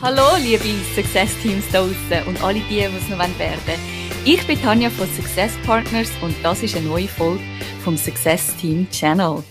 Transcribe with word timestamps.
Hallo, 0.00 0.36
liebe 0.40 0.62
Success-Teams 0.94 1.72
da 1.72 1.80
draußen 1.80 2.28
und 2.28 2.40
alle 2.40 2.60
die, 2.60 2.76
die 2.76 2.82
es 2.82 3.08
noch 3.08 3.18
werden 3.18 3.34
wollen. 3.36 3.80
Ich 4.24 4.46
bin 4.46 4.56
Tanja 4.62 4.90
von 4.90 5.08
Success 5.08 5.52
Partners 5.66 6.08
und 6.22 6.36
das 6.40 6.62
ist 6.62 6.76
eine 6.76 6.86
neue 6.86 7.08
Folge 7.08 7.42
vom 7.82 7.96
Success 7.96 8.56
Team 8.58 8.88
Channel. 8.92 9.42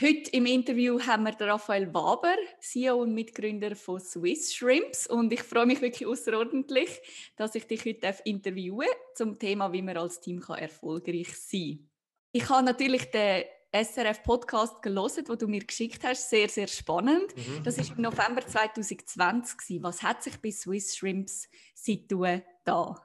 Heute 0.00 0.30
im 0.30 0.46
Interview 0.46 1.00
haben 1.00 1.24
wir 1.24 1.34
Raphael 1.40 1.92
Waber, 1.92 2.36
CEO 2.60 3.02
und 3.02 3.14
Mitgründer 3.14 3.74
von 3.74 3.98
Swiss 3.98 4.54
Shrimps. 4.54 5.08
Und 5.08 5.32
ich 5.32 5.42
freue 5.42 5.66
mich 5.66 5.82
wirklich 5.82 6.06
außerordentlich, 6.06 7.00
dass 7.34 7.56
ich 7.56 7.66
dich 7.66 7.84
heute 7.84 8.14
interviewen 8.24 8.86
darf 8.86 9.14
zum 9.16 9.38
Thema, 9.40 9.72
wie 9.72 9.82
man 9.82 9.96
als 9.96 10.20
Team 10.20 10.40
erfolgreich 10.40 11.36
sein 11.36 11.78
kann. 11.78 11.90
Ich 12.30 12.48
habe 12.48 12.64
natürlich 12.64 13.10
den 13.10 13.42
SRF-Podcast 13.72 14.82
gelesen, 14.82 15.24
wo 15.28 15.34
du 15.34 15.46
mir 15.46 15.64
geschickt 15.64 16.02
hast. 16.04 16.30
Sehr, 16.30 16.48
sehr 16.48 16.68
spannend. 16.68 17.36
Mhm. 17.36 17.62
Das 17.64 17.78
ist 17.78 17.90
im 17.90 18.02
November 18.02 18.40
2020. 18.46 19.82
Was 19.82 20.02
hat 20.02 20.22
sich 20.22 20.40
bei 20.40 20.50
Swiss 20.50 20.96
Shrimps 20.96 21.48
seitdem 21.74 22.42
da? 22.64 22.96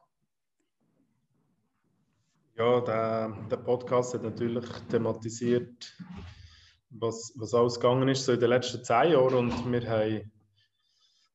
Ja, 2.56 2.82
der, 2.82 3.48
der 3.50 3.58
Podcast 3.58 4.14
hat 4.14 4.24
natürlich 4.24 4.66
thematisiert, 4.90 5.98
was, 6.92 7.34
was 7.36 7.54
alles 7.54 7.76
gegangen 7.80 8.08
ist 8.10 8.26
so 8.26 8.34
in 8.34 8.40
den 8.40 8.50
letzten 8.50 8.84
zehn 8.84 9.14
Jahren. 9.14 9.34
Und 9.34 9.72
wir 9.72 9.90
haben 9.90 10.32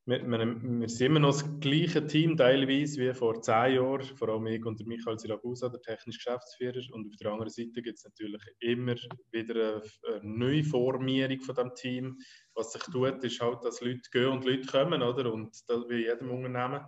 wir, 0.09 0.27
wir, 0.27 0.81
wir, 0.81 0.89
sind 0.89 1.07
immer 1.07 1.21
noch 1.21 1.33
das 1.33 1.61
gleiche 1.61 2.07
Team 2.07 2.35
teilweise 2.35 2.99
wie 2.99 3.13
vor 3.13 3.43
zehn 3.43 3.75
Jahren, 3.75 4.03
vor 4.17 4.31
allem 4.31 4.47
ich 4.47 4.65
und 4.65 4.85
Michael 4.87 5.19
Siragusa, 5.19 5.69
der 5.69 5.83
technische 5.83 6.19
Geschäftsführer. 6.19 6.81
Und 6.93 7.09
auf 7.09 7.17
der 7.17 7.31
anderen 7.31 7.51
Seite 7.51 7.83
gibt 7.83 7.99
es 7.99 8.05
natürlich 8.05 8.43
immer 8.61 8.95
wieder 9.33 9.83
eine, 10.15 10.21
neue 10.23 10.65
Formierung 10.65 11.41
von 11.41 11.55
dem 11.55 11.75
Team. 11.75 12.19
Was 12.55 12.73
sich 12.73 12.83
tut, 12.85 13.23
ist 13.23 13.41
halt, 13.41 13.63
dass 13.65 13.83
Leute 13.83 14.09
gehen 14.11 14.29
und 14.29 14.47
Leute 14.47 14.67
kommen, 14.67 15.03
oder? 15.03 15.31
Und 15.31 15.55
das 15.69 15.89
wie 15.91 16.07
jedem 16.07 16.31
Unternehmen. 16.31 16.87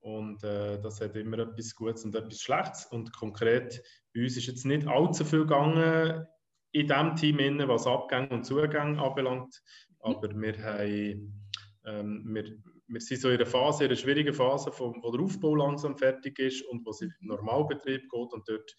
Und 0.00 0.42
äh, 0.42 0.80
das 0.80 1.00
hat 1.00 1.14
immer 1.14 1.38
etwas 1.38 1.72
Gutes 1.72 2.04
und 2.04 2.16
etwas 2.16 2.40
Schlechtes. 2.40 2.86
Und 2.86 3.12
konkret 3.12 3.80
bei 4.12 4.22
uns 4.22 4.36
ist 4.36 4.46
jetzt 4.48 4.66
nicht 4.66 4.88
allzu 4.88 5.24
viel 5.24 5.40
gegangen 5.40 6.26
in 6.72 6.88
diesem 6.88 7.14
Team, 7.14 7.38
was 7.68 7.86
Abgänge 7.86 8.30
und 8.30 8.44
Zugänge 8.44 9.00
anbelangt. 9.00 9.62
Aber 10.00 10.28
wir 10.34 10.58
haben 10.62 11.45
ähm, 11.86 12.24
wir, 12.26 12.44
wir 12.88 13.00
sind 13.00 13.20
so 13.20 13.28
in 13.28 13.36
einer 13.36 13.46
Phase, 13.46 13.84
in 13.84 13.90
einer 13.90 13.96
schwierigen 13.96 14.34
Phase, 14.34 14.70
wo, 14.76 14.94
wo 15.00 15.10
der 15.10 15.22
Aufbau 15.22 15.54
langsam 15.54 15.96
fertig 15.96 16.38
ist 16.38 16.62
und 16.66 16.84
wo 16.84 16.90
es 16.90 17.00
in 17.00 17.12
den 17.20 17.28
Normalbetrieb 17.28 18.02
geht. 18.02 18.32
Und 18.32 18.48
dort 18.48 18.74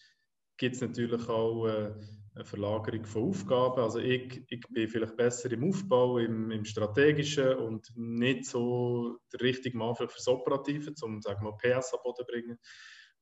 gibt 0.58 0.76
es 0.76 0.82
natürlich 0.82 1.28
auch 1.30 1.68
äh, 1.68 1.94
eine 2.36 2.46
Verlagerung 2.46 3.06
von 3.06 3.30
Aufgaben. 3.30 3.82
Also 3.82 4.00
ich, 4.00 4.44
ich 4.50 4.62
bin 4.70 4.88
vielleicht 4.88 5.16
besser 5.16 5.52
im 5.52 5.68
Aufbau, 5.70 6.20
im, 6.20 6.52
im 6.52 6.66
Strategischen 6.66 7.56
und 7.56 7.88
nicht 7.96 8.46
so 8.46 9.18
der 9.34 9.42
richtige 9.42 9.78
Mann 9.78 9.96
für 9.96 10.06
das 10.08 10.28
Operative, 10.28 10.94
um 11.02 11.22
sagen 11.22 11.46
wir, 11.46 11.54
PS 11.58 11.94
an 11.94 12.00
Boden 12.04 12.18
zu 12.18 12.26
bringen. 12.26 12.60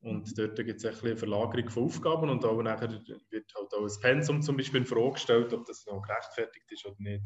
Und 0.01 0.37
dort 0.37 0.55
gibt 0.55 0.83
es 0.83 0.85
eine 0.85 1.17
Verlagerung 1.17 1.69
von 1.69 1.83
Aufgaben 1.85 2.29
und 2.29 2.45
auch 2.45 2.61
nachher 2.61 2.91
wird 2.91 3.53
halt 3.55 3.73
auch 3.73 3.83
ein 3.83 4.01
Pensum 4.01 4.41
zum 4.41 4.55
Beispiel 4.55 4.81
in 4.81 4.85
Frage 4.85 5.13
gestellt, 5.13 5.51
ob 5.53 5.65
das 5.65 5.85
noch 5.87 6.01
gerechtfertigt 6.03 6.71
ist 6.71 6.85
oder 6.85 6.95
nicht. 6.99 7.25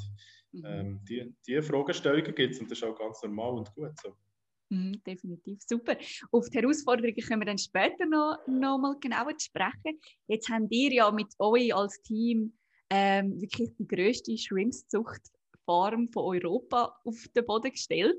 Mhm. 0.53 0.65
Ähm, 0.65 0.99
die, 1.03 1.35
die 1.45 1.61
Fragestellungen 1.61 2.33
gibt 2.33 2.53
es 2.53 2.61
und 2.61 2.71
das 2.71 2.77
ist 2.77 2.83
auch 2.85 2.97
ganz 2.97 3.21
normal 3.23 3.57
und 3.57 3.73
gut 3.75 3.91
so. 4.01 4.15
Mhm, 4.69 5.01
definitiv, 5.05 5.59
super. 5.61 5.97
Auf 6.31 6.49
die 6.49 6.59
Herausforderungen 6.59 7.15
können 7.15 7.41
wir 7.41 7.45
dann 7.47 7.57
später 7.57 8.05
noch, 8.05 8.37
noch 8.47 8.77
mal 8.77 8.95
genauer 8.99 9.33
sprechen. 9.39 9.99
Jetzt 10.27 10.49
habt 10.49 10.67
ihr 10.69 10.93
ja 10.93 11.11
mit 11.11 11.33
euch 11.39 11.75
als 11.75 12.01
Team 12.03 12.53
ähm, 12.89 13.41
wirklich 13.41 13.71
die 13.77 13.87
grösste 13.87 14.37
Shrimpszucht 14.37 15.21
Farm 15.69 16.07
von 16.07 16.23
Europa 16.23 16.99
auf 17.03 17.27
den 17.35 17.45
Boden 17.45 17.71
gestellt. 17.71 18.17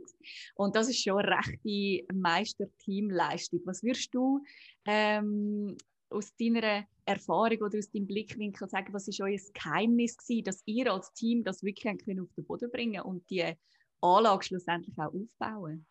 Und 0.54 0.76
das 0.76 0.88
ist 0.88 1.02
schon 1.02 1.18
eine 1.18 1.36
rechte 1.36 2.14
Meisterteamleistung. 2.14 3.60
Was 3.64 3.82
würdest 3.82 4.14
du 4.14 4.40
ähm, 4.86 5.76
aus 6.10 6.32
deiner 6.36 6.84
Erfahrung 7.04 7.58
oder 7.58 7.78
aus 7.78 7.90
deinem 7.90 8.06
Blickwinkel 8.06 8.68
sagen, 8.68 8.92
was 8.92 9.08
ist 9.08 9.20
euer 9.20 9.36
Geheimnis 9.52 10.16
gewesen, 10.16 10.44
dass 10.44 10.62
ihr 10.64 10.92
als 10.92 11.12
Team 11.12 11.42
das 11.42 11.64
wirklich 11.64 11.92
auf 12.20 12.32
den 12.36 12.44
Boden 12.44 12.70
bringen 12.70 13.02
und 13.02 13.28
die 13.30 13.52
Anlage 14.00 14.44
schlussendlich 14.44 14.96
auch 14.96 15.12
aufbauen? 15.12 15.84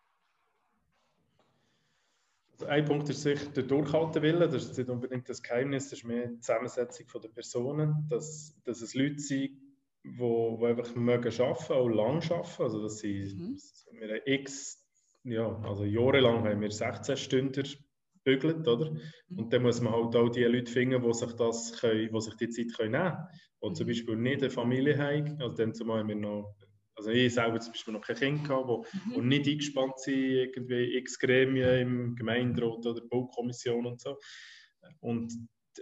Also 2.52 2.66
ein 2.66 2.84
Punkt 2.86 3.08
ist 3.10 3.22
sicher 3.22 3.50
der 3.50 3.64
Durchhaltewille. 3.64 4.48
Das 4.48 4.64
ist 4.64 4.78
nicht 4.78 4.88
unbedingt 4.88 5.28
das 5.28 5.42
Geheimnis, 5.42 5.90
das 5.90 5.98
ist 5.98 6.04
mehr 6.06 6.26
die 6.26 6.40
Zusammensetzung 6.40 7.06
der 7.22 7.28
Personen, 7.28 8.06
dass, 8.08 8.58
dass 8.64 8.80
es 8.80 8.94
Leute 8.94 9.18
sind, 9.18 9.69
wo, 10.04 10.58
wo 10.58 10.66
einfach 10.66 10.94
mögen 10.94 11.40
arbeiten, 11.40 11.72
auch 11.72 11.88
lang 11.88 12.22
arbeiten. 12.30 12.62
Also 12.62 12.82
das 12.82 12.98
sind, 12.98 13.38
mhm. 13.38 13.58
wir 13.98 14.26
x, 14.26 14.84
ja, 15.24 15.54
also 15.62 15.84
jahrelang 15.84 16.44
haben 16.44 16.60
wir 16.60 16.70
16 16.70 17.16
Stunden 17.16 17.68
bügelt, 18.24 18.66
oder? 18.66 18.90
Mhm. 18.90 19.38
Und 19.38 19.52
dann 19.52 19.62
muss 19.62 19.80
man 19.80 19.92
halt 19.92 20.16
auch 20.16 20.28
die 20.30 20.44
Leute 20.44 20.70
finden, 20.70 21.02
die 21.02 21.12
sich, 21.12 21.32
das 21.32 21.78
können, 21.80 22.12
die 22.12 22.20
sich 22.20 22.34
die 22.36 22.48
Zeit 22.48 22.76
können 22.76 22.92
nehmen 22.92 23.12
können. 23.12 23.28
Und 23.60 23.76
zum 23.76 23.86
mhm. 23.86 23.90
Beispiel 23.90 24.16
nicht 24.16 24.42
eine 24.42 24.50
Familie 24.50 24.98
haben. 24.98 25.40
Also 25.40 25.56
dann 25.56 25.74
zumal 25.74 26.06
wir 26.06 26.16
noch, 26.16 26.54
also 26.96 27.10
ich 27.10 27.34
selber 27.34 27.60
zum 27.60 27.72
Beispiel 27.72 27.94
noch 27.94 28.02
kein 28.02 28.16
Kind 28.16 28.44
gehabt, 28.44 28.68
wo, 28.68 28.78
mhm. 28.78 29.14
wo 29.14 29.20
nicht 29.20 29.46
eingespannt 29.46 29.98
sind, 30.00 30.14
irgendwie 30.14 30.96
x 30.96 31.18
Gremien 31.18 31.80
im 31.80 32.16
Gemeinderat 32.16 32.86
oder 32.86 33.02
Baukommission 33.08 33.86
und 33.86 34.00
so. 34.00 34.18
Und 35.00 35.32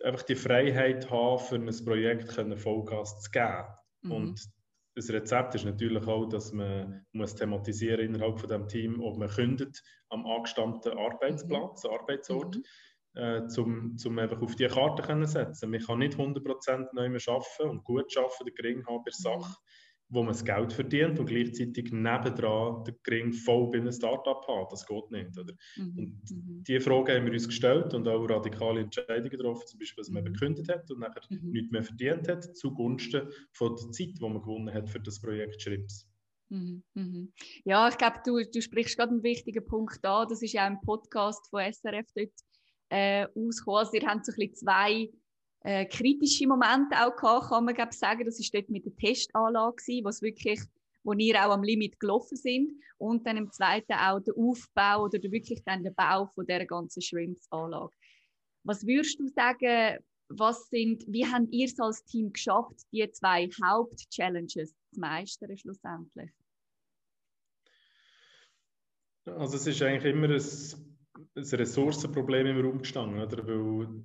einfach 0.03 0.23
die 0.23 0.35
Freiheit 0.35 1.09
haben, 1.09 1.39
für 1.39 1.55
ein 1.55 1.85
Projekt 1.85 2.33
Vollgas 2.61 3.21
zu 3.21 3.31
geben. 3.31 3.65
Mhm. 4.09 4.15
Und 4.15 4.49
das 4.95 5.11
Rezept 5.11 5.55
ist 5.55 5.65
natürlich 5.65 6.07
auch, 6.07 6.27
dass 6.27 6.53
man 6.53 7.07
muss 7.13 7.35
thematisieren 7.35 8.01
innerhalb 8.01 8.41
von 8.41 8.49
dem 8.49 8.67
Team, 8.67 9.01
ob 9.01 9.17
man 9.19 9.29
kündet 9.29 9.81
am 10.09 10.27
angestammten 10.27 10.99
Arbeitsplatz, 10.99 11.85
mhm. 11.85 11.91
Arbeitsort, 11.91 12.57
mhm. 12.57 12.65
Äh, 13.15 13.49
zum, 13.49 13.97
zum 13.97 14.19
einfach 14.19 14.41
auf 14.43 14.55
die 14.55 14.67
Karte 14.69 15.03
zu 15.03 15.27
setzen. 15.27 15.71
Man 15.71 15.81
kann 15.81 15.99
nicht 15.99 16.17
100% 16.17 16.89
neu 16.93 17.09
mehr 17.09 17.21
arbeiten 17.27 17.69
und 17.71 17.83
gut 17.83 18.17
arbeiten, 18.17 18.45
der 18.45 18.55
Gering 18.55 18.87
haben 18.87 19.03
bei 19.03 19.11
Sache 19.11 19.57
wo 20.11 20.23
man 20.23 20.33
das 20.33 20.45
Geld 20.45 20.73
verdient 20.73 21.19
und 21.19 21.27
gleichzeitig 21.27 21.93
nebendran 21.93 22.85
den 22.85 22.97
Gring 23.03 23.33
voll 23.33 23.71
bei 23.71 23.79
einem 23.79 23.93
Startup 23.93 24.47
hat. 24.47 24.73
Das 24.73 24.87
geht 24.87 25.11
nicht. 25.11 25.39
Oder? 25.39 25.53
Mhm. 25.77 25.99
Und 25.99 26.31
mhm. 26.31 26.65
diese 26.67 26.81
Frage 26.81 27.15
haben 27.15 27.27
wir 27.27 27.33
uns 27.33 27.47
gestellt 27.47 27.93
und 27.93 28.09
auch 28.09 28.25
radikale 28.25 28.81
Entscheidungen 28.81 29.29
getroffen, 29.29 29.67
zum 29.67 29.79
Beispiel, 29.79 30.03
dass 30.03 30.11
man 30.11 30.25
mhm. 30.25 30.33
gekündigt 30.33 30.71
hat 30.71 30.91
und 30.91 31.01
nachher 31.01 31.23
mhm. 31.29 31.51
nichts 31.51 31.71
mehr 31.71 31.83
verdient 31.83 32.29
hat, 32.29 32.57
zugunsten 32.57 33.29
von 33.53 33.77
der 33.77 33.91
Zeit, 33.91 34.15
die 34.19 34.21
man 34.21 34.41
gewonnen 34.41 34.73
hat 34.73 34.89
für 34.89 35.01
das 35.01 35.21
Projekt 35.21 35.61
Schrips. 35.61 36.09
Mhm, 36.51 36.83
mhm. 36.95 37.33
Ja, 37.65 37.89
ich 37.89 37.99
glaube, 37.99 38.21
du, 38.25 38.43
du 38.43 38.63
sprichst 38.63 38.97
gerade 38.97 39.13
einen 39.13 39.23
wichtigen 39.23 39.65
Punkt 39.65 40.05
an. 40.05 40.27
Das 40.29 40.43
ist 40.43 40.53
ja 40.53 40.65
ein 40.65 40.81
Podcast 40.81 41.47
von 41.51 41.61
SRF 41.61 42.07
dort 42.15 42.33
äh, 42.89 43.27
ausgekommen. 43.35 43.79
Also, 43.81 43.93
ihr 43.95 44.07
habt 44.07 44.25
so 44.25 44.33
ein 44.33 44.37
bisschen 44.37 44.55
zwei 44.55 45.11
äh, 45.69 45.85
kritische 45.85 46.47
Momente 46.47 46.97
auch 46.97 47.15
gehabt, 47.15 47.51
kann 47.51 47.67
man 47.67 47.75
glaub, 47.75 47.93
sagen. 47.93 48.25
Das 48.25 48.41
ist 48.41 48.55
dort 48.55 48.71
mit 48.71 48.87
der 48.87 48.97
Testanlage, 48.97 49.83
was 50.03 50.23
wirklich 50.23 50.61
wo 51.05 51.13
ihr 51.13 51.37
auch 51.37 51.53
am 51.53 51.63
Limit 51.63 52.01
gelaufen 52.01 52.37
sind 52.37 52.73
und 52.99 53.27
dann 53.27 53.37
im 53.37 53.51
zweiten 53.51 53.93
auch 53.93 54.21
der 54.21 54.35
Aufbau 54.37 55.05
oder 55.05 55.23
wirklich 55.31 55.63
dann 55.65 55.83
der 55.83 55.93
Bau 55.93 56.27
von 56.27 56.47
der 56.47 56.67
ganzen 56.67 57.01
Shrimps-Anlage. 57.01 57.93
Was 58.65 58.87
würdest 58.87 59.21
du 59.21 59.29
sagen, 59.29 59.99
was 60.29 60.69
sind, 60.69 61.05
wie 61.07 61.25
habt 61.27 61.49
ihr 61.51 61.67
es 61.67 61.79
als 61.79 62.05
Team 62.05 62.33
geschafft, 62.33 62.87
die 62.93 63.09
zwei 63.11 63.49
Hauptchallenges 63.63 64.75
zu 64.93 65.01
meistern 65.01 65.57
schlussendlich? 65.57 66.31
Also 69.27 69.57
es 69.57 69.67
ist 69.67 69.83
eigentlich 69.83 70.13
immer 70.13 70.29
ein, 70.29 70.43
ein 71.37 71.45
Ressourcenproblem 71.45 72.47
im 72.47 72.61
Raum 72.65 72.79
gestanden, 72.79 73.21
oder? 73.21 73.47
weil 73.47 74.05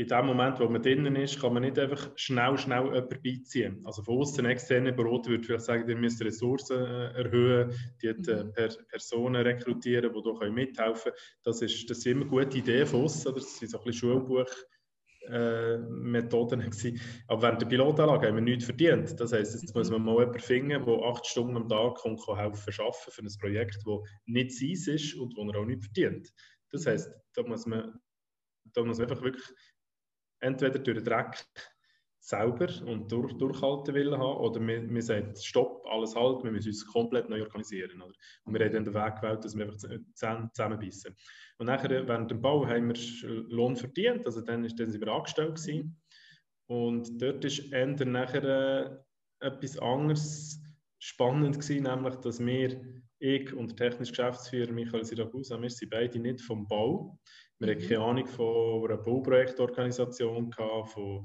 in 0.00 0.08
dem 0.08 0.26
Moment, 0.26 0.58
wo 0.58 0.66
man 0.66 0.80
drinnen 0.80 1.14
ist, 1.16 1.38
kann 1.38 1.52
man 1.52 1.62
nicht 1.62 1.78
einfach 1.78 2.10
schnell, 2.16 2.56
schnell 2.56 2.84
jemanden 2.84 3.22
beiziehen. 3.22 3.82
Also 3.84 4.02
von 4.02 4.18
außen 4.18 4.46
externe 4.46 4.94
Berater 4.94 5.28
würde 5.30 5.44
vielleicht 5.44 5.66
sagen, 5.66 5.86
ihr 5.88 5.96
müsst 5.96 6.24
Ressourcen 6.24 6.78
äh, 6.78 7.12
erhöhen, 7.12 7.74
die 8.00 8.06
äh, 8.06 8.14
mhm. 8.14 8.52
per 8.52 8.68
Personen 8.88 9.42
rekrutieren, 9.42 10.10
die 10.10 10.38
hier 10.40 10.50
mithelfen 10.50 11.12
können. 11.12 11.16
Das, 11.44 11.60
ist, 11.60 11.90
das 11.90 12.00
sind 12.00 12.12
immer 12.12 12.24
gute 12.24 12.56
Ideen 12.56 12.86
von 12.86 13.02
uns, 13.02 13.24
das 13.24 13.58
sind 13.58 13.70
so 13.70 13.78
ein 13.78 13.84
bisschen 13.84 14.08
Schulbuch. 14.10 14.50
Äh, 15.28 15.76
Methoden 15.76 16.60
gewesen. 16.60 16.98
Aber 17.28 17.42
während 17.42 17.60
der 17.60 17.66
Pilotanlage 17.66 18.26
haben 18.28 18.36
wir 18.36 18.42
nichts 18.42 18.64
verdient. 18.64 19.20
Das 19.20 19.34
heisst, 19.34 19.60
jetzt 19.60 19.74
muss 19.74 19.90
man 19.90 20.02
mal 20.02 20.18
jemanden 20.18 20.40
finden, 20.40 20.82
der 20.82 21.02
acht 21.04 21.26
Stunden 21.26 21.58
am 21.58 21.68
Tag 21.68 21.96
kommt, 21.96 22.24
kann 22.24 22.36
helfen 22.36 22.72
arbeiten 22.78 23.10
für 23.10 23.22
ein 23.22 23.38
Projekt, 23.38 23.78
das 23.84 24.00
nicht 24.24 24.52
sein 24.52 24.94
ist 24.94 25.14
und 25.16 25.36
wo 25.36 25.46
er 25.50 25.60
auch 25.60 25.66
nicht 25.66 25.84
verdient. 25.84 26.32
Das 26.70 26.86
heisst, 26.86 27.10
da 27.34 27.42
muss 27.42 27.66
man, 27.66 28.00
da 28.72 28.82
muss 28.82 28.96
man 28.96 29.10
einfach 29.10 29.22
wirklich 29.22 29.44
entweder 30.40 30.78
durch 30.78 30.98
den 30.98 31.04
Dreck 31.04 31.44
selber 32.20 32.68
und 32.86 33.10
durch, 33.10 33.32
durchhalten 33.38 33.94
wollen 33.94 34.18
haben, 34.18 34.38
oder 34.38 34.60
wir, 34.60 34.88
wir 34.88 35.02
sagen, 35.02 35.34
stopp, 35.36 35.84
alles 35.86 36.14
halt, 36.14 36.44
wir 36.44 36.52
müssen 36.52 36.68
uns 36.68 36.86
komplett 36.86 37.28
neu 37.28 37.42
organisieren. 37.42 38.00
Oder? 38.02 38.14
Und 38.44 38.54
wir 38.54 38.64
haben 38.64 38.72
dann 38.72 38.84
den 38.84 38.94
Weg 38.94 39.16
gewählt, 39.16 39.44
dass 39.44 39.56
wir 39.56 39.64
einfach 39.66 39.78
zusammenbissen. 40.14 41.16
Und 41.58 41.66
nachher, 41.66 42.06
während 42.06 42.30
dem 42.30 42.40
Bau 42.40 42.66
haben 42.66 42.88
wir 42.88 43.44
Lohn 43.48 43.76
verdient, 43.76 44.26
also 44.26 44.40
dann, 44.42 44.64
ist, 44.64 44.78
dann 44.78 44.90
sind 44.90 45.04
wir 45.04 45.12
angestellt 45.12 45.56
gewesen. 45.56 46.00
Und 46.66 47.20
dort 47.20 47.44
ist 47.44 47.72
eher 47.72 47.86
nachher 48.04 48.44
äh, 48.44 49.46
etwas 49.46 49.78
anderes 49.78 50.62
spannend 50.98 51.60
gewesen, 51.60 51.84
nämlich, 51.84 52.14
dass 52.16 52.38
wir, 52.38 52.80
ich 53.20 53.52
und 53.52 53.68
der 53.68 53.90
technische 53.90 54.12
Geschäftsführer 54.12 54.72
Michael 54.72 55.04
Siragusa, 55.04 55.60
wir 55.60 55.70
sind 55.70 55.90
beide 55.90 56.18
nicht 56.18 56.40
vom 56.40 56.66
Bau. 56.66 57.18
Wir 57.58 57.68
mhm. 57.68 57.72
hatten 57.72 57.88
keine 57.88 58.00
Ahnung 58.00 58.26
von 58.26 58.90
einer 58.90 58.96
Bauprojektorganisation, 58.96 60.52
von, 60.52 60.86
von, 60.86 61.24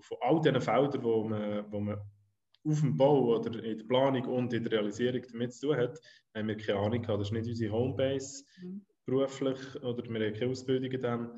von 0.00 0.16
all 0.20 0.40
diesen 0.40 0.60
Feldern, 0.60 1.02
wo 1.02 1.24
man, 1.24 1.70
wo 1.70 1.80
man 1.80 1.98
auf 2.64 2.80
dem 2.80 2.96
Bau 2.96 3.36
oder 3.36 3.62
in 3.62 3.78
der 3.78 3.84
Planung 3.86 4.24
und 4.26 4.52
in 4.52 4.62
der 4.62 4.72
Realisierung 4.72 5.22
damit 5.32 5.52
zu 5.54 5.68
tun 5.68 5.76
hat, 5.76 5.98
haben 6.34 6.48
wir 6.48 6.56
keine 6.56 6.78
Ahnung 6.78 7.02
gehabt. 7.02 7.20
Das 7.20 7.28
ist 7.28 7.32
nicht 7.32 7.48
unsere 7.48 7.72
Homebase 7.72 8.44
mhm. 8.62 8.86
beruflich 9.04 9.58
oder 9.82 10.04
wir 10.08 10.26
haben 10.26 10.34
keine 10.34 10.50
Ausbildung 10.50 11.00
dann. 11.00 11.30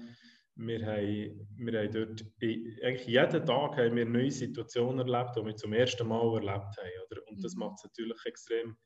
Wir 0.57 0.85
haben, 0.85 1.49
wir 1.57 1.81
haben 1.81 1.93
dort, 1.93 2.25
eigentlich 2.43 3.07
jeden 3.07 3.47
Tag 3.47 3.77
haben 3.79 3.97
wir 3.97 4.05
neue 4.05 4.31
Situationen 4.31 4.99
erlebt, 4.99 5.37
die 5.37 5.45
wir 5.47 5.57
zum 5.57 5.73
ersten 5.73 6.07
Mal 6.07 6.35
erlebt 6.35 6.77
haben. 6.77 7.07
Oder? 7.11 7.23
Und 7.29 7.43
das 7.43 7.55
mhm. 7.55 7.61
macht 7.61 7.79
es 7.79 7.85
natürlich 7.85 8.27
extrem 8.27 8.77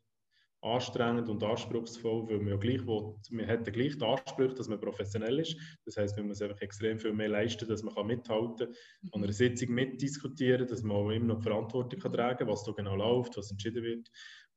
anstrengend 0.65 1.29
und 1.29 1.43
anspruchsvoll, 1.43 2.29
weil 2.29 2.39
man 2.39 2.49
ja 2.49 2.57
gleich 2.57 2.87
will, 2.87 3.15
man 3.31 3.47
hat 3.47 3.71
gleich 3.71 3.99
den 3.99 4.03
Anspruch, 4.03 4.55
dass 4.55 4.69
man 4.69 4.81
professionell 4.81 5.39
ist. 5.39 5.57
Das 5.85 5.97
heißt, 5.97 6.17
man 6.17 6.29
muss 6.29 6.41
einfach 6.41 6.61
extrem 6.61 6.99
viel 6.99 7.13
mehr 7.13 7.29
leisten, 7.29 7.69
dass 7.69 7.83
man 7.83 7.95
kann 7.95 8.07
mithalten 8.07 8.69
kann, 8.69 9.11
an 9.13 9.23
einer 9.23 9.33
Sitzung 9.33 9.71
mitdiskutieren, 9.75 10.67
dass 10.67 10.83
man 10.83 10.97
auch 10.97 11.11
immer 11.11 11.27
noch 11.27 11.39
die 11.39 11.43
Verantwortung 11.43 12.01
kann 12.01 12.13
tragen 12.13 12.39
kann, 12.39 12.49
was 12.49 12.65
da 12.65 12.73
genau 12.73 12.97
läuft, 12.97 13.37
was 13.37 13.51
entschieden 13.51 13.83
wird. 13.83 14.11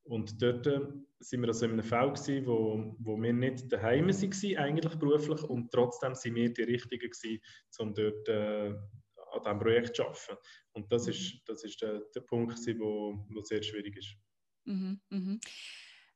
Und 0.04 0.40
dort 0.40 0.66
äh, 0.66 0.80
sind 1.20 1.42
wir 1.42 1.48
also 1.48 1.66
in 1.66 1.72
einem 1.72 1.82
Fall 1.82 2.10
gewesen, 2.10 2.46
wo, 2.46 2.96
wo 2.98 3.20
wir 3.20 3.32
nicht 3.34 3.70
daheim 3.70 4.08
waren, 4.08 4.56
eigentlich 4.56 4.94
beruflich, 4.94 5.42
und 5.42 5.70
trotzdem 5.70 6.14
sind 6.14 6.34
wir 6.34 6.50
die 6.50 6.62
Richtigen 6.62 7.10
gewesen, 7.10 7.40
um 7.78 7.92
dort 7.92 8.26
äh, 8.28 8.74
an 9.32 9.42
diesem 9.44 9.58
Projekt 9.58 9.96
zu 9.96 10.04
arbeiten. 10.04 10.36
Und 10.72 10.90
das 10.90 11.08
ist, 11.08 11.42
das 11.44 11.62
ist 11.64 11.82
der, 11.82 12.00
der 12.14 12.20
Punkt, 12.22 12.66
der 12.66 12.78
wo, 12.78 13.26
wo 13.28 13.42
sehr 13.42 13.62
schwierig 13.62 13.98
ist. 13.98 14.16
Mhm, 14.64 15.00
mh. 15.10 15.38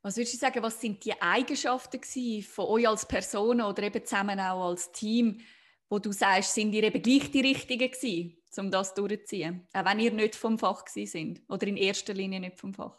Was 0.03 0.17
würdest 0.17 0.33
du 0.33 0.37
sagen, 0.37 0.61
was 0.61 0.81
sind 0.81 1.03
die 1.05 1.19
Eigenschaften 1.21 2.01
von 2.43 2.65
euch 2.65 2.87
als 2.87 3.07
Person 3.07 3.61
oder 3.61 3.83
eben 3.83 4.03
zusammen 4.05 4.37
auch 4.37 4.67
als 4.67 4.91
Team, 4.91 5.39
wo 5.89 5.97
du 5.97 6.11
sagst, 6.11 6.53
sind 6.53 6.73
ihr 6.73 6.83
eben 6.83 7.01
gleich 7.01 7.31
die 7.31 7.39
Richtigen 7.39 7.89
gewesen, 7.89 8.37
um 8.57 8.69
das 8.69 8.93
durchzuziehen, 8.93 9.65
auch 9.71 9.85
wenn 9.85 9.99
ihr 9.99 10.11
nicht 10.11 10.35
vom 10.35 10.59
Fach 10.59 10.85
sind 10.87 11.41
oder 11.47 11.67
in 11.67 11.77
erster 11.77 12.13
Linie 12.13 12.41
nicht 12.41 12.59
vom 12.59 12.73
Fach? 12.73 12.97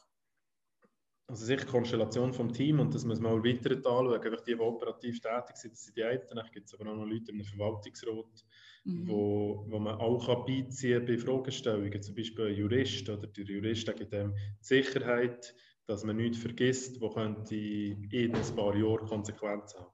Also 1.26 1.44
sicher 1.44 1.64
die 1.64 1.70
Konstellation 1.70 2.32
vom 2.32 2.52
Team 2.52 2.80
und 2.80 2.94
das 2.94 3.04
muss 3.04 3.20
man 3.20 3.32
auch 3.32 3.44
weiter 3.44 3.76
anschauen. 3.76 4.22
Einfach 4.22 4.42
die, 4.42 4.54
die 4.54 4.60
operativ 4.60 5.20
tätig 5.20 5.56
sind, 5.56 5.72
das 5.72 5.84
sind 5.84 5.96
die 5.96 6.04
einen. 6.04 6.20
Dann 6.28 6.46
gibt 6.52 6.66
es 6.66 6.74
aber 6.74 6.90
auch 6.90 6.96
noch 6.96 7.06
Leute 7.06 7.32
im 7.32 7.42
Verwaltungsrat, 7.42 8.44
mhm. 8.84 9.08
wo, 9.08 9.64
wo 9.68 9.78
man 9.78 9.94
auch 9.96 10.26
kann 10.26 10.44
beiziehen 10.46 11.04
bei 11.06 11.16
Fragestellungen. 11.18 12.02
Zum 12.02 12.14
Beispiel 12.14 12.46
ein 12.46 12.54
Jurist 12.54 13.08
oder 13.08 13.26
der 13.26 13.44
Jurist 13.44 13.86
gibt 13.96 14.12
dem 14.12 14.34
Sicherheit, 14.60 15.54
dass 15.86 16.04
man 16.04 16.16
nichts 16.16 16.38
vergisst, 16.38 17.00
wo 17.00 17.10
könnte 17.10 17.54
in 17.54 18.34
ein 18.34 18.56
paar 18.56 18.74
Jahren 18.74 19.06
Konsequenzen 19.06 19.80
haben. 19.80 19.92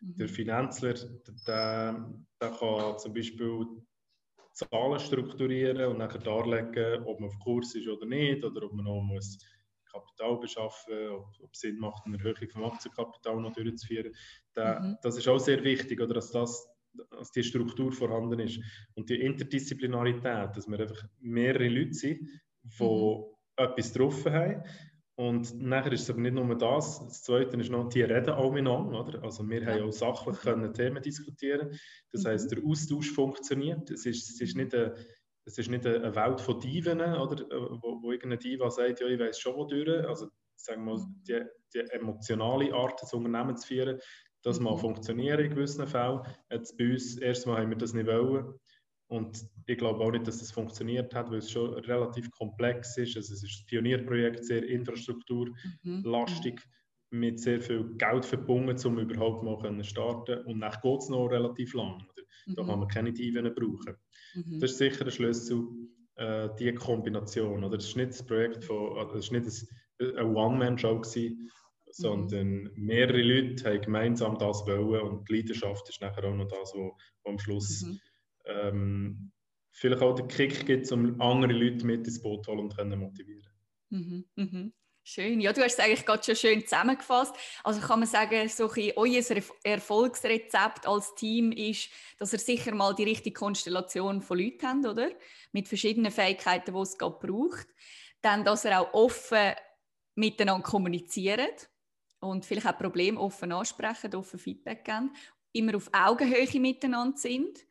Mhm. 0.00 0.16
Der 0.16 0.28
Finanzler, 0.28 0.94
der, 1.46 2.14
der 2.40 2.50
kann 2.50 2.98
zum 2.98 3.14
Beispiel 3.14 3.66
Zahlen 4.52 4.98
strukturieren 4.98 5.92
und 5.92 5.98
nachher 5.98 6.18
darlegen, 6.18 7.04
ob 7.04 7.20
man 7.20 7.28
auf 7.28 7.38
Kurs 7.38 7.74
ist 7.74 7.88
oder 7.88 8.06
nicht, 8.06 8.44
oder 8.44 8.64
ob 8.64 8.72
man 8.72 8.84
noch 8.84 9.02
muss 9.02 9.38
Kapital 9.90 10.38
beschaffen 10.38 10.94
muss, 10.94 11.12
ob, 11.12 11.44
ob 11.44 11.50
es 11.52 11.60
Sinn 11.60 11.78
macht, 11.78 12.06
eine 12.06 12.16
Erhöhung 12.16 12.48
vom 12.50 12.64
Aktienkapital 12.64 13.40
noch 13.40 13.52
durchzuführen. 13.52 14.12
Der, 14.56 14.80
mhm. 14.80 14.96
Das 15.02 15.16
ist 15.16 15.28
auch 15.28 15.38
sehr 15.38 15.62
wichtig, 15.62 16.00
oder, 16.00 16.14
dass, 16.14 16.30
das, 16.32 16.68
dass 17.10 17.30
die 17.32 17.44
Struktur 17.44 17.92
vorhanden 17.92 18.40
ist. 18.40 18.60
Und 18.94 19.08
die 19.08 19.20
Interdisziplinarität, 19.20 20.56
dass 20.56 20.68
wir 20.68 20.80
einfach 20.80 21.04
mehrere 21.20 21.68
Leute 21.68 21.94
sind, 21.94 22.28
die 22.62 22.84
mhm. 22.84 23.24
etwas 23.56 23.92
getroffen 23.92 24.32
haben 24.32 24.64
und 25.20 25.60
nachher 25.60 25.92
ist 25.92 26.04
es 26.04 26.10
aber 26.10 26.20
nicht 26.22 26.32
nur 26.32 26.56
das. 26.56 26.98
Das 27.04 27.22
Zweite 27.24 27.54
ist 27.58 27.70
noch, 27.70 27.90
die 27.90 28.00
reden 28.00 28.30
auch 28.30 28.50
miteinander. 28.50 29.00
Oder? 29.06 29.22
Also 29.22 29.46
wir 29.46 29.60
ja. 29.60 29.74
haben 29.74 29.82
auch 29.82 29.92
sachlich 29.92 30.38
können 30.38 30.72
Themen 30.72 31.02
diskutieren. 31.02 31.78
Das 32.10 32.24
mhm. 32.24 32.28
heißt, 32.28 32.50
der 32.50 32.64
Austausch 32.64 33.12
funktioniert. 33.12 33.90
Es 33.90 34.06
ist, 34.06 34.30
es 34.30 34.40
ist 34.40 34.56
nicht 34.56 34.74
eine, 34.74 34.94
es 35.44 35.58
ist 35.58 35.68
nicht 35.68 35.86
eine 35.86 36.14
Welt 36.16 36.40
von 36.40 36.58
Diven, 36.58 37.02
oder? 37.02 37.44
Wo, 37.82 38.00
wo 38.00 38.12
irgendeine 38.12 38.38
Diva 38.38 38.70
sagt, 38.70 39.00
ja, 39.00 39.08
ich 39.08 39.20
weiß 39.20 39.38
schon, 39.38 39.56
wo 39.56 39.66
durch. 39.66 40.06
Also 40.06 40.28
sagen 40.56 40.86
wir 40.86 40.94
mal, 40.94 41.04
mhm. 41.04 41.22
die, 41.28 41.42
die 41.74 41.80
emotionale 41.90 42.72
Art 42.72 43.02
des 43.02 43.12
Unternehmens 43.12 43.60
zu 43.60 43.66
führen, 43.66 44.00
das 44.42 44.58
mhm. 44.58 44.64
mal 44.64 44.78
funktionieren 44.78 45.40
in 45.40 45.50
gewissen 45.50 45.86
Fällen. 45.86 46.22
Jetzt 46.50 46.78
bei 46.78 46.92
uns, 46.92 47.18
erstmal 47.18 47.60
haben 47.60 47.68
wir 47.68 47.76
das 47.76 47.92
nicht 47.92 48.06
wollen. 48.06 48.54
Und 49.10 49.44
ich 49.66 49.76
glaube 49.76 50.04
auch 50.04 50.12
nicht, 50.12 50.28
dass 50.28 50.38
das 50.38 50.52
funktioniert 50.52 51.12
hat, 51.16 51.30
weil 51.30 51.38
es 51.38 51.50
schon 51.50 51.74
relativ 51.74 52.30
komplex 52.30 52.96
ist. 52.96 53.16
Also 53.16 53.34
es 53.34 53.42
ist 53.42 53.62
ein 53.62 53.66
Pionierprojekt, 53.66 54.44
sehr 54.44 54.62
infrastrukturlastig, 54.62 56.54
mhm. 57.10 57.18
mit 57.18 57.40
sehr 57.40 57.60
viel 57.60 57.96
Geld 57.96 58.24
verbunden, 58.24 58.76
um 58.86 58.98
überhaupt 59.00 59.42
mal 59.42 59.58
zu 59.58 59.84
starten. 59.84 60.44
Und 60.44 60.60
dann 60.60 60.70
geht 60.80 60.98
es 61.00 61.08
noch 61.08 61.26
relativ 61.26 61.74
lang. 61.74 61.94
Oder? 61.96 62.22
Da 62.54 62.64
kann 62.64 62.78
man 62.78 62.88
keine 62.88 63.12
Diven 63.12 63.52
brauchen. 63.52 63.96
Mhm. 64.34 64.60
Das 64.60 64.70
ist 64.70 64.78
sicher 64.78 65.04
ein 65.04 65.10
Schlüssel, 65.10 65.66
äh, 66.14 66.48
diese 66.56 66.74
Kombination. 66.74 67.64
Oder? 67.64 67.78
Das 67.78 67.86
ist 67.86 67.96
nicht 67.96 68.10
das 68.10 68.24
Projekt 68.24 68.62
von, 68.62 68.96
also 68.96 69.14
das 69.14 69.24
ist 69.24 69.32
nicht 69.32 69.66
eine 69.98 70.24
One-Man-Show 70.24 71.02
sondern 71.92 72.48
mhm. 72.48 72.70
mehrere 72.76 73.20
Leute 73.20 73.68
haben 73.68 73.80
gemeinsam 73.80 74.38
das 74.38 74.64
wollen 74.64 75.00
und 75.02 75.28
die 75.28 75.38
Leidenschaft 75.38 75.88
ist 75.88 76.00
nachher 76.00 76.22
auch 76.22 76.36
noch 76.36 76.46
das, 76.46 76.72
was 76.72 76.92
am 77.24 77.36
Schluss 77.40 77.82
mhm 77.82 77.98
ähm, 78.50 79.32
vielleicht 79.72 80.02
auch 80.02 80.14
den 80.14 80.28
Kick 80.28 80.66
gibt, 80.66 80.90
um 80.92 81.20
andere 81.20 81.52
Leute 81.52 81.86
mit 81.86 82.06
ins 82.06 82.20
Boot 82.20 82.44
zu 82.44 82.50
holen 82.50 82.60
und 82.60 82.76
können 82.76 82.98
motivieren. 82.98 83.50
Mhm, 83.90 84.24
mhm. 84.36 84.72
Schön. 85.02 85.40
Ja, 85.40 85.52
du 85.52 85.62
hast 85.62 85.72
es 85.72 85.80
eigentlich 85.80 86.04
gerade 86.04 86.22
schon 86.22 86.36
schön 86.36 86.62
zusammengefasst. 86.62 87.34
Also 87.64 87.80
kann 87.80 88.00
man 88.00 88.08
sagen, 88.08 88.48
so 88.48 88.70
ein 88.70 88.92
euer 88.96 89.22
Erfolgsrezept 89.64 90.86
als 90.86 91.14
Team 91.14 91.52
ist, 91.52 91.88
dass 92.18 92.34
ihr 92.34 92.38
sicher 92.38 92.74
mal 92.74 92.94
die 92.94 93.04
richtige 93.04 93.32
Konstellation 93.32 94.20
von 94.20 94.38
Leuten 94.38 94.66
habt, 94.66 94.86
oder? 94.86 95.10
Mit 95.52 95.68
verschiedenen 95.68 96.12
Fähigkeiten, 96.12 96.74
die 96.74 96.80
es 96.80 96.98
gerade 96.98 97.18
braucht. 97.18 97.66
Dann, 98.20 98.44
dass 98.44 98.66
ihr 98.66 98.78
auch 98.78 98.92
offen 98.92 99.54
miteinander 100.16 100.62
kommuniziert 100.62 101.70
und 102.20 102.44
vielleicht 102.44 102.66
auch 102.66 102.78
Probleme 102.78 103.18
offen 103.18 103.52
ansprechen, 103.52 104.14
offen 104.14 104.38
Feedback 104.38 104.84
geben. 104.84 105.12
Immer 105.52 105.76
auf 105.76 105.88
Augenhöhe 105.92 106.60
miteinander 106.60 107.16
sind 107.16 107.66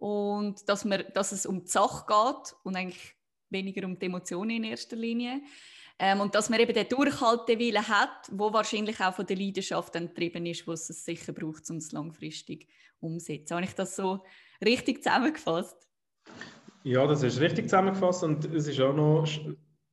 und 0.00 0.66
dass, 0.68 0.84
man, 0.84 1.04
dass 1.14 1.30
es 1.30 1.46
um 1.46 1.62
die 1.62 1.70
Sache 1.70 2.06
geht 2.06 2.56
und 2.64 2.74
eigentlich 2.74 3.14
weniger 3.50 3.86
um 3.86 3.98
die 3.98 4.06
Emotionen 4.06 4.50
in 4.50 4.64
erster 4.64 4.96
Linie. 4.96 5.42
Ähm, 5.98 6.20
und 6.20 6.34
dass 6.34 6.48
man 6.48 6.58
eben 6.58 6.72
den 6.72 6.88
Durchhaltewillen 6.88 7.86
hat, 7.86 8.30
wo 8.32 8.50
wahrscheinlich 8.52 8.98
auch 9.00 9.14
von 9.14 9.26
der 9.26 9.36
Leidenschaft 9.36 9.92
getrieben 9.92 10.46
ist, 10.46 10.66
was 10.66 10.88
es 10.88 11.04
sicher 11.04 11.34
braucht, 11.34 11.68
um 11.68 11.76
es 11.76 11.92
langfristig 11.92 12.66
umzusetzen. 13.00 13.54
Habe 13.54 13.66
ich 13.66 13.74
das 13.74 13.94
so 13.94 14.24
richtig 14.64 15.02
zusammengefasst? 15.02 15.76
Ja, 16.82 17.06
das 17.06 17.22
ist 17.22 17.38
richtig 17.38 17.66
zusammengefasst 17.66 18.24
und 18.24 18.46
es 18.46 18.66
ist 18.66 18.80
auch 18.80 18.94
noch 18.94 19.28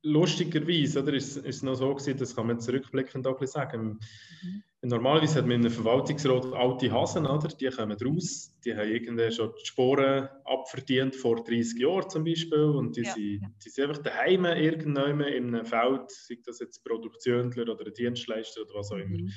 lustigerweise, 0.02 1.02
oder, 1.02 1.12
ist, 1.12 1.36
ist 1.36 1.56
es 1.56 1.62
noch 1.62 1.74
so 1.74 1.94
gewesen, 1.94 2.16
das 2.16 2.34
kann 2.34 2.46
man 2.46 2.60
zurückblickend 2.60 3.26
auch 3.26 3.44
sagen. 3.44 3.98
Mhm. 4.42 4.62
Normalerweise 4.82 5.38
hat 5.38 5.46
man 5.46 5.56
in 5.56 5.66
einem 5.66 5.72
Verwaltungsrat 5.72 6.52
alte 6.52 6.92
Hasen, 6.92 7.26
oder? 7.26 7.48
die 7.48 7.68
kommen 7.68 7.96
raus, 8.00 8.56
die 8.64 8.76
haben 8.76 8.88
irgendwie 8.88 9.32
schon 9.32 9.52
die 9.60 9.66
Sporen 9.66 10.28
abverdient 10.44 11.16
vor 11.16 11.42
30 11.42 11.80
Jahren 11.80 12.08
zum 12.08 12.24
Beispiel 12.24 12.62
und 12.62 12.96
die, 12.96 13.02
ja. 13.02 13.12
sind, 13.12 13.42
die 13.64 13.70
sind 13.70 13.88
einfach 13.88 14.02
daheim 14.04 14.44
irgendwann 14.44 15.20
in 15.20 15.52
einem 15.54 15.66
Feld, 15.66 16.08
sei 16.10 16.38
das 16.44 16.60
jetzt 16.60 16.84
Produktionler 16.84 17.62
oder 17.62 17.86
ein 17.86 17.92
Dienstleister 17.92 18.62
oder 18.62 18.74
was 18.74 18.92
auch 18.92 18.98
immer. 18.98 19.18
Mhm. 19.18 19.32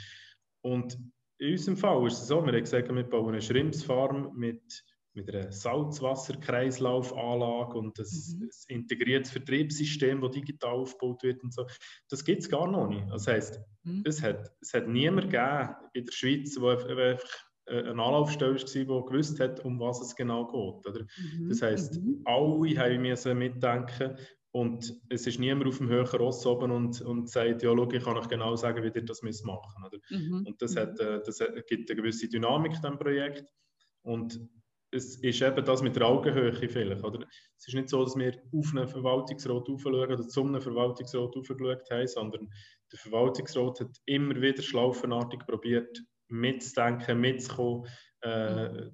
Und 0.62 0.98
in 1.40 1.54
unserem 1.54 1.78
Fall 1.78 2.06
ist 2.06 2.22
es 2.22 2.28
so, 2.28 2.46
wir 2.46 2.54
haben 2.54 2.60
gesagt, 2.60 2.94
wir 2.94 3.04
bauen 3.04 3.30
eine 3.30 3.42
Schrimpsfarm 3.42 4.34
mit 4.36 4.84
mit 5.14 5.30
einer 5.30 5.52
Salzwasserkreislaufanlage 5.52 7.78
und 7.78 8.00
das, 8.00 8.38
mhm. 8.38 8.48
das 8.48 8.64
integriertes 8.68 9.32
Vertriebssystem, 9.32 10.22
das 10.22 10.32
digital 10.32 10.76
aufgebaut 10.76 11.22
wird 11.24 11.44
und 11.44 11.54
so. 11.54 11.68
Das 12.10 12.24
gibt 12.24 12.42
es 12.42 12.50
gar 12.50 12.66
noch 12.68 12.88
nicht. 12.88 13.06
Das 13.10 13.28
heisst, 13.28 13.60
mhm. 13.84 14.04
es, 14.06 14.24
hat, 14.24 14.50
es 14.62 14.74
hat 14.74 14.88
niemand 14.88 15.32
gegeben 15.32 15.76
in 15.94 16.06
der 16.06 16.12
Schweiz, 16.12 16.56
der 16.56 16.70
einfach 16.70 17.20
eine 17.68 18.04
Anlaufstelle 18.04 18.56
war, 18.56 18.60
der 18.60 18.86
gewusst 19.06 19.40
hat, 19.40 19.64
um 19.64 19.80
was 19.80 20.02
es 20.02 20.16
genau 20.16 20.46
geht. 20.46 20.88
Oder? 20.88 21.04
Mhm. 21.04 21.50
Das 21.50 21.62
heisst, 21.62 22.02
mhm. 22.02 22.24
alle 22.26 22.76
haben 22.78 23.02
müssen 23.02 23.38
mitdenken 23.38 24.18
und 24.52 24.94
es 25.10 25.28
ist 25.28 25.40
niemand 25.40 25.68
auf 25.68 25.78
dem 25.78 25.88
höheren 25.88 26.20
Ross 26.20 26.46
oben 26.46 26.72
und, 26.72 27.00
und 27.02 27.30
sagt, 27.30 27.64
ja, 27.64 27.74
schau, 27.74 27.90
ich 27.90 28.04
kann 28.04 28.18
euch 28.18 28.28
genau 28.28 28.58
sagen, 28.58 28.84
wie 28.84 28.92
ihr 28.94 29.06
das 29.06 29.24
machen 29.24 29.86
müsst. 29.92 30.12
Mhm. 30.12 30.46
Und 30.46 30.62
das, 30.62 30.76
hat, 30.76 31.00
äh, 31.00 31.22
das 31.24 31.40
hat, 31.40 31.66
gibt 31.68 31.90
eine 31.90 32.02
gewisse 32.02 32.28
Dynamik 32.28 32.74
diesem 32.74 33.00
Projekt. 33.00 33.46
Und 34.04 34.42
es 34.92 35.16
ist 35.18 35.42
eben 35.42 35.66
das 35.66 35.82
mit 35.82 35.96
der 35.96 36.08
Augenhöhe 36.08 36.54
vielleicht. 36.54 37.04
Oder? 37.04 37.26
Es 37.58 37.68
ist 37.68 37.74
nicht 37.74 37.90
so, 37.90 38.04
dass 38.04 38.16
wir 38.16 38.34
auf 38.54 38.72
einen 38.76 38.88
Verwaltungsrat 38.88 39.70
aufschauen 39.70 39.96
oder 39.96 40.28
zu 40.28 40.44
einem 40.44 40.62
Verwaltungsrat 40.62 41.36
aufgeschaut 41.36 41.90
haben, 41.90 42.08
sondern 42.08 42.50
der 42.92 43.00
Verwaltungsrat 43.00 43.80
hat 43.80 43.98
immer 44.06 44.36
wieder 44.42 44.62
schlaufenartig 44.62 45.40
probiert, 45.48 46.04
mitzudenken, 46.28 47.22
mitzukommen. 47.22 47.88
Äh, 48.22 48.90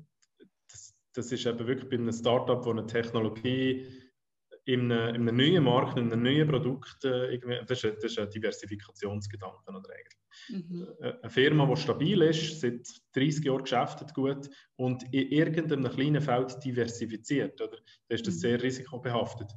das, 0.72 0.96
das, 1.13 1.32
ist 1.32 1.46
eben 1.46 1.66
wirklich 1.66 1.89
bei 1.89 1.98
einem 1.98 2.12
Startup, 2.12 2.63
wo 2.63 2.70
eine 2.70 2.86
Technologie 2.86 3.88
in 4.68 4.92
einem, 4.92 5.16
in 5.16 5.30
einem 5.30 5.38
neuen 5.38 5.64
Markt, 5.64 5.98
in 5.98 6.12
einem 6.12 6.24
neuen 6.24 6.46
Produkt, 6.46 7.06
äh, 7.06 7.40
das, 7.66 7.84
ist 7.84 7.86
ein, 7.86 7.96
das 8.02 8.12
ist 8.12 8.20
ein 8.20 8.30
Diversifikationsgedanke 8.30 9.64
oder 9.66 9.90
eigentlich. 9.90 10.68
Mhm. 10.70 10.88
Äh, 11.00 11.14
eine 11.22 11.30
Firma, 11.30 11.66
die 11.66 11.78
stabil 11.78 12.22
ist, 12.22 12.60
seit 12.60 12.86
30 13.14 13.46
Jahren 13.46 13.64
geschäftet 13.64 14.14
gut 14.14 14.50
und 14.76 15.04
in 15.14 15.30
irgendeinem 15.30 15.90
kleinen 15.90 16.22
Feld 16.22 16.62
diversifiziert, 16.66 17.62
oder? 17.62 17.78
dann 17.78 18.16
ist 18.16 18.28
das 18.28 18.36
mhm. 18.36 18.40
sehr 18.40 18.62
risikobehaftet. 18.62 19.50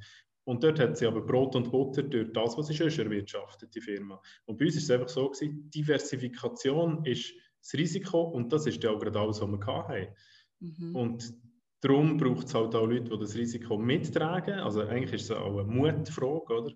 Und 0.44 0.62
dort 0.62 0.78
hat 0.78 0.96
sie 0.96 1.06
aber 1.06 1.22
Brot 1.22 1.56
und 1.56 1.72
Butter 1.72 2.04
durch 2.04 2.32
das, 2.32 2.56
was 2.56 2.68
sie 2.68 2.74
schon 2.74 2.88
erwirtschaftet, 2.88 3.74
die 3.74 3.80
Firma. 3.80 4.20
Und 4.46 4.58
bei 4.58 4.66
uns 4.66 4.76
ist 4.76 4.84
es 4.84 4.90
einfach 4.92 5.08
so 5.08 5.28
gewesen, 5.28 5.68
Diversifikation 5.70 7.04
ist 7.04 7.34
das 7.60 7.74
Risiko 7.74 8.22
und 8.22 8.52
das 8.52 8.66
ist 8.66 8.82
ja 8.82 8.90
auch 8.90 9.00
gerade 9.00 9.18
alles, 9.18 9.40
was 9.40 9.48
wir 9.50 9.66
hatten. 9.66 10.14
Mhm. 10.60 10.94
Und 10.94 11.34
Darum 11.80 12.18
braucht 12.18 12.46
es 12.46 12.54
halt 12.54 12.74
auch 12.74 12.86
Leute, 12.86 13.10
die 13.10 13.18
das 13.18 13.34
Risiko 13.34 13.78
mittragen. 13.78 14.60
Also 14.60 14.82
eigentlich 14.82 15.14
ist 15.14 15.30
es 15.30 15.36
auch 15.36 15.58
eine 15.58 15.64
Mutfrage, 15.64 16.54
oder? 16.54 16.72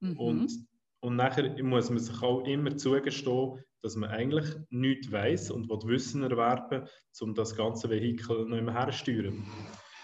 Mhm. 0.00 0.18
Und, 0.18 0.52
und 1.00 1.16
nachher 1.16 1.62
muss 1.62 1.90
man 1.90 1.98
sich 1.98 2.22
auch 2.22 2.44
immer 2.44 2.76
zugestehen, 2.76 3.62
dass 3.82 3.94
man 3.94 4.10
eigentlich 4.10 4.46
nichts 4.70 5.12
weiß 5.12 5.52
und 5.52 5.68
will 5.68 5.88
Wissen 5.88 6.22
erwerben, 6.24 6.88
um 7.20 7.34
das 7.34 7.54
ganze 7.54 7.88
Vehikel 7.88 8.46
noch 8.46 8.56
immer 8.56 8.74
herzusteuern. 8.74 9.44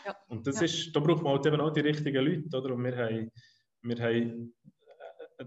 Ja. 0.06 0.16
Und 0.28 0.46
das 0.46 0.56
ja. 0.56 0.66
ist, 0.66 0.94
da 0.94 1.00
braucht 1.00 1.23
man 1.23 1.32
halt 1.32 1.46
eben 1.46 1.61
auch 1.61 1.73
die 1.73 1.80
richtigen 1.80 2.25
Leute, 2.25 2.56
oder? 2.56 2.75
Und 2.75 2.84
wir 2.84 2.96
haben, 2.96 3.30
wir 3.82 3.96
haben 3.96 4.54
äh, 5.38 5.44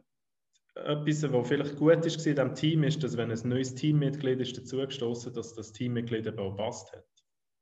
äh, 0.76 0.94
etwas, 0.94 1.32
was 1.32 1.48
vielleicht 1.48 1.76
gut 1.78 2.06
ist 2.06 2.26
in 2.28 2.36
diesem 2.36 2.56
Team, 2.56 2.84
ist, 2.84 3.04
dass 3.04 3.16
wenn 3.16 3.32
ein 3.32 3.48
neues 3.48 3.74
Teammitglied 3.76 4.42
ist 4.42 4.58
dazugestoßen, 4.58 5.34
dass 5.34 5.54
das 5.54 5.72
Teammitglied 5.72 6.28
eben 6.28 6.40
auch 6.40 6.56
passt 6.56 6.92
hat. 6.92 7.06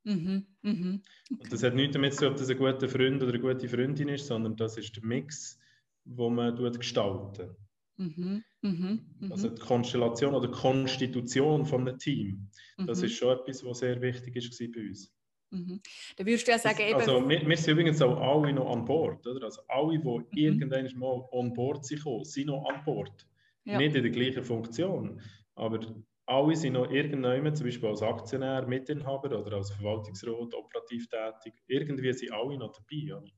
Mhm, 0.06 0.46
mhm. 0.62 1.02
Okay. 1.32 1.44
Und 1.44 1.52
das 1.52 1.64
hat 1.64 1.74
nichts 1.74 1.94
damit 1.94 2.14
zu 2.14 2.20
tun, 2.20 2.28
ob 2.30 2.38
das 2.38 2.50
ein 2.50 2.58
guter 2.58 2.88
Freund 2.88 3.22
oder 3.24 3.34
eine 3.34 3.42
gute 3.42 3.68
Freundin 3.68 4.10
ist, 4.10 4.28
sondern 4.28 4.56
das 4.56 4.78
ist 4.78 4.96
der 4.96 5.04
Mix, 5.04 5.60
den 6.06 6.36
man 6.36 6.56
gestalten 6.74 7.56
mhm, 7.98 8.44
mhm, 8.62 9.00
mhm, 9.20 9.32
Also 9.32 9.50
die 9.50 9.62
Konstellation 9.62 10.36
oder 10.36 10.48
die 10.48 10.54
Konstitution 10.54 11.66
von 11.66 11.88
einem 11.88 11.98
Team, 11.98 12.48
das 12.86 13.02
ist 13.02 13.16
schon 13.16 13.38
etwas, 13.38 13.66
was 13.66 13.80
sehr 13.80 14.00
wichtig 14.00 14.36
ist 14.36 14.58
bei 14.60 14.82
uns. 14.82 15.12
Mhm. 15.50 15.82
Da 16.18 16.26
würdest 16.26 16.48
du 16.48 16.52
ja 16.52 16.60
sagen, 16.60 16.82
eben... 16.82 17.00
Also 17.00 17.28
wir, 17.28 17.48
wir, 17.48 17.58
sind 17.58 17.72
übrigens 17.72 18.02
auch 18.02 18.20
alle 18.20 18.54
noch 18.54 18.72
an 18.72 18.86
Bord, 18.86 19.26
oder? 19.26 19.46
Also 19.46 19.62
alle, 19.68 19.98
die 20.00 20.06
mhm. 20.06 20.28
irgendwann 20.62 21.00
mal 21.00 21.28
an 21.32 21.54
Bord 21.54 21.84
sind, 21.86 22.04
sind 22.26 22.48
noch 22.48 22.66
an 22.66 22.84
Bord. 22.84 23.28
Ja. 23.64 23.80
Nicht 23.80 23.96
in 23.96 24.04
der 24.04 24.12
gleichen 24.12 24.44
Funktion, 24.44 25.20
aber 25.56 25.80
alle 26.28 26.56
sind 26.56 26.74
noch 26.74 26.90
irgendjemand, 26.90 27.58
zum 27.58 27.68
Beispiel 27.68 27.90
als 27.90 28.02
Aktionär, 28.02 28.66
Mitinhaber 28.66 29.40
oder 29.40 29.58
als 29.58 29.72
Verwaltungsrat, 29.72 30.54
operativ 30.54 31.08
tätig. 31.08 31.54
Irgendwie 31.68 32.14
sind 32.14 32.34
alle 32.34 32.58
noch 32.58 32.74
dabei. 32.74 33.16
Oder? 33.16 33.32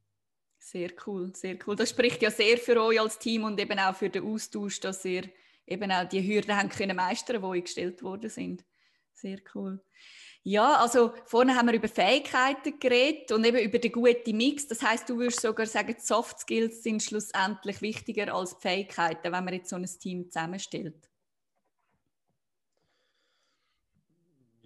Sehr 0.57 0.91
cool, 1.05 1.35
sehr 1.35 1.57
cool. 1.65 1.75
Das 1.75 1.89
spricht 1.89 2.21
ja 2.21 2.31
sehr 2.31 2.57
für 2.57 2.81
euch 2.81 2.99
als 2.99 3.19
Team 3.19 3.43
und 3.43 3.59
eben 3.59 3.77
auch 3.79 3.95
für 3.95 4.09
den 4.09 4.23
Austausch, 4.23 4.79
dass 4.79 5.03
ihr 5.05 5.23
eben 5.65 5.91
auch 5.91 6.07
die 6.07 6.25
Hürden 6.25 6.55
haben 6.55 6.69
können 6.69 6.95
meistern, 6.95 7.41
die 7.41 7.47
euch 7.47 7.63
gestellt 7.65 8.01
worden 8.03 8.29
sind. 8.29 8.65
Sehr 9.13 9.39
cool. 9.53 9.83
Ja, 10.43 10.75
also 10.75 11.11
vorne 11.25 11.55
haben 11.55 11.67
wir 11.67 11.73
über 11.73 11.89
Fähigkeiten 11.89 12.79
geredet 12.79 13.33
und 13.33 13.45
eben 13.45 13.57
über 13.57 13.79
den 13.79 13.91
guten 13.91 14.37
Mix. 14.37 14.65
Das 14.65 14.81
heißt, 14.81 15.09
du 15.09 15.17
würdest 15.17 15.41
sogar 15.41 15.65
sagen, 15.65 15.93
die 15.97 16.05
Soft 16.05 16.39
Skills 16.39 16.83
sind 16.83 17.03
schlussendlich 17.03 17.81
wichtiger 17.81 18.33
als 18.33 18.55
die 18.57 18.61
Fähigkeiten, 18.61 19.33
wenn 19.33 19.43
man 19.43 19.53
jetzt 19.53 19.69
so 19.69 19.75
ein 19.75 19.85
Team 19.85 20.31
zusammenstellt. 20.31 21.09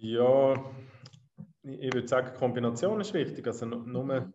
Ja, 0.02 0.54
ich 1.62 1.94
würde 1.94 2.08
sagen, 2.08 2.36
Kombination 2.36 3.00
ist 3.00 3.14
wichtig. 3.14 3.46
Also 3.46 3.66
nur 3.66 4.32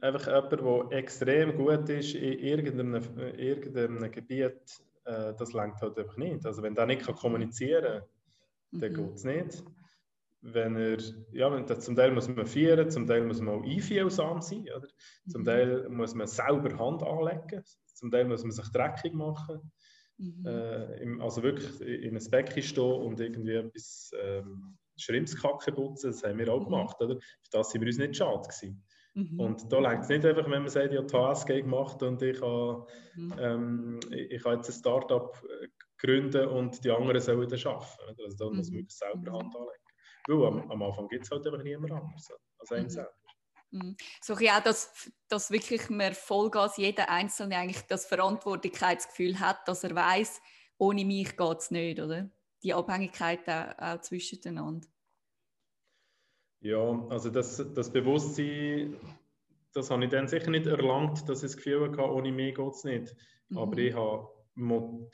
einfach 0.00 0.26
jemand, 0.26 0.52
der 0.90 0.98
extrem 0.98 1.56
gut 1.56 1.88
ist 1.88 2.14
in 2.14 2.38
irgendeinem, 2.38 3.02
irgendeinem 3.36 4.08
Gebiet, 4.12 4.80
äh, 5.06 5.34
das 5.36 5.52
langt 5.52 5.82
halt 5.82 5.98
einfach 5.98 6.16
nicht. 6.16 6.46
Also 6.46 6.62
wenn 6.62 6.76
der 6.76 6.86
nicht 6.86 7.02
kann 7.04 7.16
kommunizieren 7.16 8.02
kann, 8.70 8.80
dann 8.80 8.92
mhm. 8.92 8.96
geht 8.96 9.14
es 9.16 9.24
nicht. 9.24 9.64
Wenn 10.40 10.76
er, 10.76 10.98
ja, 11.32 11.52
wenn, 11.52 11.66
zum 11.80 11.96
Teil 11.96 12.12
muss 12.12 12.28
man 12.28 12.46
führen, 12.46 12.88
zum 12.90 13.08
Teil 13.08 13.24
muss 13.24 13.40
man 13.40 13.56
auch 13.56 13.64
einfühlsam 13.64 14.40
sein, 14.40 14.68
oder? 14.76 14.86
zum 15.26 15.40
mhm. 15.40 15.46
Teil 15.46 15.88
muss 15.88 16.14
man 16.14 16.28
selber 16.28 16.78
Hand 16.78 17.02
anlegen, 17.02 17.64
zum 17.92 18.12
Teil 18.12 18.26
muss 18.26 18.44
man 18.44 18.52
sich 18.52 18.68
dreckig 18.70 19.14
machen. 19.14 19.72
Mhm. 20.18 20.46
Äh, 20.46 21.02
im, 21.02 21.20
also 21.20 21.42
wirklich 21.42 21.80
in 21.80 22.16
ein 22.16 22.30
Becken 22.30 22.62
stehen 22.62 22.84
und 22.84 23.20
irgendwie 23.20 23.54
etwas 23.54 24.10
ähm, 24.20 24.76
Schrimpskacke 24.96 25.72
putzen, 25.72 26.10
das 26.10 26.24
haben 26.24 26.38
wir 26.38 26.52
auch 26.52 26.60
mhm. 26.60 26.64
gemacht. 26.64 26.96
Oder? 27.00 27.20
Für 27.20 27.50
das 27.52 27.70
sind 27.70 27.82
wir 27.82 27.86
uns 27.86 27.98
nicht 27.98 28.16
schade 28.16 28.42
gewesen. 28.42 28.84
Mhm. 29.14 29.40
Und 29.40 29.72
da 29.72 29.78
längt 29.78 30.02
es 30.02 30.08
nicht 30.08 30.24
einfach, 30.24 30.44
wenn 30.44 30.62
man 30.62 30.68
sagt, 30.68 30.92
ja, 30.92 31.02
TSG 31.02 31.62
gemacht 31.62 32.02
und 32.02 32.20
ich 32.22 32.40
habe, 32.40 32.86
mhm. 33.16 33.34
ähm, 33.38 34.00
ich, 34.10 34.30
ich 34.32 34.44
habe 34.44 34.56
jetzt 34.56 34.68
ein 34.68 34.72
Startup 34.72 35.36
äh, 35.44 35.68
gründen 35.98 36.48
und 36.48 36.84
die 36.84 36.90
anderen 36.90 37.20
sollen 37.20 37.48
das 37.48 37.64
arbeiten. 37.64 38.22
Also 38.24 38.36
da 38.36 38.50
muss 38.54 38.70
man 38.70 38.80
wirklich 38.80 38.96
selber. 38.96 39.32
Hand 39.32 39.54
anlegen. 39.54 39.88
Weil 40.28 40.46
am, 40.46 40.70
am 40.70 40.82
Anfang 40.82 41.08
gibt 41.08 41.24
es 41.24 41.30
halt 41.30 41.46
einfach 41.46 41.62
niemand 41.62 41.92
anders 41.92 42.30
als 42.58 42.72
einen 42.72 42.90
selber. 42.90 43.12
Mhm. 43.70 43.96
So 44.22 44.34
auch, 44.34 44.62
dass, 44.62 45.10
dass 45.28 45.50
wirklich 45.50 45.90
man 45.90 46.14
Vollgas, 46.14 46.76
jeder 46.76 47.10
Einzelne 47.10 47.56
eigentlich 47.56 47.82
das 47.82 48.06
Verantwortlichkeitsgefühl 48.06 49.40
hat, 49.40 49.66
dass 49.68 49.84
er 49.84 49.94
weiß, 49.94 50.40
ohne 50.78 51.04
mich 51.04 51.36
geht 51.36 51.58
es 51.58 51.70
nicht, 51.70 52.00
oder? 52.00 52.30
Die 52.62 52.74
Abhängigkeit 52.74 53.48
auch, 53.48 53.78
auch 53.78 54.00
zwischeneinander. 54.00 54.86
Ja, 56.60 57.06
also 57.08 57.30
das, 57.30 57.64
das 57.74 57.92
Bewusstsein, 57.92 58.96
das 59.72 59.90
habe 59.90 60.04
ich 60.04 60.10
dann 60.10 60.26
sicher 60.26 60.50
nicht 60.50 60.66
erlangt, 60.66 61.28
dass 61.28 61.42
ich 61.42 61.50
das 61.50 61.56
Gefühl 61.56 61.90
hatte, 61.90 62.00
ohne 62.00 62.32
mich 62.32 62.54
geht 62.54 62.72
es 62.72 62.84
nicht. 62.84 63.14
Mhm. 63.48 63.58
Aber 63.58 63.78
ich, 63.78 63.94
habe, 63.94 64.28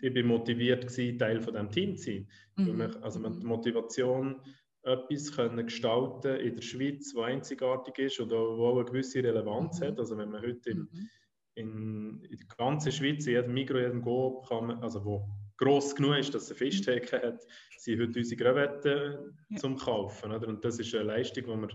ich 0.00 0.14
bin 0.14 0.26
motiviert, 0.26 0.86
gewesen, 0.86 1.18
Teil 1.18 1.40
von 1.42 1.52
diesem 1.52 1.70
Team 1.70 1.96
zu 1.96 2.04
sein. 2.04 2.28
Mhm. 2.56 2.96
Also 3.02 3.28
die 3.28 3.46
Motivation 3.46 4.40
etwas 4.84 5.32
können 5.32 5.64
gestalten 5.64 6.36
in 6.36 6.54
der 6.54 6.62
Schweiz, 6.62 7.12
das 7.12 7.22
einzigartig 7.22 7.98
ist 7.98 8.20
oder 8.20 8.36
wo 8.36 8.68
auch 8.68 8.76
eine 8.76 8.84
gewisse 8.84 9.22
Relevanz 9.22 9.80
mhm. 9.80 9.84
hat. 9.86 9.98
Also 9.98 10.16
wenn 10.16 10.30
man 10.30 10.42
heute 10.42 10.70
in, 10.70 10.78
mhm. 10.78 11.10
in, 11.54 12.22
in 12.22 12.36
der 12.36 12.46
ganzen 12.56 12.92
Schweiz, 12.92 13.26
in 13.26 13.32
jedem 13.32 13.54
Mikro, 13.54 13.78
in 13.78 13.84
jedem 13.84 14.02
Go, 14.02 14.42
kann 14.48 14.66
man, 14.66 14.82
also 14.82 15.04
wo 15.04 15.28
gross 15.56 15.94
genug 15.94 16.18
ist, 16.18 16.34
dass 16.34 16.44
es 16.44 16.50
eine 16.50 16.58
Fischtheke 16.58 17.22
hat, 17.22 17.46
sind 17.78 18.00
heute 18.00 18.18
unsere 18.18 18.42
Krevetten 18.42 19.36
ja. 19.50 19.56
zum 19.56 19.76
Kaufen. 19.76 20.32
Oder? 20.32 20.48
Und 20.48 20.64
das 20.64 20.78
ist 20.78 20.94
eine 20.94 21.04
Leistung, 21.04 21.44
die 21.44 21.50
wir 21.50 21.68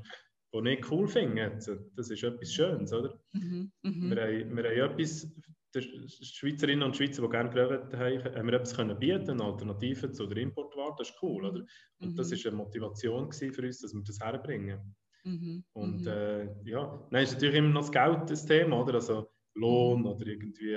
die 0.53 0.61
nicht 0.61 0.91
cool 0.91 1.07
finden. 1.07 1.59
Das 1.95 2.09
ist 2.09 2.23
etwas 2.23 2.53
Schönes, 2.53 2.91
oder? 2.91 3.19
Mhm. 3.33 3.71
Mhm. 3.83 4.09
Wir, 4.09 4.21
haben, 4.21 4.57
wir 4.57 4.63
haben 4.63 4.93
etwas 4.93 5.31
die 5.75 6.25
Schweizerinnen 6.25 6.83
und 6.83 6.97
Schweizer, 6.97 7.21
die 7.21 7.29
gerne 7.29 7.49
Crevetten 7.49 7.99
haben, 7.99 8.35
haben 8.35 8.47
wir 8.47 8.53
etwas 8.53 8.75
können 8.75 8.97
bieten, 8.97 9.31
eine 9.31 9.43
Alternative 9.43 10.11
zu 10.11 10.25
der 10.25 10.37
Importware. 10.37 10.95
Das 10.97 11.09
ist 11.09 11.17
cool, 11.21 11.45
oder? 11.45 11.65
Und 11.99 12.11
mhm. 12.11 12.15
das 12.15 12.31
war 12.31 12.51
eine 12.51 12.57
Motivation 12.57 13.31
für 13.31 13.61
uns, 13.61 13.79
dass 13.79 13.93
wir 13.93 14.03
das 14.03 14.19
herbringen. 14.19 14.95
Mhm. 15.23 15.63
Und 15.73 16.01
mhm. 16.01 16.07
äh, 16.07 16.69
ja, 16.69 17.07
dann 17.11 17.23
ist 17.23 17.33
natürlich 17.33 17.55
immer 17.55 17.69
noch 17.69 17.81
das 17.81 17.91
Geld 17.91 18.29
das 18.29 18.45
Thema, 18.45 18.81
oder? 18.81 18.95
Also 18.95 19.29
Lohn 19.55 20.05
oder 20.05 20.25
irgendwie, 20.25 20.73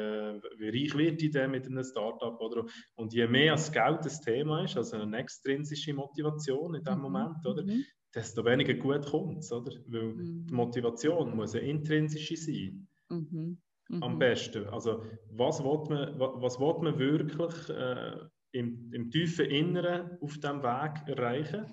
wie 0.58 0.68
reich 0.68 0.96
wird 0.96 1.22
ich 1.22 1.30
denn 1.30 1.52
mit 1.52 1.66
einem 1.66 1.84
Startup, 1.84 2.38
oder? 2.40 2.66
Und 2.96 3.12
je 3.12 3.26
mehr 3.26 3.52
das 3.52 3.70
Geld 3.70 4.04
das 4.04 4.20
Thema 4.20 4.64
ist, 4.64 4.76
also 4.76 4.96
eine 4.96 5.18
extrinsische 5.18 5.94
Motivation 5.94 6.74
in 6.74 6.82
dem 6.82 6.96
mhm. 6.96 7.02
Moment, 7.02 7.46
oder? 7.46 7.62
Mhm. 7.62 7.84
Desto 8.14 8.44
weniger 8.44 8.74
gut 8.74 9.06
kommt 9.06 9.38
es, 9.38 9.52
oder? 9.52 9.72
Weil 9.86 10.14
die 10.16 10.52
Motivation 10.52 11.34
muss 11.34 11.54
eine 11.54 11.66
intrinsische 11.66 12.36
sein. 12.36 12.86
Mhm 13.08 13.58
mhm. 13.92 14.02
am 14.02 14.18
besten. 14.18 14.66
Also 14.68 15.04
was 15.30 15.62
will 15.62 15.84
man, 15.88 16.18
was 16.18 16.58
will 16.58 16.74
man 16.80 16.98
wirklich 16.98 17.68
äh, 17.68 18.16
im, 18.52 18.92
im 18.92 19.10
tiefen 19.10 19.46
Inneren 19.46 20.18
auf 20.20 20.34
diesem 20.34 20.62
Weg 20.62 21.08
erreichen, 21.08 21.66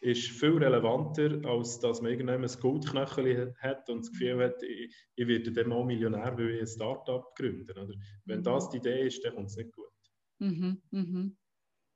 ist 0.00 0.28
viel 0.28 0.58
relevanter, 0.58 1.40
als 1.48 1.80
dass 1.80 2.02
man 2.02 2.10
irgendwann 2.10 2.44
ein 2.44 2.60
Goldknöchel 2.60 3.54
hat 3.58 3.88
und 3.88 4.00
das 4.00 4.12
Gefühl 4.12 4.44
hat, 4.44 4.62
ich, 4.62 4.94
ich 5.14 5.26
werde 5.26 5.52
dann 5.52 5.68
mal 5.68 5.84
Millionär, 5.84 6.36
weil 6.36 6.50
ich 6.50 6.60
ein 6.60 6.66
Startup 6.66 7.34
gründe. 7.34 7.72
Oder? 7.72 7.94
Wenn 8.26 8.40
mhm. 8.40 8.44
das 8.44 8.68
die 8.70 8.76
Idee 8.78 9.06
ist, 9.06 9.24
dann 9.24 9.34
kommt 9.34 9.48
es 9.48 9.56
nicht 9.56 9.72
gut. 9.72 9.86
Mhm, 10.38 10.82
mhm. 10.90 11.36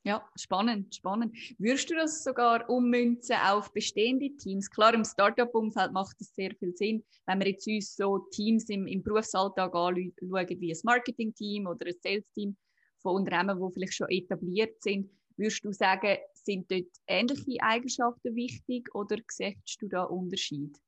Ja, 0.02 0.26
spannend, 0.34 0.94
spannend. 0.94 1.36
Würdest 1.58 1.90
du 1.90 1.94
das 1.94 2.24
sogar 2.24 2.68
ummünzen 2.70 3.36
auf 3.36 3.70
bestehende 3.70 4.34
Teams? 4.34 4.70
Klar, 4.70 4.94
im 4.94 5.04
Startup-Umfeld 5.04 5.92
macht 5.92 6.18
das 6.18 6.34
sehr 6.34 6.54
viel 6.54 6.74
Sinn. 6.74 7.04
Wenn 7.26 7.38
wir 7.40 7.48
jetzt 7.48 7.66
uns 7.66 7.96
so 7.96 8.18
Teams 8.30 8.70
im, 8.70 8.86
im 8.86 9.02
Berufsalltag 9.02 9.74
anschauen, 9.74 10.14
wie 10.20 10.72
ein 10.72 10.78
Marketing-Team 10.84 11.66
oder 11.66 11.86
ein 11.86 11.94
Sales-Team 12.02 12.56
von 13.02 13.16
Unternehmen, 13.16 13.60
die 13.60 13.74
vielleicht 13.74 13.94
schon 13.94 14.08
etabliert 14.08 14.82
sind, 14.82 15.10
würdest 15.36 15.64
du 15.64 15.72
sagen, 15.72 16.16
sind 16.32 16.70
dort 16.70 16.88
ähnliche 17.06 17.62
Eigenschaften 17.62 18.34
wichtig 18.34 18.94
oder 18.94 19.18
siehst 19.28 19.82
du 19.82 19.88
da 19.88 20.04
Unterschied 20.04 20.78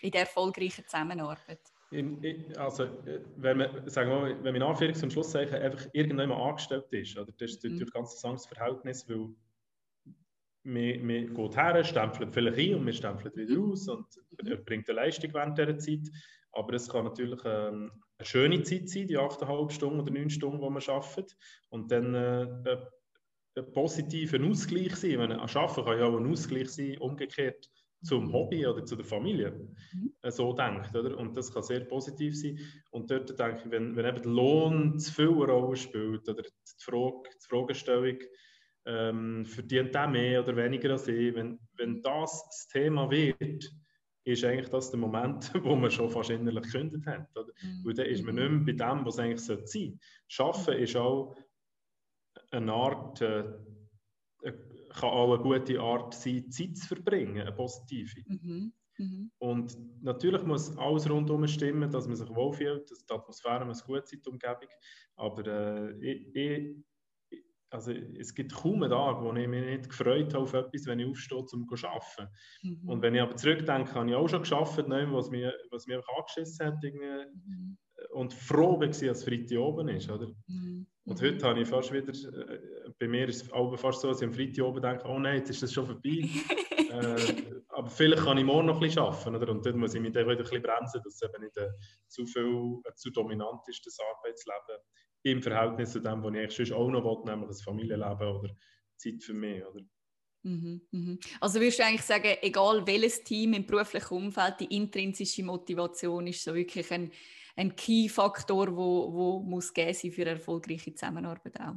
in 0.00 0.10
der 0.10 0.22
erfolgreichen 0.22 0.84
Zusammenarbeit? 0.84 1.60
Also, 2.56 2.84
äh, 2.84 3.20
wenn 3.36 3.58
man, 3.58 3.88
sagen 3.88 4.10
wir 4.10 4.20
mal, 4.20 4.44
wenn 4.44 4.54
man 4.54 4.56
in 4.56 4.62
Anführungs- 4.62 5.02
und 5.02 5.12
Schlusszeichen 5.12 5.56
einfach 5.56 5.86
irgendjemand 5.92 6.40
angestellt 6.40 6.86
ist, 6.92 7.16
oder, 7.18 7.32
das 7.38 7.50
ist 7.50 7.64
mhm. 7.64 7.72
natürlich 7.72 7.92
ganz 7.92 8.24
ein 8.24 8.38
Verhältnis, 8.38 9.08
weil 9.08 9.28
man, 10.62 11.06
man 11.06 11.34
geht 11.34 11.56
her, 11.56 11.84
stempelt 11.84 12.32
vielleicht 12.32 12.58
ein 12.58 12.74
und 12.76 12.84
man 12.84 12.94
stempelt 12.94 13.36
wieder 13.36 13.54
mhm. 13.54 13.72
aus 13.72 13.88
und 13.88 14.06
mhm. 14.42 14.64
bringt 14.64 14.88
eine 14.88 14.96
Leistung 14.96 15.34
während 15.34 15.58
dieser 15.58 15.78
Zeit. 15.78 16.08
Aber 16.52 16.74
es 16.74 16.88
kann 16.88 17.04
natürlich 17.04 17.40
ähm, 17.44 17.90
eine 18.18 18.26
schöne 18.26 18.62
Zeit 18.62 18.88
sein, 18.88 19.06
die 19.06 19.18
8,5 19.18 19.70
Stunden 19.70 20.00
oder 20.00 20.12
9 20.12 20.30
Stunden, 20.30 20.60
die 20.60 20.70
man 20.70 20.82
arbeitet. 20.82 21.36
Und 21.70 21.90
dann 21.90 22.14
äh, 22.14 22.76
ein 23.56 23.72
positiver 23.72 24.44
Ausgleich 24.44 24.94
sein. 24.96 25.18
Wenn 25.18 25.32
Arbeiten 25.32 25.84
kann 25.84 25.98
ja 25.98 26.06
auch 26.06 26.16
ein 26.16 26.30
Ausgleich 26.30 26.70
sein, 26.70 26.98
umgekehrt 26.98 27.70
zum 28.02 28.32
Hobby 28.32 28.66
oder 28.66 28.84
zu 28.84 28.96
der 28.96 29.04
Familie 29.04 29.50
mhm. 29.92 30.12
Äh, 30.22 30.30
so 30.30 30.52
denkt. 30.52 30.94
Oder? 30.94 31.16
Und 31.16 31.36
das 31.36 31.52
kann 31.52 31.62
sehr 31.62 31.80
positiv 31.80 32.38
sein. 32.38 32.58
Und 32.90 33.10
dort 33.10 33.38
denke 33.38 33.62
ich, 33.64 33.70
wenn, 33.70 33.96
wenn 33.96 34.06
eben 34.06 34.22
der 34.22 34.32
Lohn 34.32 34.98
zu 34.98 35.12
viel 35.12 35.28
eine 35.28 35.52
Rolle 35.52 35.76
spielt 35.76 36.28
oder 36.28 36.42
die, 36.42 36.84
Frage, 36.84 37.28
die 37.34 37.46
Fragestellung, 37.48 38.18
ähm, 38.86 39.44
verdient 39.44 39.94
er 39.94 40.08
mehr 40.08 40.42
oder 40.42 40.56
weniger 40.56 40.92
als 40.92 41.06
ich, 41.08 41.34
wenn, 41.34 41.58
wenn 41.76 42.02
das 42.02 42.44
das 42.46 42.68
Thema 42.68 43.10
wird, 43.10 43.70
ist 44.24 44.44
eigentlich 44.44 44.68
das 44.68 44.90
der 44.90 45.00
Moment, 45.00 45.52
wo 45.64 45.74
man 45.76 45.90
schon 45.90 46.10
fast 46.10 46.30
innerlich 46.30 46.64
gekündigt 46.64 47.06
hat. 47.06 47.28
Oder? 47.36 47.52
Mhm. 47.62 47.84
Weil 47.84 47.94
dann 47.94 48.06
ist 48.06 48.24
man 48.24 48.34
nicht 48.34 48.50
mehr 48.50 48.74
bei 48.74 48.94
dem, 48.94 49.06
was 49.06 49.18
eigentlich 49.18 49.40
sein 49.40 49.66
sollte. 49.66 49.98
Schaffen 50.28 50.74
ist 50.74 50.96
auch 50.96 51.36
eine 52.50 52.72
Art, 52.72 53.20
äh, 53.20 53.44
kann 54.90 55.10
auch 55.10 55.32
eine 55.32 55.42
gute 55.42 55.80
Art 55.80 56.14
sein, 56.14 56.50
Zeit 56.50 56.76
zu 56.76 56.88
verbringen, 56.88 57.40
eine 57.40 57.52
positive. 57.52 58.22
Mhm. 58.26 58.72
Mhm. 58.98 59.30
Und 59.38 60.02
natürlich 60.02 60.42
muss 60.42 60.76
alles 60.76 61.08
rundherum 61.08 61.46
stimmen, 61.46 61.90
dass 61.90 62.06
man 62.06 62.16
sich 62.16 62.28
wohlfühlt, 62.28 62.90
dass 62.90 63.06
die 63.06 63.14
Atmosphäre 63.14 63.64
muss 63.64 63.84
gut 63.84 64.06
sein, 64.06 64.20
die 64.24 64.28
Umgebung. 64.28 64.68
Aber 65.16 65.46
äh, 65.46 65.92
ich, 66.00 66.34
ich, 66.34 66.76
also 67.70 67.92
es 67.92 68.34
gibt 68.34 68.52
kaum 68.52 68.82
einen 68.82 68.90
Tag, 68.90 69.22
wo 69.22 69.32
ich 69.32 69.48
mich 69.48 69.64
nicht 69.64 69.88
gefreut 69.88 70.34
habe 70.34 70.42
auf 70.42 70.52
etwas, 70.54 70.86
wenn 70.86 70.98
ich 70.98 71.06
aufstehe, 71.06 71.38
um 71.38 71.46
zu 71.46 71.88
arbeiten. 71.88 72.28
Mhm. 72.62 72.88
Und 72.88 73.02
wenn 73.02 73.14
ich 73.14 73.22
aber 73.22 73.36
zurückdenke, 73.36 73.94
habe 73.94 74.10
ich 74.10 74.16
auch 74.16 74.28
schon 74.28 74.42
geschafft, 74.42 74.76
was 74.86 75.30
mir, 75.30 75.54
was 75.70 75.88
einfach 75.88 76.18
angeschissen 76.18 76.66
hat. 76.66 76.82
Mhm. 76.82 77.78
Und 78.12 78.34
froh 78.34 78.80
war, 78.80 78.86
als 78.86 79.24
Freitag 79.24 79.58
oben 79.58 79.88
ist. 79.88 80.10
Oder? 80.10 80.32
Mhm. 80.46 80.86
Und 81.04 81.20
heute 81.22 81.46
habe 81.46 81.60
ich 81.60 81.68
fast 81.68 81.92
wieder, 81.92 82.12
äh, 82.12 82.90
bei 82.98 83.08
mir 83.08 83.28
ist 83.28 83.42
es 83.42 83.52
auch 83.52 83.74
fast 83.76 84.00
so, 84.00 84.08
dass 84.08 84.20
ich 84.20 84.28
am 84.28 84.34
Freitag 84.34 84.64
oben 84.64 84.82
denke, 84.82 85.06
oh 85.06 85.18
nein, 85.18 85.38
jetzt 85.38 85.50
ist 85.50 85.62
das 85.62 85.72
schon 85.72 85.86
vorbei. 85.86 86.28
äh, 86.90 87.60
aber 87.68 87.88
vielleicht 87.88 88.24
kann 88.24 88.38
ich 88.38 88.44
morgen 88.44 88.66
noch 88.66 88.74
ein 88.74 88.80
bisschen 88.80 89.02
arbeiten. 89.02 89.34
Oder? 89.34 89.50
Und 89.50 89.64
dort 89.64 89.76
muss 89.76 89.94
ich 89.94 90.00
mich 90.00 90.12
dann 90.12 90.26
wieder 90.26 90.38
ein 90.38 90.42
bisschen 90.42 90.62
bremsen, 90.62 91.00
dass 91.02 91.14
es 91.14 91.22
eben 91.22 91.42
nicht 91.42 91.56
äh, 91.56 91.70
zu 92.08 92.26
viel, 92.26 92.80
äh, 92.84 92.94
zu 92.94 93.10
dominant 93.10 93.60
ist, 93.68 93.84
das 93.86 93.98
Arbeitsleben 94.14 94.82
im 95.22 95.42
Verhältnis 95.42 95.92
zu 95.92 96.00
dem, 96.00 96.22
was 96.22 96.32
ich 96.32 96.38
eigentlich 96.38 96.72
auch 96.72 96.90
noch 96.90 97.04
will, 97.04 97.32
nämlich 97.32 97.48
das 97.48 97.62
Familienleben 97.62 98.28
oder 98.28 98.54
Zeit 98.96 99.22
für 99.22 99.34
mich. 99.34 99.64
Oder? 99.64 99.80
Mhm, 100.42 100.80
mhm. 100.90 101.18
Also 101.40 101.60
würdest 101.60 101.78
du 101.78 101.84
eigentlich 101.84 102.02
sagen, 102.02 102.36
egal 102.40 102.86
welches 102.86 103.22
Team 103.22 103.52
im 103.52 103.66
beruflichen 103.66 104.14
Umfeld, 104.14 104.60
die 104.60 104.76
intrinsische 104.76 105.42
Motivation 105.42 106.26
ist 106.26 106.42
so 106.42 106.54
wirklich 106.54 106.90
ein, 106.92 107.10
ein 107.56 107.76
Key-Faktor, 107.76 108.74
wo, 108.74 109.12
wo 109.12 109.40
muss 109.40 109.72
geben 109.72 109.92
sein 109.92 110.12
für 110.12 110.22
eine 110.22 110.30
erfolgreiche 110.30 110.94
Zusammenarbeit 110.94 111.60
auch? 111.60 111.76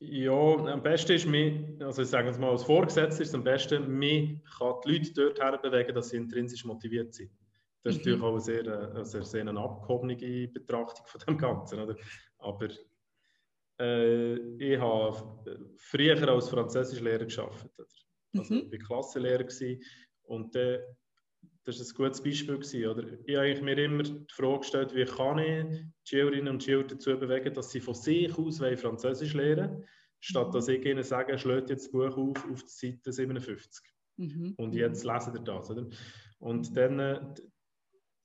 Ja, 0.00 0.32
am 0.32 0.82
besten 0.82 1.12
ist 1.12 1.26
mir, 1.26 1.78
also 1.80 2.02
ich 2.02 2.08
sage 2.08 2.28
es 2.28 2.38
mal 2.38 2.50
als 2.50 2.64
Vorgesetzter, 2.64 3.22
ist 3.22 3.34
am 3.34 3.44
besten, 3.44 3.88
mir 3.88 4.40
kann 4.58 4.74
die 4.84 4.92
Leute 4.92 5.12
dort 5.14 5.40
herbewegen, 5.40 5.94
dass 5.94 6.10
sie 6.10 6.18
intrinsisch 6.18 6.64
motiviert 6.66 7.14
sind. 7.14 7.30
Das 7.82 7.94
ist 7.94 8.00
natürlich 8.00 8.18
mhm. 8.18 8.24
auch 8.24 8.32
eine 8.32 8.40
sehr, 8.40 8.90
eine 8.90 9.04
sehr, 9.04 9.22
sehr 9.22 9.40
eine 9.46 9.58
abgehobene 9.58 10.16
Betrachtung 10.48 11.06
von 11.06 11.20
dem 11.26 11.38
Ganzen. 11.38 11.80
Oder? 11.80 11.96
Aber 12.38 12.68
äh, 13.80 14.34
ich 14.58 14.78
habe 14.78 15.74
früher 15.76 16.28
als 16.28 16.48
Französischlehrer 16.48 17.26
gearbeitet. 17.26 17.70
Also 18.36 18.54
mhm. 18.54 18.68
ich 18.72 18.80
war 18.80 19.02
Klassenlehrer 19.02 19.46
und 20.24 20.54
äh, 20.56 20.80
das 21.64 21.78
war 21.78 21.86
ein 21.86 21.94
gutes 21.94 22.22
Beispiel. 22.22 22.58
Gewesen, 22.58 22.86
oder? 22.86 23.04
Ich 23.24 23.36
habe 23.36 23.62
mir 23.62 23.78
immer 23.78 24.02
die 24.02 24.26
Frage 24.32 24.58
gestellt, 24.58 24.94
wie 24.94 25.04
kann 25.04 25.38
ich 25.38 25.64
die 25.64 25.92
Schülerinnen 26.04 26.48
und 26.48 26.62
Schüler 26.62 26.84
dazu 26.84 27.18
bewegen, 27.18 27.54
dass 27.54 27.70
sie 27.70 27.80
von 27.80 27.94
sich 27.94 28.36
aus 28.36 28.58
Französisch 28.58 29.34
lernen 29.34 29.84
statt 30.24 30.48
mhm. 30.48 30.52
dass 30.52 30.68
ich 30.68 30.84
ihnen 30.84 31.02
sage, 31.02 31.38
schlägt 31.38 31.70
jetzt 31.70 31.86
das 31.86 31.92
Buch 31.92 32.16
auf 32.16 32.50
auf 32.50 32.62
die 32.62 32.92
Seite 32.92 33.12
57. 33.12 33.84
Mhm. 34.16 34.54
Und 34.56 34.74
jetzt 34.74 35.04
lesen 35.04 35.34
ihr 35.34 35.42
das. 35.42 35.70
Oder? 35.70 35.86
Und 36.38 36.76
dann, 36.76 36.98
äh, 36.98 37.20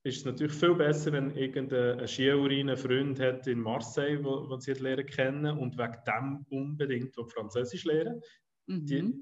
ist 0.10 0.18
es 0.18 0.26
natürlich 0.26 0.54
viel 0.54 0.76
besser, 0.76 1.12
wenn 1.14 2.08
Schülerin 2.08 2.70
einen 2.70 2.78
Freund 2.78 3.20
hat 3.20 3.48
in 3.48 3.62
Marseille, 3.62 4.24
wo, 4.24 4.50
wo 4.50 4.58
sie 4.58 4.74
lernen 4.74 5.06
kennen 5.06 5.58
und 5.58 5.78
wegen 5.78 5.98
dem 6.06 6.46
unbedingt 6.50 7.16
Französisch 7.16 7.86
lernen. 7.86 8.22
Mhm. 8.68 8.86
Die, 8.86 9.14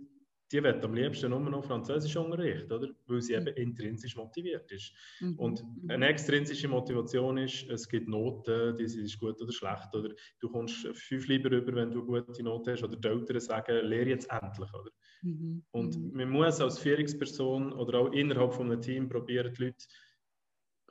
die 0.52 0.64
wird 0.64 0.84
am 0.84 0.94
liebsten 0.94 1.30
nur 1.30 1.40
noch 1.42 1.66
Französisch 1.66 2.16
unterrichten, 2.16 2.72
oder? 2.72 2.90
weil 3.08 3.22
sie 3.22 3.34
eben 3.34 3.48
intrinsisch 3.48 4.16
motiviert 4.16 4.72
ist. 4.72 4.94
Mhm. 5.20 5.40
Und 5.40 5.64
mhm. 5.64 5.90
eine 5.90 6.08
extrinsische 6.08 6.68
Motivation 6.70 7.38
ist, 7.38 7.70
es 7.70 7.88
gibt 7.88 8.08
Noten, 8.08 8.76
die 8.78 8.88
sind 8.88 9.20
gut 9.20 9.42
oder 9.42 9.52
schlecht, 9.52 9.94
oder 9.94 10.14
du 10.40 10.50
kommst 10.50 10.88
fünf 10.94 11.28
lieber 11.28 11.52
rüber, 11.52 11.76
wenn 11.76 11.92
du 11.92 12.02
eine 12.02 12.24
gute 12.24 12.44
Note 12.44 12.72
hast, 12.72 12.84
oder 12.84 12.96
die 12.96 13.08
Eltern 13.08 13.40
sagen, 13.40 13.86
lehre 13.86 14.10
jetzt 14.10 14.32
endlich. 14.32 14.74
Oder? 14.74 14.92
Mhm. 15.22 15.64
Und 15.72 15.98
mhm. 15.98 16.18
man 16.18 16.30
muss 16.30 16.62
als 16.62 16.80
Führungsperson 16.80 17.74
oder 17.74 18.00
auch 18.00 18.12
innerhalb 18.14 18.54
von 18.54 18.72
einem 18.72 18.82
Team 18.82 19.10
probieren, 19.10 19.54
die 19.54 19.66
Leute 19.66 19.86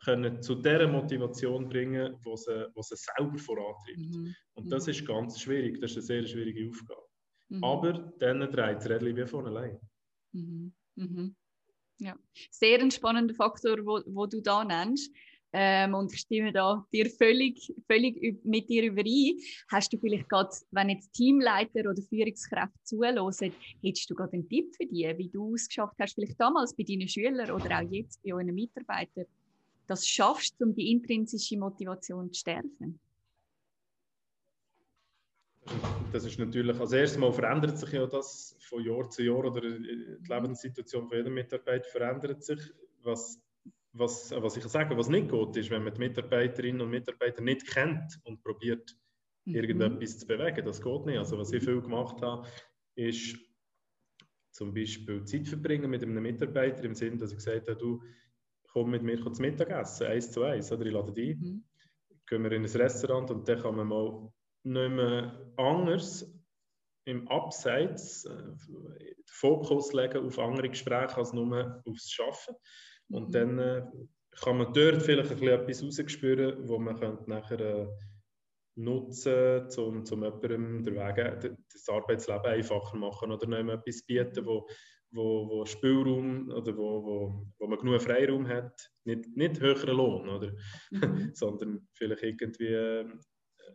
können 0.05 0.43
zu 0.43 0.55
der 0.55 0.87
Motivation 0.89 1.69
bringen, 1.69 2.17
die 2.25 2.37
sie, 2.37 2.67
sie 2.81 2.97
selber 2.97 3.39
vorantreibt. 3.39 3.99
Mhm. 3.99 4.35
Und 4.55 4.71
das 4.71 4.87
mhm. 4.87 4.91
ist 4.91 5.07
ganz 5.07 5.41
schwierig, 5.41 5.81
das 5.81 5.93
ist 5.93 6.11
eine 6.11 6.23
sehr 6.23 6.27
schwierige 6.27 6.69
Aufgabe. 6.69 7.03
Mhm. 7.49 7.65
Aber 7.65 7.93
dann 8.19 8.41
dreht 8.41 8.77
das 8.77 8.89
Rädchen 8.89 9.17
wie 9.17 9.27
von 9.27 9.47
allein. 9.47 9.79
Mhm. 10.33 10.73
Mhm. 10.97 11.37
Ja, 11.99 12.15
sehr 12.51 12.81
ein 12.81 12.91
spannender 12.91 13.35
Faktor, 13.35 13.79
wo, 13.85 14.01
wo 14.07 14.27
du 14.27 14.41
da 14.43 14.65
nennst. 14.65 15.11
Ähm, 15.53 15.95
und 15.95 16.13
ich 16.13 16.21
stimme 16.21 16.53
da 16.53 16.85
dir 16.93 17.09
völlig, 17.09 17.73
völlig 17.91 18.45
mit 18.45 18.69
dir 18.69 18.85
überein. 18.85 19.39
Hast 19.71 19.91
du 19.93 19.99
vielleicht 19.99 20.29
gerade, 20.29 20.51
wenn 20.73 20.91
jetzt 20.91 21.13
Teamleiter 21.15 21.89
oder 21.89 22.03
Führungskräfte 22.03 22.79
zuhören, 22.83 23.17
hättest 23.83 24.11
du 24.11 24.15
gerade 24.15 24.35
einen 24.35 24.49
Tipp 24.49 24.75
für 24.77 24.87
die, 24.87 25.11
wie 25.17 25.31
du 25.31 25.55
es 25.55 25.69
geschafft 25.69 25.97
hast, 25.99 26.15
vielleicht 26.15 26.39
damals 26.39 26.77
bei 26.77 26.83
deinen 26.83 27.09
Schülern 27.09 27.51
oder 27.51 27.79
auch 27.79 27.91
jetzt 27.91 28.23
bei 28.23 28.35
euren 28.35 28.55
Mitarbeitern, 28.55 29.25
das 29.87 30.07
schaffst, 30.07 30.61
um 30.63 30.75
die 30.75 30.91
intrinsische 30.91 31.57
Motivation 31.59 32.33
zu 32.33 32.41
stärken? 32.41 33.01
Das 36.13 36.25
ist 36.25 36.39
natürlich, 36.39 36.79
als 36.79 36.93
erstes 36.93 37.19
Mal 37.19 37.33
verändert 37.33 37.79
sich 37.79 37.93
ja 37.93 38.07
das 38.07 38.57
von 38.61 38.85
Jahr 38.85 39.11
zu 39.11 39.23
Jahr 39.23 39.45
oder 39.45 39.61
die 39.61 40.19
Lebenssituation 40.29 41.09
von 41.09 41.17
jedem 41.17 41.35
Mitarbeiter 41.35 41.89
verändert 41.89 42.45
sich. 42.45 42.61
Was, 43.03 43.41
was, 43.93 44.31
was 44.31 44.57
ich 44.57 44.65
sagen, 44.65 44.97
was 44.97 45.09
nicht 45.09 45.29
geht, 45.29 45.57
ist, 45.57 45.71
wenn 45.71 45.83
man 45.83 45.95
die 45.95 46.01
Mitarbeiterinnen 46.01 46.81
und 46.81 46.91
Mitarbeiter 46.91 47.43
nicht 47.43 47.67
kennt 47.67 48.21
und 48.25 48.43
probiert, 48.43 48.97
mhm. 49.45 49.57
irgendetwas 49.57 50.19
zu 50.19 50.27
bewegen. 50.27 50.65
Das 50.65 50.81
geht 50.81 51.07
nicht. 51.07 51.19
Also 51.19 51.39
was 51.39 51.53
ich 51.53 51.63
viel 51.63 51.81
gemacht 51.81 52.21
habe, 52.23 52.47
ist 52.95 53.37
zum 54.53 54.73
Beispiel 54.73 55.25
Zeit 55.25 55.49
verbringen 55.49 55.91
mit 55.91 56.03
einem 56.03 56.23
Mitarbeiter 56.23 56.85
im 56.85 56.95
Sinne, 56.95 57.19
dass 57.19 57.31
ich 57.31 57.37
gesagt 57.37 57.69
habe, 57.69 57.79
du, 57.79 58.03
komm 58.77 58.91
mit 58.91 59.03
mir 59.03 59.19
zum 59.23 59.33
Mittagessen, 59.39 60.07
eins 60.07 60.31
zu 60.31 60.43
eins, 60.43 60.71
oder 60.71 60.85
ich 60.85 60.93
lade 60.93 61.11
dich 61.11 61.35
mhm. 61.39 61.65
Gehen 62.27 62.43
wir 62.43 62.53
in 62.53 62.63
ein 62.63 62.71
Restaurant 62.71 63.31
und 63.31 63.49
dann 63.49 63.63
kann 63.63 63.75
man 63.75 63.87
mal 63.87 64.31
nicht 64.65 64.91
mehr 64.91 65.53
anders 65.57 66.31
im 67.07 67.27
Abseits 67.29 68.27
äh, 68.27 68.37
den 68.37 69.15
Fokus 69.25 69.95
legen 69.95 70.27
auf 70.27 70.39
andere 70.39 70.69
Gespräche 70.69 71.17
als 71.17 71.33
nur 71.33 71.83
aufs 71.87 72.11
Schaffen. 72.11 72.55
Und 73.09 73.29
mhm. 73.29 73.33
dann 73.33 73.59
äh, 73.59 73.83
kann 74.43 74.59
man 74.59 74.75
dort 74.75 75.03
vielleicht 75.03 75.31
ein 75.31 75.39
bisschen 75.39 75.61
etwas 75.61 75.83
rausspüren, 75.83 76.69
wo 76.69 76.79
man 76.79 77.01
könnte 77.01 77.31
nachher 77.31 77.61
äh, 77.61 77.89
nutzen 78.75 79.69
um, 79.79 80.03
um 80.03 80.23
jemandem 80.23 80.85
den 80.85 80.95
Weg, 80.97 81.57
das 81.73 81.89
Arbeitsleben 81.89 82.45
einfacher 82.45 82.99
machen 82.99 83.33
oder 83.33 83.47
noch 83.47 83.73
etwas 83.73 84.05
bieten, 84.05 84.45
wo 84.45 84.69
wo, 85.17 85.49
wo 85.49 85.65
Spielraum 85.65 86.51
oder 86.51 86.77
wo, 86.77 87.05
wo, 87.05 87.47
wo 87.59 87.67
man 87.67 87.79
genug 87.79 88.01
Freiraum 88.03 88.47
hat, 88.47 88.93
nicht, 89.05 89.37
nicht 89.37 89.61
höheren 89.61 89.97
Lohn, 89.97 90.29
oder? 90.29 90.53
Mhm. 90.91 91.31
sondern 91.35 91.89
vielleicht 91.95 92.23
irgendwie 92.23 92.73
äh, 92.73 93.01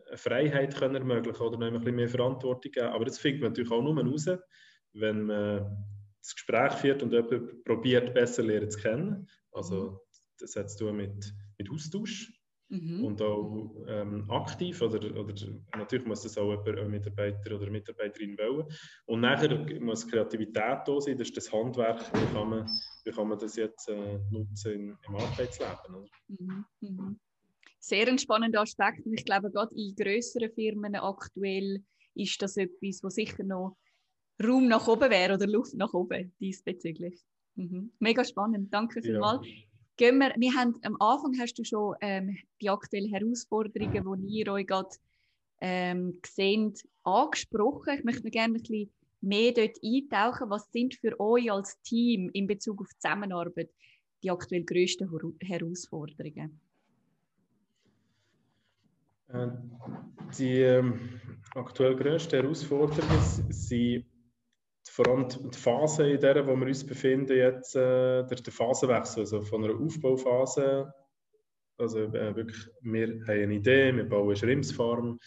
eine 0.08 0.16
Freiheit 0.16 0.76
können 0.76 0.94
ermöglichen 0.94 1.42
oder 1.42 1.58
noch 1.58 1.66
ein 1.66 1.74
bisschen 1.74 1.96
mehr 1.96 2.08
Verantwortung 2.08 2.72
geben. 2.72 2.88
Aber 2.88 3.04
das 3.04 3.18
findet 3.18 3.42
man 3.42 3.50
natürlich 3.50 3.70
auch 3.70 3.82
nur 3.82 4.04
raus, 4.04 4.26
wenn 4.94 5.22
man 5.22 5.86
das 6.20 6.34
Gespräch 6.34 6.72
führt 6.74 7.02
und 7.02 7.12
jemand 7.12 7.64
probiert, 7.64 8.14
besser 8.14 8.42
lernen 8.42 8.70
zu 8.70 8.80
kennen. 8.80 9.28
Also 9.52 9.90
mhm. 9.90 9.98
das 10.38 10.56
hat 10.56 10.70
zu 10.70 10.86
tun 10.86 10.96
mit, 10.96 11.34
mit 11.58 11.70
Austausch 11.70 12.32
mhm. 12.72 13.04
und 13.04 13.22
auch 13.22 13.70
ähm, 13.86 14.30
aktiv. 14.30 14.80
Oder, 14.82 14.98
oder 15.18 15.34
natürlich 15.76 16.06
muss 16.06 16.22
das 16.22 16.38
auch 16.38 16.64
ein 16.66 16.90
Mitarbeiter 16.90 17.54
oder 17.54 17.70
Mitarbeiterin 17.70 18.36
wollen. 18.38 18.66
Und 19.06 19.20
nachher 19.20 19.80
muss 19.80 20.08
Kreativität 20.08 20.80
da 20.86 21.00
sein, 21.00 21.18
das 21.18 21.28
ist 21.28 21.36
das 21.36 21.52
Handwerk, 21.52 22.00
wie 22.14 22.34
kann 22.34 22.48
man, 22.48 22.80
wie 23.04 23.10
kann 23.10 23.28
man 23.28 23.38
das 23.38 23.56
jetzt 23.56 23.88
äh, 23.88 24.18
nutzen 24.30 24.72
im, 24.72 24.98
im 25.06 25.14
Arbeitsleben. 25.14 25.94
Oder? 25.94 26.08
Mhm. 26.28 26.64
Mhm. 26.80 27.20
Sehr 27.78 28.08
ein 28.08 28.18
spannender 28.18 28.60
Aspekt 28.60 29.04
und 29.04 29.14
ich 29.14 29.24
glaube, 29.24 29.50
gerade 29.50 29.74
in 29.74 29.94
größeren 29.94 30.52
Firmen 30.52 30.94
aktuell 30.94 31.82
ist 32.14 32.40
das 32.40 32.56
etwas, 32.56 33.02
wo 33.02 33.08
sicher 33.08 33.44
noch 33.44 33.76
Raum 34.42 34.68
nach 34.68 34.86
oben 34.88 35.10
wäre 35.10 35.34
oder 35.34 35.46
Luft 35.46 35.74
nach 35.74 35.92
oben 35.92 36.32
diesbezüglich. 36.40 37.20
Mhm. 37.56 37.92
Mega 37.98 38.24
spannend, 38.24 38.72
danke 38.72 39.02
vielmals. 39.02 39.46
Ja. 39.46 39.71
Gehen 39.96 40.18
wir, 40.18 40.32
wir 40.36 40.54
haben, 40.54 40.74
am 40.82 40.96
Anfang 41.00 41.38
hast 41.38 41.54
du 41.54 41.64
schon 41.64 41.94
ähm, 42.00 42.36
die 42.60 42.70
aktuellen 42.70 43.10
Herausforderungen, 43.10 44.26
die 44.26 44.40
ihr 44.40 44.52
euch 44.52 44.66
gerade 44.66 44.88
ähm, 45.60 46.18
gesehen, 46.20 46.74
angesprochen. 47.04 47.94
Ich 47.98 48.04
möchte 48.04 48.30
gerne 48.30 48.54
ein 48.54 48.62
bisschen 48.62 48.90
mehr 49.20 49.52
dort 49.52 49.76
eintauchen. 49.82 50.50
Was 50.50 50.70
sind 50.72 50.94
für 50.94 51.18
euch 51.20 51.50
als 51.50 51.80
Team 51.82 52.30
in 52.32 52.46
Bezug 52.46 52.80
auf 52.80 52.88
Zusammenarbeit 52.98 53.70
die 54.22 54.30
aktuell 54.30 54.64
grössten 54.64 55.08
Herausforderungen? 55.40 56.60
Äh, 59.28 59.48
die 60.38 60.60
ähm, 60.60 61.20
aktuell 61.54 61.96
grössten 61.96 62.40
Herausforderungen 62.40 63.20
sind 63.50 64.04
vor 64.90 65.08
allem 65.08 65.28
die 65.28 65.58
Phase, 65.58 66.10
in 66.10 66.20
der 66.20 66.46
wo 66.46 66.56
wir 66.56 66.66
uns 66.66 66.84
befinden, 66.84 67.36
jetzt 67.36 67.76
äh, 67.76 68.24
der, 68.24 68.36
der 68.36 68.52
Phasenwechsel, 68.52 69.20
also 69.20 69.42
von 69.42 69.64
einer 69.64 69.78
Aufbauphase, 69.78 70.92
also 71.78 71.98
äh, 71.98 72.36
wirklich, 72.36 72.68
wir 72.80 73.08
haben 73.08 73.28
eine 73.28 73.54
Idee, 73.54 73.94
wir 73.94 74.08
bauen 74.08 74.28
eine 74.28 74.36
Schrimpsfarm. 74.36 75.18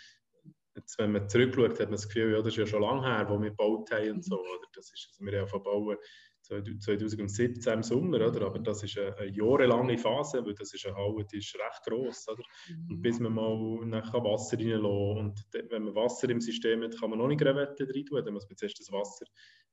Jetzt, 0.76 1.00
wenn 1.00 1.14
man 1.14 1.30
zurückschaut, 1.30 1.80
hat 1.80 1.88
man 1.88 1.92
das 1.92 2.08
Gefühl, 2.08 2.34
ja, 2.34 2.38
das 2.40 2.48
ist 2.48 2.58
ja 2.58 2.66
schon 2.66 2.82
lange 2.82 3.04
her, 3.04 3.26
wo 3.30 3.42
wir 3.42 3.50
gebaut 3.50 3.90
haben 3.92 4.12
und 4.12 4.26
so. 4.26 4.40
Oder? 4.40 4.68
Das 4.74 4.92
ist, 4.92 5.08
also 5.10 5.26
wir 5.26 5.40
haben 5.40 5.48
von 5.48 5.64
bauen 5.64 5.98
2017 6.46 7.74
im 7.74 7.84
Sommer, 7.84 8.18
oder? 8.28 8.46
aber 8.46 8.60
das 8.60 8.84
ist 8.84 8.98
eine, 8.98 9.18
eine 9.18 9.32
jahrelange 9.32 9.98
Phase, 9.98 10.46
weil 10.46 10.54
das 10.56 10.74
ist 10.74 10.86
eine 10.86 10.96
Halle, 10.96 11.26
die 11.32 11.38
ist 11.38 11.56
recht 11.56 11.84
gross. 11.86 12.28
Oder? 12.28 12.44
Und 12.90 13.02
bis 13.02 13.20
man 13.20 13.34
mal 13.34 13.92
Wasser 14.24 14.58
reinlässt 14.58 14.84
und 14.84 15.48
wenn 15.70 15.84
man 15.84 15.96
Wasser 15.96 16.30
im 16.30 16.42
System 16.42 16.84
hat, 16.84 17.00
kann 17.00 17.10
man 17.10 17.20
noch 17.20 17.28
nicht 17.28 17.42
Grevette 17.42 17.88
rein 17.88 18.06
tun, 18.06 18.24
dann 18.24 18.34
muss 18.34 18.48
man 18.48 18.58
zuerst 18.58 18.80
das 18.80 18.92
Wasser 18.92 19.26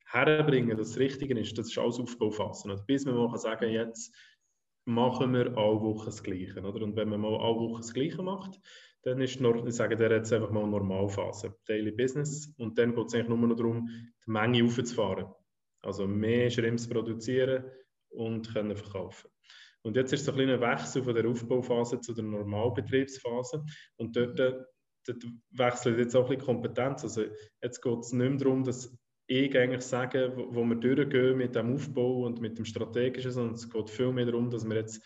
herbringen, 0.06 0.76
dass 0.76 0.90
es 0.90 0.98
richtig 0.98 1.30
ist. 1.30 1.56
Das 1.56 1.68
ist 1.68 1.78
alles 1.78 1.98
Aufbauphase. 1.98 2.70
Und 2.70 2.86
bis 2.86 3.04
man 3.04 3.16
mal 3.16 3.28
kann 3.28 3.38
sagen 3.38 3.70
jetzt 3.70 4.14
machen 4.84 5.32
wir 5.32 5.56
alle 5.56 5.80
Wochen 5.80 6.06
das 6.06 6.22
Gleiche. 6.22 6.60
Oder? 6.60 6.82
Und 6.82 6.96
wenn 6.96 7.08
man 7.08 7.20
mal 7.20 7.36
alle 7.36 7.56
Wochen 7.56 7.82
das 7.82 7.94
Gleiche 7.94 8.22
macht, 8.22 8.60
dann 9.02 9.20
ist, 9.20 9.40
ich 9.40 9.74
sage 9.74 9.96
der 9.96 10.12
jetzt 10.12 10.32
einfach 10.32 10.50
mal 10.50 10.66
Normalphase, 10.66 11.56
Daily 11.66 11.90
Business. 11.90 12.52
Und 12.56 12.78
dann 12.78 12.94
geht 12.94 13.06
es 13.06 13.14
eigentlich 13.14 13.28
nur 13.28 13.38
noch 13.38 13.56
darum, 13.56 13.88
die 14.24 14.30
Menge 14.30 14.64
aufzufahren. 14.64 15.26
Also 15.82 16.06
mehr 16.06 16.50
Schrimps 16.50 16.88
produzieren 16.88 17.64
und 18.10 18.52
können 18.52 18.76
verkaufen. 18.76 19.30
Und 19.82 19.96
jetzt 19.96 20.12
ist 20.12 20.22
es 20.22 20.28
ein 20.28 20.36
kleiner 20.36 20.60
Wechsel 20.60 21.02
von 21.02 21.14
der 21.14 21.26
Aufbauphase 21.26 22.00
zu 22.00 22.14
der 22.14 22.24
Normalbetriebsphase. 22.24 23.64
Und 23.96 24.16
dort, 24.16 24.38
dort 24.38 25.26
wechselt 25.50 25.98
jetzt 25.98 26.14
auch 26.14 26.30
ein 26.30 26.36
bisschen 26.36 26.44
Kompetenz. 26.44 27.02
Also 27.02 27.24
jetzt 27.60 27.80
geht 27.82 27.98
es 27.98 28.12
nicht 28.12 28.28
mehr 28.28 28.38
darum, 28.38 28.62
dass 28.62 28.96
ich 29.26 29.58
eigentlich 29.58 29.82
sage, 29.82 30.32
wo, 30.36 30.54
wo 30.54 30.64
wir 30.64 30.76
durchgehen 30.76 31.36
mit 31.36 31.54
dem 31.56 31.74
Aufbau 31.74 32.26
und 32.26 32.40
mit 32.40 32.58
dem 32.58 32.64
Strategischen, 32.64 33.32
sondern 33.32 33.54
es 33.54 33.68
geht 33.68 33.90
viel 33.90 34.12
mehr 34.12 34.26
darum, 34.26 34.50
dass 34.50 34.68
wir 34.68 34.76
jetzt 34.76 35.02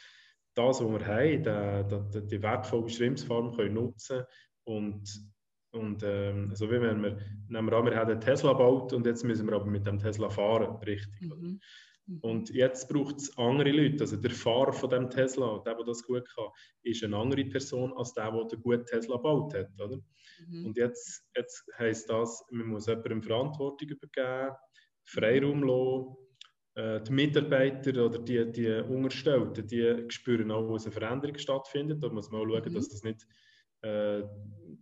das, 0.54 0.82
was 0.82 0.90
wir 0.90 1.06
haben, 1.06 1.88
die, 2.12 2.20
die, 2.20 2.26
die 2.26 2.42
wertvolle 2.42 2.88
Schrimpsfarm 2.88 3.54
können 3.54 3.74
nutzen 3.74 4.24
und 4.64 5.04
und 5.76 6.02
ähm, 6.04 6.54
so 6.54 6.70
wie 6.70 6.80
wenn 6.80 7.02
wir, 7.02 7.18
nehmen 7.48 7.70
wir 7.70 7.76
an, 7.76 7.84
wir 7.84 7.96
haben 7.96 8.10
einen 8.10 8.20
Tesla 8.20 8.52
gebaut 8.52 8.92
und 8.92 9.06
jetzt 9.06 9.24
müssen 9.24 9.46
wir 9.46 9.54
aber 9.54 9.66
mit 9.66 9.86
dem 9.86 9.98
Tesla 9.98 10.28
fahren, 10.30 10.76
richtig. 10.82 11.20
Mhm. 11.20 11.60
mhm. 12.06 12.18
Und 12.20 12.50
jetzt 12.50 12.88
braucht 12.88 13.16
es 13.16 13.36
andere 13.36 13.70
Leute. 13.70 14.00
Also 14.00 14.16
der 14.16 14.30
Fahrer 14.30 14.72
von 14.72 14.90
dem 14.90 15.10
Tesla, 15.10 15.62
der, 15.64 15.74
der 15.74 15.84
das 15.84 16.02
gut 16.02 16.28
kann, 16.34 16.48
ist 16.82 17.04
eine 17.04 17.16
andere 17.16 17.44
Person 17.44 17.92
als 17.96 18.12
der, 18.14 18.30
der 18.30 18.44
den 18.44 18.62
guten 18.62 18.86
Tesla 18.86 19.16
gebaut 19.16 19.54
hat. 19.54 19.70
Oder? 19.78 19.98
Mhm. 20.48 20.66
Und 20.66 20.76
jetzt, 20.76 21.24
jetzt 21.34 21.64
heisst 21.78 22.08
das, 22.08 22.44
man 22.50 22.66
muss 22.66 22.86
jemandem 22.86 23.22
Verantwortung 23.22 23.88
übergeben, 23.88 24.54
Freiraum 25.04 25.62
lassen. 25.62 26.16
Äh, 26.74 27.00
die 27.02 27.12
Mitarbeiter 27.12 28.04
oder 28.04 28.18
die, 28.18 28.52
die 28.52 28.70
Unterstellten, 28.70 29.66
die 29.66 30.04
spüren 30.08 30.50
auch, 30.50 30.70
dass 30.72 30.84
eine 30.84 30.92
Veränderung 30.92 31.38
stattfindet. 31.38 32.02
Da 32.02 32.08
muss 32.10 32.30
man 32.30 32.42
auch 32.42 32.46
schauen, 32.46 32.70
mhm. 32.70 32.74
dass 32.74 32.88
das 32.88 33.02
nicht 33.02 33.26
äh, 33.82 34.22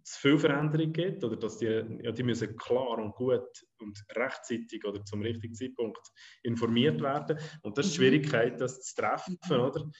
zu 0.04 0.20
viel 0.20 0.38
Veränderung 0.38 0.92
gibt 0.92 1.24
oder 1.24 1.36
dass 1.36 1.58
die, 1.58 1.66
ja, 2.02 2.12
die 2.12 2.22
müssen 2.22 2.56
klar 2.56 2.98
und 2.98 3.14
gut 3.14 3.48
und 3.78 3.98
rechtzeitig 4.14 4.84
oder 4.84 5.02
zum 5.04 5.22
richtigen 5.22 5.54
Zeitpunkt 5.54 6.06
informiert 6.42 7.00
werden. 7.00 7.38
Und 7.62 7.78
das 7.78 7.86
ist 7.86 7.96
die 7.96 8.00
mhm. 8.00 8.04
Schwierigkeit, 8.04 8.60
das 8.60 8.82
zu 8.82 9.00
treffen, 9.00 9.38
oder? 9.50 9.90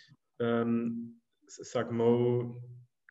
Ähm, 0.40 1.21
sag 1.47 1.90
mal, 1.90 2.55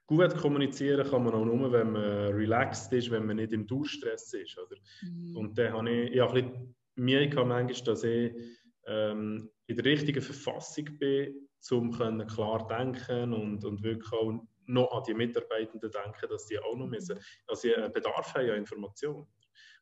gut 0.06 0.36
kommunizieren 0.38 1.10
kann 1.10 1.24
man 1.24 1.34
auch 1.34 1.46
nur, 1.46 1.72
wenn 1.72 1.92
man 1.92 2.34
relaxed 2.34 2.94
ist, 2.94 3.10
wenn 3.10 3.26
man 3.26 3.38
nicht 3.38 3.54
im 3.54 3.66
Durchstress 3.66 4.34
ist, 4.34 4.58
oder? 4.60 4.76
Mhm. 5.02 5.36
Und 5.36 5.58
dann 5.58 5.74
habe 5.74 5.90
ich, 5.90 6.20
habe 6.20 6.38
ein 6.38 6.52
bisschen 6.52 6.76
Mühe 6.96 7.28
gehabt, 7.28 7.48
manchmal, 7.48 7.86
dass 7.86 8.04
ich 8.04 8.34
ähm, 8.86 9.50
in 9.66 9.76
der 9.76 9.86
richtigen 9.86 10.22
Verfassung 10.22 10.86
bin, 11.00 11.50
um 11.72 11.92
klar 11.92 12.68
denken 12.68 13.34
und, 13.34 13.64
und 13.64 13.82
wirklich 13.82 14.12
auch 14.12 14.46
noch 14.66 14.92
an 14.92 15.04
die 15.08 15.14
Mitarbeitenden 15.14 15.92
denken, 15.92 16.30
dass 16.30 16.46
die 16.48 16.60
auch 16.60 16.76
noch 16.76 16.88
müssen, 16.88 17.20
dass 17.48 17.62
sie 17.62 17.76
einen 17.76 17.92
Bedarf 17.92 18.34
haben 18.34 18.50
an 18.50 18.58
Informationen. 18.58 19.28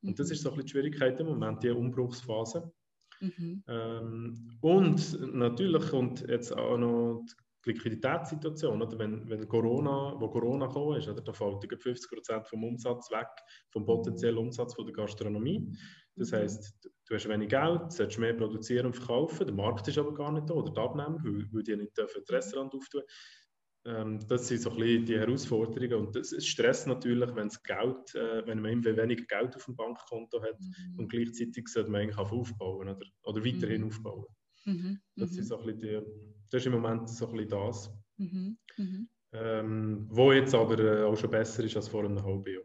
Und 0.04 0.20
das 0.20 0.32
ist 0.32 0.42
so 0.42 0.50
ein 0.50 0.56
bisschen 0.56 0.66
die 0.66 0.72
Schwierigkeit 0.72 1.20
im 1.20 1.28
Moment, 1.28 1.64
die 1.64 1.70
Umbruchsphase. 1.70 2.72
Mhm. 3.20 3.64
Ähm, 3.68 4.58
und 4.62 5.34
natürlich 5.34 5.90
kommt 5.90 6.28
jetzt 6.28 6.52
auch 6.58 6.78
noch 6.78 7.24
die 7.64 7.72
Liquiditätssituation, 7.72 8.82
oder? 8.82 8.98
Wenn, 8.98 9.30
wenn 9.30 9.48
Corona, 9.48 10.16
wo 10.20 10.30
Corona 10.30 10.66
gekommen 10.66 10.98
ist, 10.98 11.08
oder? 11.08 11.22
da 11.22 11.32
fällt 11.32 11.64
50 11.64 12.10
Prozent 12.10 12.48
vom 12.48 12.64
Umsatz 12.64 13.12
weg, 13.12 13.28
vom 13.70 13.86
potenziellen 13.86 14.40
Umsatz 14.40 14.74
von 14.74 14.86
der 14.86 14.96
Gastronomie. 14.96 15.72
Das 16.16 16.32
mhm. 16.32 16.38
heißt, 16.38 16.90
du 17.08 17.16
hast 17.16 17.30
wenig 17.30 17.50
Geld, 17.50 17.92
solltest 17.92 18.20
mehr 18.20 18.34
produzieren 18.34 18.88
und 18.88 18.96
verkaufen, 18.96 19.46
der 19.46 19.56
Markt 19.56 19.88
ist 19.88 19.98
aber 19.98 20.14
gar 20.14 20.32
nicht 20.32 20.50
da, 20.50 20.56
oder 20.56 20.72
die 20.72 20.80
Abnehmer, 20.80 21.18
weil, 21.24 21.48
weil 21.52 21.64
die 21.64 21.76
nicht 21.76 21.96
dürfen 21.98 22.22
das 22.26 22.36
Restaurant 22.36 22.74
auftun 22.74 23.04
ähm, 23.86 24.20
das 24.28 24.48
sind 24.48 24.62
so 24.62 24.72
ein 24.72 24.78
bisschen 24.78 25.06
die 25.06 25.18
Herausforderungen. 25.18 26.08
Und 26.08 26.16
es 26.16 26.46
stresst 26.46 26.88
natürlich, 26.88 27.36
wenn, 27.36 27.48
das 27.48 27.62
Geld, 27.64 28.16
äh, 28.16 28.46
wenn 28.46 28.62
man 28.62 28.72
immer 28.72 28.96
weniger 28.96 29.24
Geld 29.26 29.56
auf 29.56 29.66
dem 29.66 29.76
Bankkonto 29.76 30.42
hat 30.42 30.60
mhm. 30.60 31.00
und 31.00 31.10
gleichzeitig 31.10 31.68
sollte 31.68 31.90
man 31.90 32.02
eigentlich 32.02 32.18
aufbauen 32.18 32.90
oder, 32.90 33.06
oder 33.24 33.46
weiterhin 33.46 33.82
mhm. 33.82 33.88
aufbauen. 33.88 34.26
Mhm. 34.66 35.00
Das, 35.16 35.32
ist 35.32 35.38
mhm. 35.38 35.44
so 35.44 35.60
ein 35.60 35.66
bisschen 35.66 35.82
die, 35.82 36.02
das 36.50 36.62
ist 36.62 36.66
im 36.68 36.74
Moment 36.74 37.10
so 37.10 37.28
ein 37.28 37.32
bisschen 37.34 37.50
das. 37.50 37.92
Mhm. 38.18 38.58
Mhm. 38.78 39.10
Ähm, 39.34 40.08
wo 40.10 40.32
jetzt 40.34 40.54
aber 40.54 40.78
äh, 40.78 41.04
auch 41.04 41.16
schon 41.16 41.32
besser 41.32 41.64
ist 41.64 41.76
als 41.76 41.88
vor 41.88 42.04
einem 42.04 42.22
halben 42.22 42.54
Jahr. 42.54 42.64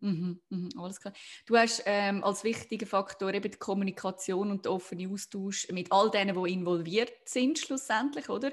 Mhm, 0.00 0.40
mhm, 0.48 0.68
alles 0.76 1.00
klar. 1.00 1.14
Du 1.46 1.56
hast 1.56 1.84
ähm, 1.86 2.24
als 2.24 2.42
wichtigen 2.42 2.86
Faktor 2.86 3.32
eben 3.32 3.52
die 3.52 3.58
Kommunikation 3.58 4.50
und 4.50 4.64
den 4.64 4.72
offenen 4.72 5.12
Austausch 5.12 5.68
mit 5.70 5.92
all 5.92 6.10
denen, 6.10 6.42
die 6.42 6.52
involviert 6.52 7.12
sind, 7.24 7.60
schlussendlich, 7.60 8.28
oder? 8.28 8.52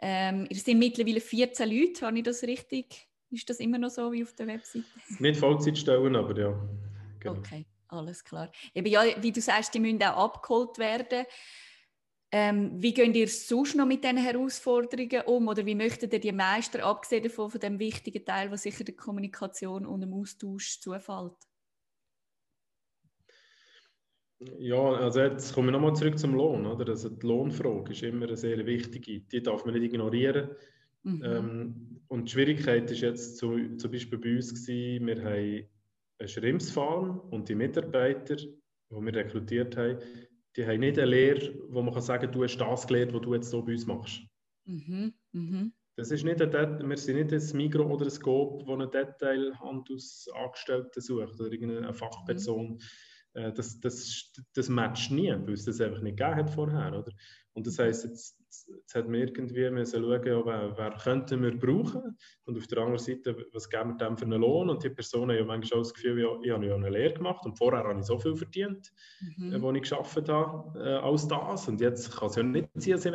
Ähm, 0.00 0.46
ihr 0.48 0.56
sind 0.56 0.78
mittlerweile 0.78 1.20
14 1.20 1.68
Leute, 1.68 2.06
habe 2.06 2.18
ich 2.18 2.24
das 2.24 2.42
richtig? 2.42 3.08
Ist 3.30 3.50
das 3.50 3.60
immer 3.60 3.78
noch 3.78 3.90
so 3.90 4.12
wie 4.12 4.22
auf 4.22 4.32
der 4.34 4.46
Webseite? 4.46 4.84
Nicht 5.18 5.38
Vollzeitstellen, 5.38 6.16
aber 6.16 6.38
ja. 6.38 6.68
Genau. 7.20 7.38
Okay, 7.38 7.66
alles 7.88 8.24
klar. 8.24 8.50
Eben, 8.74 8.88
ja, 8.88 9.02
wie 9.20 9.32
du 9.32 9.40
sagst, 9.40 9.74
die 9.74 9.80
müssen 9.80 10.02
auch 10.02 10.34
abgeholt 10.34 10.78
werden. 10.78 11.26
Ähm, 12.30 12.72
wie 12.76 12.92
geht 12.92 13.16
ihr 13.16 13.28
sonst 13.28 13.74
noch 13.74 13.86
mit 13.86 14.04
diesen 14.04 14.18
Herausforderungen 14.18 15.22
um? 15.26 15.48
Oder 15.48 15.64
wie 15.64 15.74
möchtet 15.74 16.12
ihr 16.12 16.20
die 16.20 16.32
meisten, 16.32 16.80
abgesehen 16.80 17.24
davon, 17.24 17.50
von 17.50 17.60
dem 17.60 17.78
wichtigen 17.78 18.24
Teil, 18.24 18.50
was 18.50 18.62
sicher 18.62 18.84
der 18.84 18.96
Kommunikation 18.96 19.86
und 19.86 20.02
dem 20.02 20.12
Austausch 20.12 20.78
zufällt? 20.80 21.36
Ja, 24.40 24.92
also 24.92 25.20
jetzt 25.20 25.52
kommen 25.52 25.68
wir 25.68 25.72
nochmal 25.72 25.96
zurück 25.96 26.18
zum 26.18 26.34
Lohn. 26.34 26.66
Oder? 26.66 26.90
Also 26.90 27.08
die 27.08 27.26
Lohnfrage 27.26 27.92
ist 27.92 28.02
immer 28.02 28.26
eine 28.26 28.36
sehr 28.36 28.66
wichtige. 28.66 29.20
Die 29.20 29.42
darf 29.42 29.64
man 29.64 29.72
nicht 29.74 29.92
ignorieren. 29.92 30.50
Mhm. 31.02 31.22
Ähm, 31.24 32.00
und 32.08 32.26
die 32.26 32.32
Schwierigkeit 32.32 32.90
ist 32.90 33.00
jetzt 33.00 33.38
zu, 33.38 33.76
zum 33.76 33.90
Beispiel 33.90 34.18
bei 34.18 34.36
uns 34.36 34.54
gewesen, 34.54 35.06
wir 35.06 35.24
haben 35.24 35.66
eine 36.18 36.28
Schrimpsfarm 36.28 37.20
und 37.30 37.48
die 37.48 37.54
Mitarbeiter, 37.54 38.36
die 38.36 38.60
wir 38.90 39.14
rekrutiert 39.14 39.74
haben, 39.76 39.98
die 40.56 40.66
haben 40.66 40.80
nicht 40.80 40.98
eine 40.98 41.10
Lehre, 41.10 41.54
wo 41.68 41.82
man 41.82 41.94
kann 41.94 42.02
sagen 42.02 42.24
kann, 42.24 42.32
du 42.32 42.42
hast 42.42 42.58
das 42.58 42.86
gelernt, 42.86 43.14
was 43.14 43.20
du 43.20 43.34
jetzt 43.34 43.50
so 43.50 43.62
bei 43.62 43.72
uns 43.72 43.86
machst. 43.86 44.22
Mhm. 44.64 45.12
Mhm. 45.32 45.72
Das 45.96 46.10
ist 46.10 46.24
nicht 46.24 46.40
ein, 46.40 46.88
wir 46.88 46.96
sind 46.96 47.16
nicht 47.16 47.32
ein 47.32 47.42
Migro 47.56 47.84
oder 47.84 48.06
ein 48.06 48.10
Scope, 48.10 48.66
wo 48.66 48.74
eine 48.74 48.88
Detailhandelsangestellte 48.88 51.00
sucht 51.00 51.40
oder 51.40 51.52
irgendeine 51.52 51.92
Fachperson. 51.92 52.74
Mhm 52.74 52.80
äh, 53.34 53.52
das, 53.52 53.80
das, 53.80 54.32
das 54.54 54.68
matcht 54.68 55.10
nie, 55.10 55.30
weil 55.30 55.52
es 55.52 55.64
das 55.64 55.80
einfach 55.80 56.00
nicht 56.00 56.16
gegeben 56.16 56.36
hat 56.36 56.50
vorher. 56.50 56.98
Oder? 56.98 57.12
Und 57.54 57.66
das 57.66 57.78
heisst, 57.78 58.04
jetzt, 58.04 58.38
jetzt 58.68 58.94
hat 58.94 59.06
man 59.06 59.20
irgendwie 59.20 59.68
müssen 59.70 60.00
schauen, 60.00 60.26
ja, 60.26 60.46
wer, 60.46 60.78
wer 60.78 60.90
könnten 60.92 61.42
wir 61.42 61.58
brauchen 61.58 62.16
und 62.44 62.56
auf 62.56 62.66
der 62.68 62.78
anderen 62.78 62.98
Seite, 62.98 63.36
was 63.52 63.68
geben 63.68 63.90
wir 63.90 63.96
dem 63.96 64.16
für 64.16 64.26
einen 64.26 64.40
Lohn 64.40 64.70
und 64.70 64.84
die 64.84 64.90
Person 64.90 65.30
hat 65.30 65.38
ja 65.38 65.44
manchmal 65.44 65.80
auch 65.80 65.82
das 65.82 65.92
Gefühl, 65.92 66.20
ja, 66.20 66.28
ich 66.42 66.50
habe 66.52 66.66
ja 66.66 66.74
eine 66.74 66.88
Lehre 66.88 67.14
gemacht 67.14 67.44
und 67.44 67.58
vorher 67.58 67.82
habe 67.82 67.98
ich 67.98 68.06
so 68.06 68.18
viel 68.18 68.36
verdient, 68.36 68.92
mhm. 69.36 69.54
äh, 69.54 69.60
wo 69.60 69.72
ich 69.72 69.82
geschafft 69.82 70.28
habe, 70.28 70.78
äh, 70.78 70.98
als 70.98 71.26
das 71.26 71.66
und 71.66 71.80
jetzt 71.80 72.16
kann 72.16 72.28
es 72.28 72.36
ja 72.36 72.42
nicht 72.44 72.68
sein, 72.74 72.92
dass 72.92 73.04
ich 73.06 73.12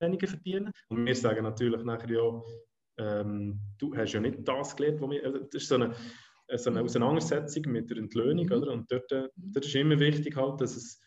weniger 0.00 0.26
verdienen. 0.26 0.72
Und 0.88 1.04
wir 1.04 1.14
sagen 1.14 1.42
natürlich 1.42 1.84
nachher 1.84 2.10
ja, 2.10 2.42
ähm, 2.98 3.60
du 3.78 3.94
hast 3.94 4.12
ja 4.12 4.20
nicht 4.20 4.46
das 4.46 4.74
gelernt, 4.74 5.00
was 5.00 5.10
wir, 5.10 5.24
also 5.24 5.38
das 5.38 5.62
ist 5.62 5.68
so 5.68 5.74
eine 5.74 5.94
so 6.56 6.70
eine 6.70 6.82
Auseinandersetzung 6.82 7.70
mit 7.72 7.90
der 7.90 7.98
Entlöhnung. 7.98 8.46
Mhm. 8.46 8.52
Oder? 8.52 8.72
Und 8.72 8.90
dort, 8.90 9.10
äh, 9.12 9.28
dort 9.36 9.64
ist 9.64 9.74
immer 9.74 9.98
wichtig, 9.98 10.36
halt, 10.36 10.60
dass 10.60 10.76
es 10.76 11.00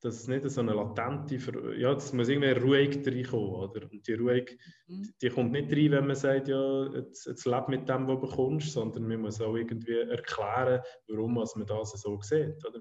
dass 0.00 0.14
es 0.14 0.28
nicht 0.28 0.48
so 0.48 0.60
eine 0.60 0.74
latente, 0.74 1.36
ja, 1.76 1.92
das 1.92 2.12
muss 2.12 2.28
irgendwie 2.28 2.50
ruhig 2.50 3.04
reinkommen, 3.04 3.50
oder? 3.50 3.90
Und 3.90 4.06
die 4.06 4.12
Ruhe, 4.12 4.44
mhm. 4.86 5.12
die 5.20 5.28
kommt 5.28 5.52
nicht 5.52 5.72
rein, 5.72 5.90
wenn 5.90 6.06
man 6.06 6.14
sagt, 6.14 6.48
ja, 6.48 6.86
jetzt, 6.94 7.26
jetzt 7.26 7.44
lebe 7.44 7.64
mit 7.68 7.88
dem, 7.88 8.06
was 8.06 8.20
du 8.20 8.28
bekommst, 8.28 8.72
sondern 8.72 9.08
man 9.08 9.22
muss 9.22 9.40
auch 9.40 9.56
irgendwie 9.56 9.98
erklären, 9.98 10.82
warum 11.08 11.34
man 11.34 11.46
das 11.66 11.90
so 12.00 12.20
sieht, 12.22 12.64
oder? 12.64 12.80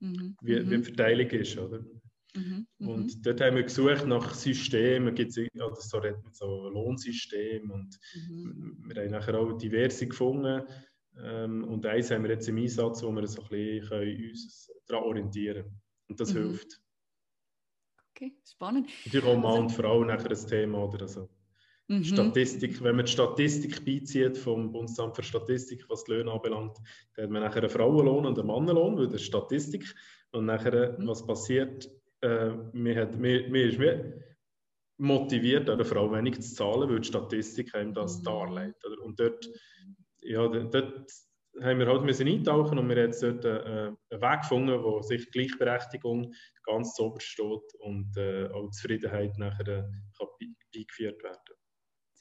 Mhm. 0.00 0.36
Wie, 0.40 0.56
wie 0.56 0.64
die 0.64 0.76
mhm. 0.78 0.84
Verteilung 0.84 1.28
ist, 1.28 1.58
oder? 1.58 1.84
Mhm. 2.34 2.66
Und 2.78 3.14
mhm. 3.14 3.22
dort 3.22 3.40
haben 3.42 3.56
wir 3.56 3.62
gesucht 3.62 4.06
nach 4.06 4.34
Systemen, 4.34 5.14
gibt 5.14 5.36
es 5.36 5.48
also 5.60 5.80
so, 5.80 6.00
so 6.32 6.68
Lohnsystem 6.70 7.70
und 7.70 7.98
mhm. 8.14 8.84
wir 8.86 9.02
haben 9.02 9.10
nachher 9.10 9.38
auch 9.38 9.52
diverse 9.52 10.08
gefunden. 10.08 10.62
Ähm, 11.22 11.64
und 11.64 11.86
eins 11.86 12.10
haben 12.10 12.24
wir 12.24 12.30
jetzt 12.30 12.48
im 12.48 12.58
Einsatz, 12.58 13.02
wo 13.02 13.12
wir 13.12 13.26
so 13.26 13.42
ein 13.42 13.48
bisschen 13.48 14.30
uns 14.30 14.70
daran 14.86 15.04
orientieren 15.04 15.62
können. 15.62 15.80
Und 16.08 16.20
das 16.20 16.34
mhm. 16.34 16.38
hilft. 16.38 16.80
Okay, 18.10 18.36
spannend. 18.46 18.88
Natürlich 19.04 19.26
auch 19.26 19.36
Mann 19.36 19.44
also, 19.46 19.62
und 19.62 19.70
Frau 19.70 20.04
nachher 20.04 20.30
ein 20.30 20.46
Thema 20.46 20.84
oder 20.84 21.08
so. 21.08 21.28
Mhm. 21.88 22.04
Statistik, 22.04 22.82
wenn 22.82 22.96
man 22.96 23.04
die 23.04 23.12
Statistik 23.12 23.84
beizieht 23.84 24.38
vom 24.38 24.72
Bundesamt 24.72 25.16
für 25.16 25.22
Statistik, 25.22 25.84
was 25.88 26.04
die 26.04 26.12
Löhne 26.12 26.32
anbelangt, 26.32 26.78
dann 27.14 27.24
hat 27.24 27.30
man 27.30 27.42
nachher 27.42 27.62
einen 27.62 27.70
Frauenlohn 27.70 28.24
und 28.24 28.38
einen 28.38 28.48
Mannenlohn, 28.48 28.96
weil 28.96 29.06
das 29.06 29.16
ist 29.16 29.26
Statistik. 29.26 29.94
Und 30.32 30.46
nachher, 30.46 30.98
mhm. 30.98 31.06
was 31.06 31.26
passiert, 31.26 31.90
äh, 32.20 32.50
hat, 32.96 33.18
man 33.18 33.54
ist 33.54 33.78
mehr 33.78 34.14
motiviert, 34.96 35.68
einer 35.68 35.84
Frau 35.84 36.10
wenig 36.12 36.40
zu 36.40 36.54
zahlen, 36.54 36.88
weil 36.88 37.00
die 37.00 37.08
Statistik 37.08 37.74
einem 37.74 37.92
das 37.92 38.20
mhm. 38.20 38.24
darlegt. 38.24 38.84
Oder? 38.86 39.02
Und 39.02 39.20
dort, 39.20 39.48
ja, 40.24 40.48
dort 40.48 41.10
haben 41.62 41.78
wir 41.78 41.86
halt 41.86 42.02
müssen 42.02 42.26
eintauchen 42.26 42.78
und 42.78 42.88
wir 42.88 42.96
haben 42.96 43.06
jetzt 43.06 43.22
dort 43.22 43.44
äh, 43.44 43.48
einen 43.48 43.96
Weg 44.10 44.40
gefunden, 44.40 44.82
wo 44.82 45.00
sich 45.02 45.30
Gleichberechtigung 45.30 46.34
ganz 46.64 46.98
oberst 46.98 47.26
steht 47.26 47.74
und 47.78 48.16
äh, 48.16 48.48
auch 48.48 48.70
Zufriedenheit 48.70 49.38
nachher 49.38 49.68
äh, 49.68 49.84
beigeführt 50.74 51.22
werden. 51.22 51.43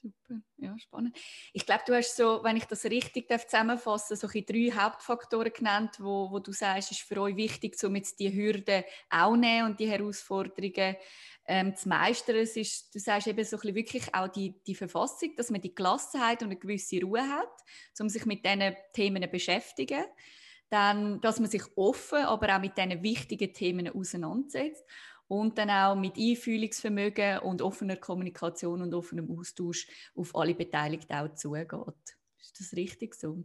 Super, 0.04 0.42
ja, 0.58 0.78
spannend. 0.80 1.18
Ich 1.54 1.66
glaube, 1.66 1.84
du 1.88 1.96
hast 1.96 2.18
so, 2.18 2.44
wenn 2.44 2.58
ich 2.58 2.66
das 2.66 2.84
richtig 2.84 3.30
darf, 3.30 3.46
so 3.50 4.28
drei 4.28 4.72
Hauptfaktoren 4.76 5.54
genannt, 5.54 5.96
wo, 6.00 6.30
wo 6.30 6.40
du 6.40 6.52
sagst, 6.52 6.92
ist 6.92 7.04
für 7.04 7.22
euch 7.22 7.38
wichtig, 7.38 7.82
um 7.86 7.96
jetzt 7.96 8.20
die 8.20 8.34
Hürden 8.34 8.84
auch 9.10 9.38
nehmen 9.38 9.68
und 9.68 9.80
die 9.80 9.90
Herausforderungen 9.90 10.98
ähm, 11.46 11.74
zu 11.78 11.88
meistern. 11.88 12.36
Es 12.36 12.58
ist, 12.58 12.94
du 12.94 13.00
sagst 13.00 13.28
eben 13.28 13.46
so 13.46 13.58
ein 13.58 13.76
wirklich 13.76 14.14
auch 14.14 14.28
die, 14.28 14.54
die 14.68 14.76
Verfassung, 14.76 15.34
dass 15.38 15.50
man 15.50 15.62
die 15.62 15.74
Gelassenheit 15.74 16.42
und 16.42 16.50
eine 16.50 16.60
gewisse 16.60 17.00
Ruhe 17.00 17.26
hat, 17.26 17.62
um 18.02 18.10
sich 18.10 18.26
mit 18.26 18.46
diesen 18.46 18.76
Themen 18.92 19.24
zu 19.24 19.30
beschäftigen. 19.30 20.04
Dann, 20.70 21.22
dass 21.22 21.40
man 21.40 21.50
sich 21.50 21.64
offen, 21.78 22.26
aber 22.26 22.58
auch 22.58 22.60
mit 22.60 22.78
diesen 22.78 23.02
wichtigen 23.04 23.54
Themen 23.54 23.88
auseinandersetzt 23.88 24.84
und 25.34 25.58
dann 25.58 25.72
auch 25.72 25.96
mit 25.96 26.16
Einfühlungsvermögen 26.16 27.40
und 27.40 27.64
offener 27.64 27.96
Kommunikation 27.96 28.84
und 28.84 28.94
offenem 28.94 29.32
Austausch 29.32 29.88
auf 30.16 30.36
alle 30.36 30.54
Beteiligten 30.54 31.14
auch 31.14 31.34
zugeht. 31.34 31.74
Ist 32.40 32.60
das 32.60 32.74
richtig 32.74 33.16
so? 33.16 33.44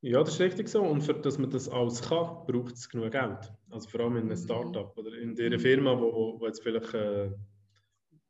Ja, 0.00 0.20
das 0.20 0.34
ist 0.34 0.40
richtig 0.40 0.68
so. 0.68 0.82
Und 0.82 1.02
für 1.02 1.12
dass 1.12 1.38
man 1.38 1.50
das 1.50 1.68
alles 1.68 2.00
kann, 2.00 2.46
braucht 2.46 2.74
es 2.74 2.88
genug 2.88 3.12
Geld. 3.12 3.52
Also 3.70 3.88
vor 3.90 4.00
allem 4.00 4.16
in 4.16 4.22
einem 4.22 4.30
mhm. 4.30 4.44
Startup 4.44 4.96
oder 4.96 5.12
in 5.12 5.34
der 5.34 5.60
Firma, 5.60 6.00
wo, 6.00 6.40
wo 6.40 6.46
jetzt 6.46 6.62
vielleicht 6.62 6.94
äh, 6.94 7.30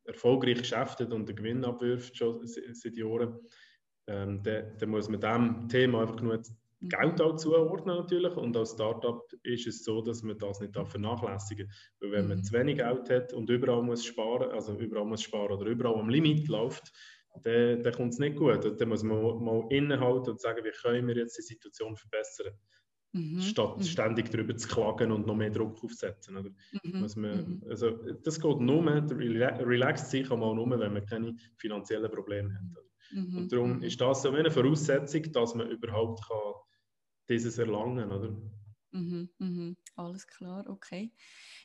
erfolgreich 0.04 0.58
geschäftet 0.58 1.12
und 1.12 1.28
einen 1.28 1.36
Gewinn 1.36 1.64
abwirft 1.64 2.16
schon 2.16 2.44
seit 2.44 2.96
Jahren, 2.96 3.38
ähm, 4.08 4.42
dann, 4.42 4.76
dann 4.78 4.90
muss 4.90 5.08
man 5.08 5.20
dem 5.20 5.68
Thema 5.68 6.00
einfach 6.00 6.16
genug 6.16 6.42
Geld 6.88 7.20
auch 7.20 7.36
zuordnen 7.36 7.96
natürlich 7.96 8.36
und 8.36 8.56
als 8.56 8.72
Startup 8.72 9.22
ist 9.42 9.66
es 9.66 9.84
so, 9.84 10.02
dass 10.02 10.22
man 10.22 10.38
das 10.38 10.60
nicht 10.60 10.74
vernachlässigen 10.74 11.68
darf. 11.68 11.76
Weil 12.00 12.12
wenn 12.12 12.28
man 12.28 12.38
mhm. 12.38 12.44
zu 12.44 12.52
wenig 12.54 12.78
Geld 12.78 13.10
hat 13.10 13.32
und 13.32 13.48
überall 13.50 13.82
muss 13.82 14.04
sparen, 14.04 14.50
also 14.50 14.74
überall 14.74 15.04
muss 15.04 15.22
sparen 15.22 15.52
oder 15.52 15.66
überall 15.66 15.94
am 15.94 16.08
Limit 16.08 16.48
läuft, 16.48 16.92
dann, 17.42 17.82
dann 17.82 17.92
kommt 17.92 18.12
es 18.12 18.18
nicht 18.18 18.36
gut. 18.36 18.64
Und 18.64 18.80
dann 18.80 18.88
muss 18.88 19.02
man 19.02 19.42
mal 19.42 19.64
innehalten 19.70 20.30
und 20.30 20.40
sagen, 20.40 20.64
wie 20.64 20.70
können 20.70 21.06
wir 21.06 21.16
jetzt 21.16 21.38
die 21.38 21.42
Situation 21.42 21.96
verbessern, 21.96 22.52
mhm. 23.12 23.40
statt 23.40 23.78
mhm. 23.78 23.84
ständig 23.84 24.30
darüber 24.30 24.56
zu 24.56 24.68
klagen 24.68 25.12
und 25.12 25.26
noch 25.26 25.36
mehr 25.36 25.50
Druck 25.50 25.82
aufzusetzen. 25.82 26.36
Oder? 26.36 26.50
Mhm. 26.82 27.00
Muss 27.00 27.16
man, 27.16 27.60
mhm. 27.60 27.62
also, 27.68 27.90
das 28.24 28.40
geht 28.40 28.60
nur, 28.60 28.84
relaxed 28.84 30.10
sein 30.10 30.24
kann 30.24 30.40
man 30.40 30.56
nur, 30.56 30.78
wenn 30.78 30.92
man 30.92 31.06
keine 31.06 31.36
finanziellen 31.56 32.10
Probleme 32.10 32.52
hat. 32.54 32.84
Mhm. 33.12 33.36
Und 33.36 33.52
darum 33.52 33.82
ist 33.82 34.00
das 34.00 34.22
so 34.22 34.30
eine 34.30 34.50
Voraussetzung, 34.50 35.30
dass 35.32 35.54
man 35.54 35.70
überhaupt 35.70 36.26
kann 36.26 36.52
dieses 37.28 37.58
Erlangen, 37.58 38.10
oder? 38.10 38.36
Mhm, 38.94 39.30
mhm, 39.38 39.76
alles 39.96 40.26
klar, 40.26 40.68
okay. 40.68 41.12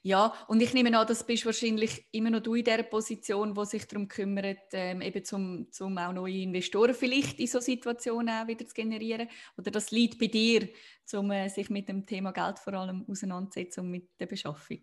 Ja, 0.01 0.33
und 0.47 0.61
ich 0.61 0.73
nehme 0.73 0.97
an, 0.97 1.05
das 1.05 1.25
bist 1.25 1.45
wahrscheinlich 1.45 2.07
immer 2.13 2.29
noch 2.29 2.41
du 2.41 2.55
in 2.55 2.63
der 2.63 2.83
Position, 2.83 3.57
wo 3.57 3.65
sich 3.65 3.85
darum 3.85 4.07
kümmert, 4.07 4.59
ähm, 4.71 5.01
eben 5.01 5.25
zum, 5.25 5.67
zum 5.69 5.97
auch 5.97 6.13
neue 6.13 6.37
Investoren 6.37 6.93
vielleicht 6.93 7.39
in 7.39 7.47
so 7.47 7.59
Situationen 7.59 8.29
auch 8.29 8.47
wieder 8.47 8.65
zu 8.65 8.73
generieren. 8.73 9.27
Oder 9.57 9.71
das 9.71 9.91
liegt 9.91 10.19
bei 10.19 10.27
dir, 10.27 10.69
um 11.13 11.29
äh, 11.31 11.49
sich 11.49 11.69
mit 11.69 11.89
dem 11.89 12.05
Thema 12.05 12.31
Geld 12.31 12.59
vor 12.59 12.73
allem 12.73 13.05
auseinanderzusetzen 13.09 13.83
und 13.83 13.91
mit 13.91 14.07
der 14.19 14.27
Beschaffung. 14.27 14.79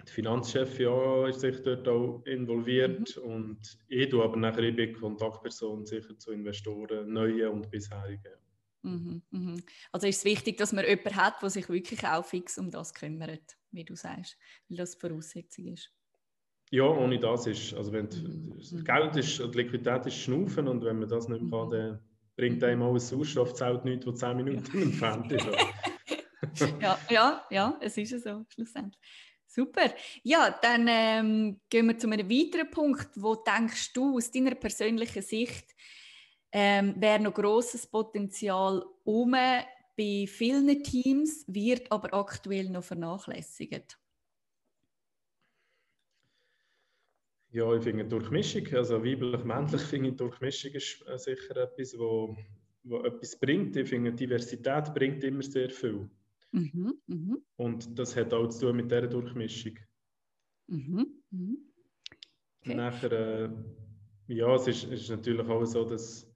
Der 0.00 0.12
Finanzchef 0.12 0.80
ja, 0.80 1.28
ist 1.28 1.40
sich 1.40 1.62
dort 1.62 1.86
auch 1.86 2.24
involviert 2.26 3.16
mhm. 3.16 3.30
und 3.30 3.78
ich 3.86 4.08
tue 4.08 4.24
aber 4.24 4.36
nachher 4.36 4.64
ich 4.64 4.74
bin 4.74 4.92
Kontaktperson 4.94 5.86
sicher 5.86 6.18
zu 6.18 6.32
Investoren, 6.32 7.12
neuen 7.12 7.48
und 7.50 7.70
bisherigen. 7.70 8.41
Mhm, 8.82 9.22
mhm. 9.30 9.62
Also 9.92 10.06
ist 10.06 10.18
es 10.18 10.24
wichtig, 10.24 10.56
dass 10.56 10.72
man 10.72 10.84
jemanden 10.84 11.16
hat, 11.16 11.40
der 11.40 11.50
sich 11.50 11.68
wirklich 11.68 12.04
auch 12.06 12.24
fix 12.24 12.58
um 12.58 12.70
das 12.70 12.92
kümmert, 12.94 13.56
wie 13.70 13.84
du 13.84 13.94
sagst, 13.94 14.36
weil 14.68 14.78
das 14.78 14.92
die 14.92 15.00
Voraussetzung 15.00 15.68
ist. 15.68 15.90
Ja, 16.70 16.84
ohne 16.84 17.18
das 17.20 17.46
ist, 17.46 17.74
also 17.74 17.92
wenn 17.92 18.06
mhm. 18.06 18.60
mhm. 18.70 18.84
Geld 18.84 19.16
ist, 19.16 19.38
die 19.38 19.58
Liquidität 19.58 20.06
ist 20.06 20.16
Schnaufen 20.16 20.68
und 20.68 20.84
wenn 20.84 20.98
man 20.98 21.08
das 21.08 21.28
nicht 21.28 21.50
kann, 21.50 21.66
mhm. 21.66 21.70
dann 21.70 22.00
bringt 22.36 22.64
einem 22.64 22.82
auch 22.82 22.94
ein 22.94 23.00
Sauerstoffzelt 23.00 23.84
nichts, 23.84 24.06
das 24.06 24.18
10 24.18 24.36
Minuten 24.36 24.78
ja. 24.78 24.82
entfernt 24.84 25.32
ist. 25.32 25.46
ja, 26.80 26.98
ja, 27.10 27.46
ja, 27.50 27.78
es 27.80 27.96
ist 27.96 28.22
so, 28.22 28.44
schlussendlich. 28.48 28.98
Super. 29.46 29.92
Ja, 30.22 30.58
dann 30.62 30.86
ähm, 30.88 31.60
gehen 31.68 31.86
wir 31.86 31.98
zu 31.98 32.08
einem 32.08 32.28
weiteren 32.30 32.70
Punkt. 32.70 33.10
Wo 33.16 33.34
denkst 33.34 33.92
du 33.92 34.16
aus 34.16 34.30
deiner 34.30 34.54
persönlichen 34.54 35.20
Sicht, 35.20 35.66
ähm, 36.52 36.94
wäre 36.98 37.20
noch 37.20 37.34
großes 37.34 37.86
Potenzial 37.86 38.84
um 39.04 39.32
bei 39.32 40.26
vielen 40.26 40.82
Teams, 40.82 41.44
wird 41.48 41.90
aber 41.90 42.14
aktuell 42.14 42.68
noch 42.68 42.84
vernachlässigt. 42.84 43.98
Ja, 47.50 47.74
ich 47.74 47.82
finde 47.82 48.06
Durchmischung, 48.06 48.66
also 48.74 49.04
weiblich-männlich 49.04 49.82
finde 49.82 50.08
ich 50.10 50.16
Durchmischung 50.16 50.72
ist 50.72 51.04
äh, 51.06 51.18
sicher 51.18 51.56
etwas, 51.58 51.98
wo, 51.98 52.34
wo 52.84 53.00
etwas 53.00 53.38
bringt. 53.38 53.76
Ich 53.76 53.90
finde 53.90 54.12
Diversität 54.12 54.94
bringt 54.94 55.22
immer 55.22 55.42
sehr 55.42 55.68
viel. 55.68 56.08
Mhm, 56.52 56.94
mh. 57.06 57.36
Und 57.56 57.98
das 57.98 58.16
hat 58.16 58.32
auch 58.32 58.48
zu 58.48 58.68
tun 58.68 58.76
mit 58.76 58.90
dieser 58.90 59.06
Durchmischung. 59.06 59.78
Mhm, 60.68 61.22
mh. 61.30 61.56
Okay. 62.62 62.74
Nachher, 62.74 63.12
äh, 63.12 63.50
ja, 64.28 64.54
es 64.54 64.68
ist, 64.68 64.84
es 64.84 65.02
ist 65.02 65.10
natürlich 65.10 65.46
auch 65.46 65.64
so, 65.66 65.84
dass 65.84 66.31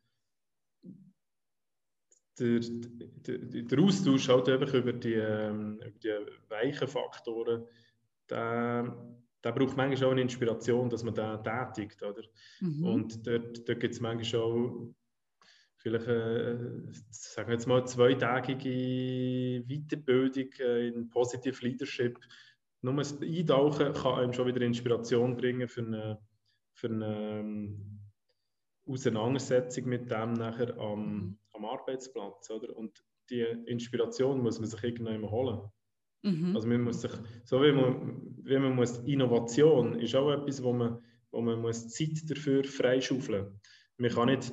der, 2.39 2.61
der, 2.61 3.63
der 3.63 3.79
Austausch 3.79 4.29
halt 4.29 4.49
einfach 4.49 4.75
über 4.75 4.93
die, 4.93 5.15
ähm, 5.15 5.81
über 5.81 5.99
die 5.99 6.51
weichen 6.51 6.89
Faktoren, 6.89 7.67
der, 8.29 8.97
der 9.43 9.53
braucht 9.53 9.77
manchmal 9.77 10.09
auch 10.09 10.13
eine 10.13 10.23
Inspiration, 10.23 10.91
dass 10.91 11.03
man 11.03 11.15
da 11.15 11.37
tätigt. 11.39 12.03
Oder? 12.03 12.23
Mhm. 12.61 12.85
Und 12.85 13.27
dort, 13.27 13.69
dort 13.69 13.81
gibt 13.81 13.95
es 13.95 14.01
manchmal 14.01 14.43
auch 14.43 14.95
vielleicht, 15.77 16.09
äh, 16.09 16.57
sagen 17.11 17.49
wir 17.49 17.55
jetzt 17.55 17.67
mal, 17.67 17.87
zweitägige 17.87 19.65
Weiterbildung 19.67 20.51
äh, 20.59 20.89
in 20.89 21.09
Positive 21.09 21.65
Leadership. 21.65 22.19
Nur 22.83 22.95
das 22.95 23.21
Eintauchen 23.21 23.93
kann 23.93 24.19
einem 24.19 24.33
schon 24.33 24.47
wieder 24.47 24.61
Inspiration 24.61 25.37
bringen 25.37 25.69
für 25.69 25.83
eine, 25.83 26.19
für 26.73 26.89
eine 26.89 27.41
ähm, 27.41 28.01
Auseinandersetzung 28.87 29.87
mit 29.87 30.11
dem 30.11 30.35
nachher 30.35 30.77
am, 30.79 31.17
mhm 31.19 31.39
am 31.57 31.65
Arbeitsplatz. 31.65 32.51
Oder? 32.51 32.77
Und 32.77 33.03
die 33.31 33.43
Inspiration 33.67 34.41
muss 34.43 34.59
man 34.59 34.69
sich 34.69 34.83
irgendwann 34.83 35.31
holen. 35.31 35.61
Mhm. 36.23 36.55
Also 36.55 36.69
man 36.69 36.83
muss 36.83 37.03
sich, 37.03 37.13
so 37.45 37.63
wie 37.63 37.73
man, 37.73 38.37
wie 38.43 38.59
man 38.59 38.75
muss, 38.75 38.99
Innovation 38.99 39.99
ist 40.01 40.15
auch 40.15 40.31
etwas, 40.31 40.63
wo 40.63 40.73
man, 40.73 41.03
wo 41.31 41.41
man 41.41 41.61
muss 41.61 41.89
Zeit 41.89 42.29
dafür 42.29 42.65
freischaufeln 42.65 43.61
Man 43.99 44.11
kann 44.11 44.29
nicht 44.29 44.53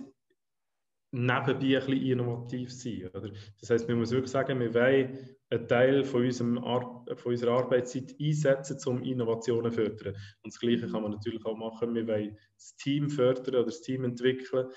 nebenbei 1.13 1.51
ein 1.51 1.59
bisschen 1.59 2.01
innovativ 2.01 2.73
sein. 2.73 3.09
Oder? 3.13 3.31
Das 3.59 3.69
heißt, 3.69 3.87
man 3.87 3.99
muss 3.99 4.11
wirklich 4.11 4.31
sagen, 4.31 4.59
wir 4.59 4.73
wollen 4.73 5.35
einen 5.49 5.67
Teil 5.67 6.03
von, 6.03 6.25
unserem 6.25 6.57
Ar 6.57 7.05
von 7.15 7.31
unserer 7.31 7.59
Arbeitszeit 7.59 8.15
einsetzen, 8.19 8.79
um 8.87 9.03
Innovationen 9.03 9.71
zu 9.71 9.77
fördern. 9.77 10.15
Und 10.41 10.53
das 10.53 10.59
Gleiche 10.59 10.87
kann 10.87 11.03
man 11.03 11.11
natürlich 11.11 11.45
auch 11.45 11.55
machen, 11.55 11.93
wir 11.93 12.07
wollen 12.07 12.37
das 12.55 12.75
Team 12.77 13.09
fördern 13.09 13.55
oder 13.55 13.65
das 13.65 13.81
Team 13.81 14.03
entwickeln 14.03 14.69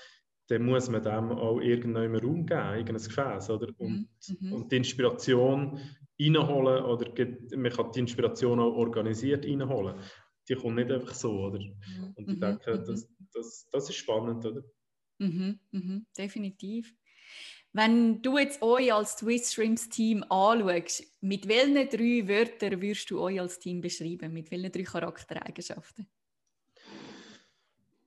dann 0.47 0.65
muss 0.65 0.89
man 0.89 1.03
dem 1.03 1.31
auch 1.31 1.59
irgendeinem 1.59 2.15
Raum 2.15 2.45
geben, 2.45 2.75
irgendein 2.75 3.03
Gefäß. 3.07 3.49
Oder? 3.49 3.67
Und, 3.77 4.07
mhm. 4.27 4.53
und 4.53 4.71
die 4.71 4.77
Inspiration 4.77 5.79
reinholen 6.19 6.83
oder 6.83 7.11
man 7.57 7.71
kann 7.71 7.91
die 7.91 7.99
Inspiration 7.99 8.59
auch 8.59 8.75
organisiert 8.75 9.45
reinholen. 9.45 9.95
Die 10.49 10.55
kommt 10.55 10.75
nicht 10.75 10.91
einfach 10.91 11.13
so, 11.13 11.31
oder? 11.47 11.59
Mhm. 11.59 12.15
Und 12.15 12.31
ich 12.31 12.37
Mhm, 12.37 12.39
denke, 12.39 12.77
mhm. 12.77 12.85
das, 12.85 13.07
das, 13.33 13.67
das 13.71 13.89
ist 13.89 13.95
spannend, 13.95 14.45
oder? 14.45 14.63
Mhm, 15.19 15.59
mhm, 15.71 16.05
definitiv. 16.17 16.93
Wenn 17.73 18.21
du 18.21 18.37
jetzt 18.37 18.61
euch 18.61 18.93
als 18.93 19.17
Swiss 19.17 19.53
Shrimps 19.53 19.89
Team 19.89 20.23
anschaust, 20.23 21.03
mit 21.21 21.47
welchen 21.47 21.89
drei 21.89 22.27
Wörtern 22.27 22.81
würdest 22.81 23.09
du 23.11 23.19
euch 23.19 23.39
als 23.39 23.59
Team 23.59 23.81
beschreiben? 23.81 24.33
Mit 24.33 24.51
welchen 24.51 24.71
drei 24.71 24.83
Charaktereigenschaften? 24.83 26.07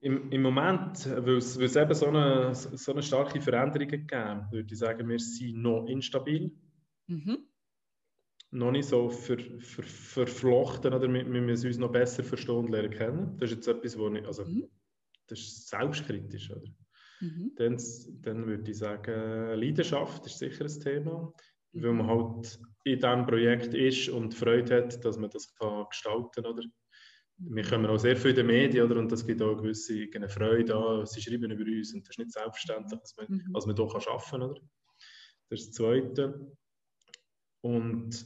Im, 0.03 0.31
Im 0.31 0.41
Moment, 0.41 1.07
weil 1.09 1.37
es, 1.37 1.57
weil 1.59 1.65
es 1.65 1.75
eben 1.75 1.93
so 1.93 2.07
eine, 2.07 2.55
so 2.55 2.91
eine 2.91 3.03
starke 3.03 3.39
Veränderung 3.39 3.87
gegeben 3.87 4.47
würde 4.51 4.73
ich 4.73 4.79
sagen, 4.79 5.07
wir 5.07 5.19
sind 5.19 5.61
noch 5.61 5.85
instabil, 5.85 6.51
Mhm. 7.07 7.45
noch 8.51 8.71
nicht 8.71 8.87
so 8.87 9.09
ver, 9.09 9.37
ver, 9.59 9.83
verflochten, 9.83 10.93
oder 10.93 11.11
wir, 11.11 11.31
wir 11.31 11.41
müssen 11.41 11.67
uns 11.67 11.77
noch 11.77 11.91
besser 11.91 12.23
verstehen 12.23 12.55
und 12.55 12.69
lernen 12.69 12.91
kennen. 12.91 13.37
Das 13.37 13.51
ist 13.51 13.57
jetzt 13.57 13.67
etwas, 13.67 13.97
wo 13.97 14.09
ich, 14.09 14.25
also, 14.25 14.43
Mhm. 14.45 14.69
das 15.27 15.39
ist 15.39 15.69
selbstkritisch, 15.69 16.49
oder? 16.51 16.67
Mhm. 17.19 17.51
Dann, 17.55 17.77
dann 18.21 18.47
würde 18.47 18.71
ich 18.71 18.77
sagen, 18.77 19.59
Leidenschaft 19.59 20.25
ist 20.25 20.39
sicher 20.39 20.65
ein 20.65 20.79
Thema, 20.79 21.33
weil 21.73 21.91
Mhm. 21.91 21.97
man 21.97 22.07
halt 22.07 22.59
in 22.85 22.95
diesem 22.99 23.25
Projekt 23.27 23.73
ist 23.75 24.09
und 24.09 24.33
Freude 24.33 24.77
hat, 24.77 25.05
dass 25.05 25.17
man 25.17 25.29
das 25.29 25.53
kann 25.53 25.85
gestalten 25.89 26.43
kann. 26.43 26.45
Oder? 26.47 26.63
Wir 27.37 27.63
kommen 27.63 27.87
auch 27.87 27.97
sehr 27.97 28.15
viel 28.15 28.31
in 28.31 28.35
den 28.37 28.47
Medien 28.47 28.85
oder? 28.85 28.99
und 28.99 29.11
das 29.11 29.25
gibt 29.25 29.41
auch 29.41 29.55
gewisse 29.55 30.07
eine 30.15 30.29
Freude 30.29 30.75
an. 30.75 31.05
Sie 31.05 31.21
schreiben 31.21 31.51
über 31.51 31.63
uns 31.65 31.93
und 31.93 32.01
das 32.07 32.11
ist 32.11 32.19
nicht 32.19 32.31
selbstverständlich, 32.31 32.99
dass 32.99 33.15
man, 33.17 33.27
Mhm. 33.29 33.53
dass 33.53 33.65
man 33.65 33.75
hier 33.75 33.87
kann 33.87 34.01
arbeiten 34.07 34.29
kann. 34.29 34.41
Oder? 34.43 34.61
Das 35.49 35.59
ist 35.59 35.67
das 35.69 35.75
Zweite. 35.75 36.57
Und 37.61 38.25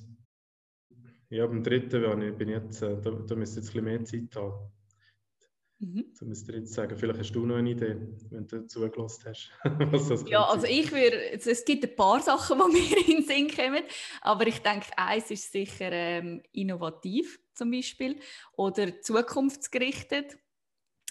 ja, 1.30 1.48
beim 1.48 1.64
Dritten 1.64 2.38
bin 2.38 2.50
ich, 2.50 2.56
jetzt, 2.56 2.82
äh, 2.82 3.00
da, 3.02 3.12
da 3.12 3.36
müsste 3.36 3.60
ich 3.60 3.66
jetzt 3.66 3.76
ein 3.76 3.84
bisschen 3.84 3.84
mehr 3.84 4.04
Zeit 4.04 4.36
haben. 4.36 4.72
Mhm. 5.86 6.06
So 6.14 6.26
müsste 6.26 6.52
ich 6.52 6.60
jetzt 6.60 6.74
sagen, 6.74 6.98
vielleicht 6.98 7.20
hast 7.20 7.32
du 7.34 7.46
noch 7.46 7.58
eine 7.58 7.70
Idee, 7.70 7.96
wenn 8.32 8.48
du 8.48 8.66
zugelassen 8.66 9.24
hast. 9.28 9.52
was 9.92 10.08
das 10.10 10.26
Ja, 10.28 10.44
also 10.46 10.66
ich 10.66 10.92
würde, 10.92 11.32
es 11.34 11.64
gibt 11.66 11.84
ein 11.84 11.96
paar 11.96 12.20
Sachen, 12.22 12.58
die 12.74 12.74
mir 12.74 12.98
in 13.08 13.18
den 13.18 13.24
Sinn 13.24 13.48
kommen, 13.56 13.84
aber 14.22 14.48
ich 14.48 14.60
denke, 14.60 14.88
eins 14.98 15.30
ist 15.30 15.52
sicher 15.52 15.92
ähm, 15.92 16.42
innovativ 16.54 17.40
zum 17.54 17.70
Beispiel 17.72 18.16
oder 18.58 19.00
zukunftsgerichtet, 19.02 20.38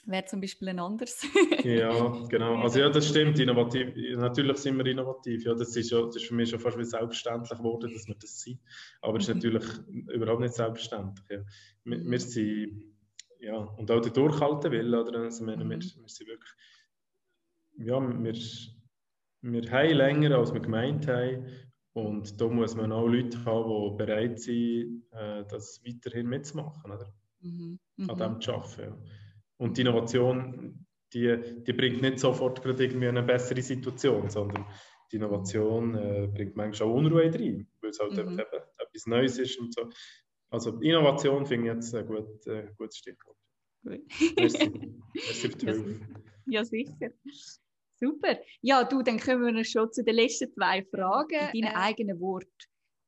wäre 0.07 0.25
zum 0.27 0.41
Beispiel 0.41 0.69
ein 0.71 0.79
anderes. 0.81 1.23
Ja, 1.65 2.11
genau. 2.29 2.57
Also 2.57 2.81
ja, 2.81 2.91
das 2.91 3.09
stimmt. 3.09 3.39
Innovativ. 3.39 3.95
Natürlich 4.19 4.59
sind 4.59 4.77
wir 4.77 4.85
innovativ. 4.85 5.45
Ja, 5.47 5.55
das 5.55 5.75
ist, 5.77 5.91
ja, 5.91 6.03
das 6.03 6.17
ist 6.17 6.27
für 6.27 6.35
mich 6.35 6.51
schon 6.51 6.59
fast 6.59 6.77
wie 6.77 6.85
selbstverständlich 6.85 7.57
geworden, 7.59 7.91
dass 7.91 8.07
wir 8.07 8.15
das 8.17 8.39
sind. 8.41 8.61
Aber 9.01 9.17
es 9.17 9.27
ist 9.27 9.35
Mhm. 9.35 9.41
natürlich 9.41 9.65
überhaupt 10.13 10.41
nicht 10.43 10.53
selbstverständlich. 10.53 11.25
Ja. 11.31 11.39
Wir, 11.85 12.05
wir 12.05 12.21
sind, 12.21 12.94
ja, 13.45 13.57
und 13.57 13.91
auch 13.91 14.01
der 14.01 14.13
Durchhalten 14.13 14.71
will, 14.73 14.95
oder? 14.95 15.21
Also, 15.21 15.47
wir, 15.47 15.57
Mhm. 15.57 15.71
wir, 15.71 15.79
wir 15.81 16.09
sind 16.09 16.29
wirklich, 16.29 16.53
ja, 17.79 18.01
wir, 18.01 18.35
wir 19.43 19.71
haben 19.71 19.97
länger, 19.97 20.39
als 20.39 20.53
wir 20.53 20.61
gemeint 20.61 21.07
haben. 21.07 21.47
Und 21.93 22.41
da 22.41 22.49
muss 22.49 22.75
man 22.75 22.91
auch 22.91 23.07
Leute 23.07 23.45
haben, 23.45 23.93
die 23.93 23.97
bereit 24.05 24.41
sind, 24.41 25.05
äh, 25.13 25.45
das 25.49 25.81
weiterhin 25.87 26.29
mitzumachen, 26.29 26.91
oder? 26.91 27.13
Mhm. 27.41 27.79
an 27.99 28.07
Mhm. 28.07 28.19
dem 28.19 28.41
zu 28.41 28.53
arbeiten. 28.53 28.81
Ja. 28.83 28.99
Und 29.59 29.77
die 29.77 29.83
Innovation, 29.83 30.87
die, 31.13 31.63
die 31.65 31.73
bringt 31.73 32.03
nicht 32.03 32.19
sofort 32.19 32.63
gerade 32.63 32.83
irgendwie 32.85 33.07
eine 33.07 33.23
bessere 33.23 33.63
Situation, 33.63 34.29
sondern 34.31 34.67
die 35.13 35.17
Innovation 35.17 35.95
äh, 35.95 36.27
bringt 36.35 36.57
manchmal 36.57 36.89
auch 36.89 36.95
Unruhe 36.95 37.33
rein, 37.33 37.69
weil 37.81 37.91
es 37.91 38.01
halt 38.01 38.17
Mhm. 38.17 38.41
etwas 38.41 39.07
Neues 39.07 39.39
ist 39.39 39.59
und 39.61 39.73
so. 39.73 39.89
Also 40.55 40.79
Innovation 40.81 41.45
finde 41.45 41.67
ich 41.69 41.75
jetzt 41.75 41.95
ein 41.97 42.07
gut, 42.07 42.47
äh, 42.47 42.69
gutes 42.79 42.99
Stichwort. 42.99 43.37
Gut. 43.83 44.01
Merci. 44.37 44.71
Merci 45.13 45.49
für 45.51 45.57
die 45.57 45.67
Ja, 45.67 45.73
Hilfe. 45.73 46.01
Ja, 46.47 46.65
sicher. 46.65 47.11
Super. 47.97 48.39
Ja, 48.61 48.85
du, 48.85 49.03
dann 49.03 49.19
kommen 49.19 49.53
wir 49.57 49.65
schon 49.65 49.91
zu 49.93 50.05
den 50.05 50.15
letzten 50.15 50.53
zwei 50.53 50.85
Fragen. 50.85 51.51
In 51.53 51.63
deinen 51.63 51.75
Äh. 51.75 51.79
eigenen 51.79 52.21
Wort. 52.21 52.47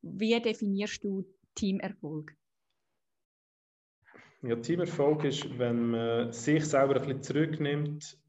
Wie 0.01 0.37
definierst 0.41 1.03
du 1.05 1.25
Teamerfolg? 1.55 2.35
Ja, 4.41 4.55
Teamerfolg 4.57 5.23
ist, 5.23 5.57
wenn 5.57 5.91
man 5.91 6.33
sich 6.33 6.65
selber 6.65 6.95
ein 6.95 7.01
bisschen 7.01 7.23
zurücknimmt 7.23 8.19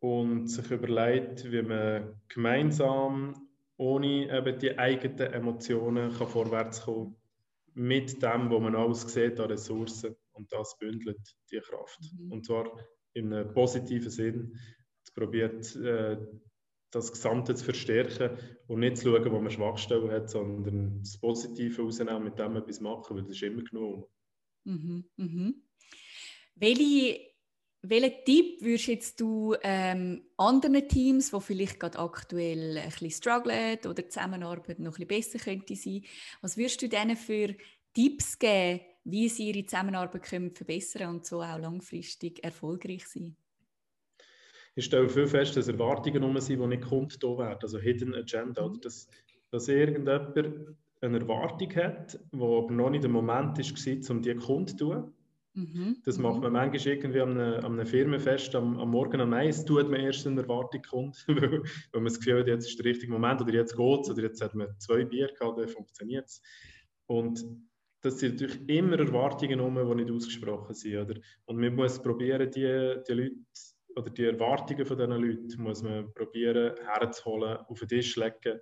und 0.00 0.48
sich 0.48 0.70
überlegt, 0.70 1.50
wie 1.50 1.62
man 1.62 2.20
gemeinsam, 2.28 3.48
ohne 3.78 4.30
eben 4.30 4.58
die 4.58 4.78
eigenen 4.78 5.32
Emotionen 5.32 6.12
kann 6.12 6.28
vorwärts 6.28 6.82
kommen 6.82 7.16
mit 7.76 8.22
dem, 8.22 8.50
was 8.50 8.60
man 8.60 8.74
alles 8.74 9.02
sieht 9.12 9.38
an 9.38 9.50
Ressourcen 9.50 10.16
und 10.32 10.50
das 10.50 10.76
bündelt 10.78 11.20
die 11.50 11.60
Kraft. 11.60 12.00
Mhm. 12.18 12.32
Und 12.32 12.46
zwar 12.46 12.72
in 13.12 13.32
einem 13.32 13.52
positiven 13.52 14.10
Sinn, 14.10 14.58
zu 15.04 15.12
probieren, 15.12 15.60
äh, 15.84 16.16
das 16.90 17.12
Gesamte 17.12 17.54
zu 17.54 17.64
verstärken 17.64 18.38
und 18.66 18.80
nicht 18.80 18.96
zu 18.96 19.10
schauen, 19.10 19.30
wo 19.30 19.40
man 19.40 19.50
Schwachstellen 19.50 20.10
hat, 20.10 20.30
sondern 20.30 21.00
das 21.00 21.18
Positive 21.18 21.82
rausnehmen 21.82 22.24
mit 22.24 22.38
dem 22.38 22.56
etwas 22.56 22.80
machen, 22.80 23.16
weil 23.16 23.24
das 23.24 23.32
ist 23.32 23.42
immer 23.42 23.62
genug. 23.62 24.10
Mhm. 24.64 25.04
Mhm. 25.16 25.62
Welche, 26.54 27.20
welchen 27.88 28.24
Tipp 28.24 28.62
würdest 28.62 28.86
jetzt 28.86 29.20
du 29.20 29.54
ähm, 29.62 30.22
anderen 30.36 30.88
Teams, 30.88 31.30
die 31.30 31.40
vielleicht 31.40 31.80
gerade 31.80 31.98
aktuell 31.98 32.78
ein 32.78 32.88
bisschen 32.88 33.10
strugglen 33.10 33.78
oder 33.84 33.94
die 33.94 34.08
Zusammenarbeit 34.08 34.78
noch 34.78 34.98
ein 34.98 35.06
bisschen 35.06 35.38
besser 35.38 35.38
könnte 35.38 35.74
sein, 35.74 36.02
was 36.40 36.56
würdest 36.56 36.80
du 36.82 36.88
denen 36.88 37.16
für 37.16 37.54
Tipps 37.94 38.38
geben, 38.38 38.80
wie 39.04 39.28
sie 39.28 39.50
ihre 39.50 39.66
Zusammenarbeit 39.66 40.22
können 40.22 40.50
verbessern 40.50 41.10
und 41.10 41.26
so 41.26 41.42
auch 41.42 41.58
langfristig 41.58 42.42
erfolgreich 42.42 43.06
sein? 43.06 43.36
Ich 44.74 44.84
stelle 44.84 45.08
viel 45.08 45.26
fest, 45.26 45.56
dass 45.56 45.68
Erwartungen 45.68 46.22
rum 46.22 46.38
sind, 46.38 46.60
die 46.60 46.66
nicht 46.66 46.82
kundgetan 46.82 47.38
werden. 47.38 47.58
Also 47.62 47.78
Hidden 47.78 48.14
Agenda. 48.14 48.66
Oder 48.66 48.78
dass, 48.80 49.08
dass 49.50 49.68
irgendjemand 49.68 50.36
eine 51.00 51.18
Erwartung 51.18 51.74
hat, 51.76 52.18
die 52.32 52.36
aber 52.36 52.70
noch 52.70 52.90
nicht 52.90 53.04
der 53.04 53.10
Moment 53.10 53.58
war, 53.58 54.10
um 54.10 54.22
die 54.22 54.34
kundzutun. 54.34 55.14
Mhm. 55.56 56.02
Das 56.04 56.18
mhm. 56.18 56.24
macht 56.24 56.42
man 56.42 56.52
manchmal 56.52 56.94
irgendwie 56.94 57.20
an 57.20 57.30
einem, 57.30 57.64
an 57.64 57.72
einem 57.72 57.86
Firmenfest 57.86 58.54
am, 58.54 58.78
am 58.78 58.90
Morgen 58.90 59.20
am 59.20 59.32
Eis, 59.32 59.64
tut 59.64 59.90
man 59.90 60.00
erst 60.00 60.26
eine 60.26 60.42
Erwartung 60.42 60.82
kund, 60.82 61.24
weil, 61.28 61.62
weil 61.62 61.62
man 61.92 62.04
das 62.04 62.18
Gefühl 62.18 62.40
hat, 62.40 62.48
jetzt 62.48 62.68
ist 62.68 62.78
der 62.78 62.84
richtige 62.84 63.10
Moment 63.10 63.40
oder 63.40 63.54
jetzt 63.54 63.76
geht 63.76 64.00
es 64.02 64.10
oder 64.10 64.22
jetzt 64.22 64.42
hat 64.42 64.54
man 64.54 64.68
zwei 64.78 65.04
Bier 65.04 65.28
gehabt, 65.28 65.58
dann 65.58 65.68
funktioniert 65.68 66.26
es. 66.26 66.42
Und 67.06 67.42
das 68.02 68.20
sind 68.20 68.40
natürlich 68.40 68.68
immer 68.68 68.98
Erwartungen 68.98 69.60
rum, 69.60 69.74
die 69.74 70.04
nicht 70.04 70.12
ausgesprochen 70.12 70.74
sind. 70.74 70.98
Oder? 70.98 71.20
Und 71.46 71.58
man 71.58 71.74
muss 71.74 72.00
probieren, 72.00 72.50
die, 72.50 72.94
die 73.08 73.12
Leute 73.12 73.36
oder 73.96 74.10
die 74.10 74.24
Erwartungen 74.26 74.84
von 74.84 74.98
diesen 74.98 75.10
Leuten 75.12 75.62
muss 75.62 75.82
man 75.82 76.12
probieren 76.12 76.74
herzuholen, 76.84 77.56
auf 77.56 77.78
den 77.78 77.88
Tisch 77.88 78.14
legen, 78.16 78.60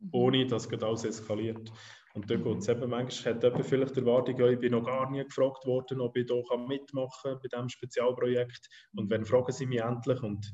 Mhm. 0.00 0.08
ohne 0.12 0.46
dass 0.46 0.68
gerade 0.68 0.86
alles 0.86 1.04
eskaliert. 1.04 1.72
Und 2.16 2.30
da 2.30 2.36
geht 2.36 2.58
es 2.58 2.68
eben, 2.68 2.88
manchmal 2.88 3.34
hat 3.34 3.42
jemand 3.44 3.66
vielleicht 3.66 3.94
die 3.94 4.00
Erwartung, 4.00 4.38
ja, 4.38 4.48
ich 4.48 4.58
bin 4.58 4.72
noch 4.72 4.84
gar 4.84 5.10
nie 5.10 5.22
gefragt 5.22 5.66
worden, 5.66 6.00
ob 6.00 6.16
ich 6.16 6.26
hier 6.26 6.58
mitmachen 6.58 7.10
kann 7.32 7.38
bei 7.42 7.48
diesem 7.48 7.68
Spezialprojekt. 7.68 8.68
Und 8.96 9.10
wenn 9.10 9.26
fragen 9.26 9.52
sie 9.52 9.66
mich 9.66 9.82
endlich 9.82 10.22
und 10.22 10.50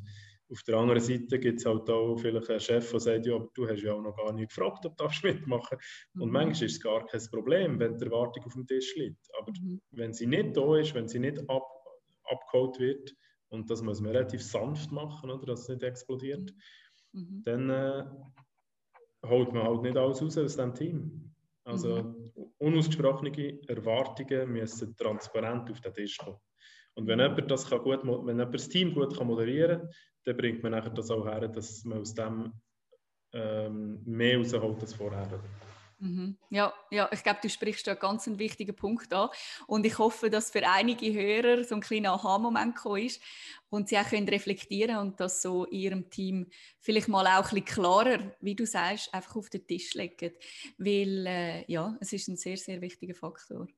auf 0.50 0.60
der 0.64 0.76
anderen 0.76 1.00
Seite 1.00 1.38
gibt 1.38 1.60
es 1.60 1.64
halt 1.64 1.88
auch 1.88 2.16
vielleicht 2.16 2.50
einen 2.50 2.60
Chef, 2.60 2.90
der 2.90 3.00
sagt, 3.00 3.26
ja, 3.26 3.36
aber 3.36 3.48
du 3.54 3.68
hast 3.68 3.80
ja 3.80 3.92
auch 3.94 4.02
noch 4.02 4.16
gar 4.16 4.32
nie 4.32 4.46
gefragt, 4.46 4.84
ob 4.84 4.96
du 4.96 5.04
darfst 5.04 5.22
mitmachen 5.24 5.78
Und 6.18 6.28
Mhm. 6.28 6.32
manchmal 6.32 6.64
ist 6.66 6.72
es 6.74 6.80
gar 6.80 7.06
kein 7.06 7.20
Problem, 7.30 7.78
wenn 7.78 7.96
die 7.96 8.04
Erwartung 8.06 8.44
auf 8.44 8.54
dem 8.54 8.66
Tisch 8.66 8.96
liegt. 8.96 9.24
Aber 9.40 9.52
Mhm. 9.52 9.80
wenn 9.92 10.12
sie 10.12 10.26
nicht 10.26 10.56
da 10.56 10.76
ist, 10.76 10.94
wenn 10.94 11.06
sie 11.08 11.20
nicht 11.20 11.48
ab, 11.48 11.64
abgeholt 12.24 12.78
wird, 12.80 13.14
und 13.50 13.70
das 13.70 13.82
muss 13.82 14.00
man 14.00 14.12
relativ 14.16 14.42
sanft 14.42 14.90
machen, 14.90 15.30
oder, 15.30 15.46
dass 15.46 15.62
es 15.62 15.68
nicht 15.68 15.82
explodiert, 15.84 16.52
Mhm. 17.12 17.42
dann 17.44 17.70
äh, 17.70 18.04
holt 19.24 19.52
man 19.52 19.62
halt 19.62 19.82
nicht 19.82 19.96
alles 19.96 20.22
raus 20.22 20.38
aus 20.38 20.56
dem 20.56 20.74
Team. 20.74 21.31
Also 21.64 22.14
unausgesprochene 22.58 23.60
Erwartungen 23.68 24.52
müssen 24.52 24.96
transparent 24.96 25.70
auf 25.70 25.80
den 25.80 25.94
Tisch 25.94 26.18
kommen. 26.18 26.38
Und 26.94 27.06
wenn 27.06 27.20
jemand 27.20 27.50
das, 27.50 27.68
kann 27.68 27.82
gut, 27.82 28.00
wenn 28.02 28.38
jemand 28.38 28.54
das 28.54 28.68
Team 28.68 28.94
gut 28.94 29.16
kann 29.16 29.26
moderieren 29.26 29.80
kann, 29.80 29.90
dann 30.24 30.36
bringt 30.36 30.62
man 30.62 30.72
nachher 30.72 30.90
das 30.90 31.10
auch 31.10 31.24
her, 31.24 31.48
dass 31.48 31.84
man 31.84 32.00
aus 32.00 32.14
dem 32.14 32.52
ähm, 33.32 34.02
mehr 34.04 34.38
rausholt 34.38 34.80
als 34.80 34.94
vorher. 34.94 35.40
Mhm. 36.02 36.36
Ja, 36.50 36.74
ja, 36.90 37.08
ich 37.12 37.22
glaube, 37.22 37.38
du 37.42 37.48
sprichst 37.48 37.86
da 37.86 37.94
ganz 37.94 38.26
einen 38.26 38.40
wichtigen 38.40 38.74
Punkt 38.74 39.14
an. 39.14 39.28
Und 39.68 39.86
ich 39.86 39.98
hoffe, 39.98 40.30
dass 40.30 40.50
für 40.50 40.66
einige 40.66 41.12
Hörer 41.12 41.62
so 41.62 41.76
ein 41.76 41.80
kleiner 41.80 42.14
Aha-Moment 42.14 42.76
ist 42.98 43.22
und 43.70 43.88
sie 43.88 43.96
auch 43.96 44.08
können 44.08 44.28
reflektieren 44.28 44.96
und 44.96 45.20
das 45.20 45.42
so 45.42 45.64
in 45.64 45.78
ihrem 45.78 46.10
Team 46.10 46.48
vielleicht 46.80 47.06
mal 47.06 47.24
auch 47.28 47.52
ein 47.52 47.62
bisschen 47.62 47.64
klarer, 47.66 48.34
wie 48.40 48.56
du 48.56 48.66
sagst, 48.66 49.14
einfach 49.14 49.36
auf 49.36 49.48
den 49.48 49.64
Tisch 49.64 49.94
legen. 49.94 50.32
Weil, 50.76 51.24
äh, 51.24 51.72
ja, 51.72 51.96
es 52.00 52.12
ist 52.12 52.26
ein 52.26 52.36
sehr, 52.36 52.56
sehr 52.56 52.80
wichtiger 52.80 53.14
Faktor. 53.14 53.68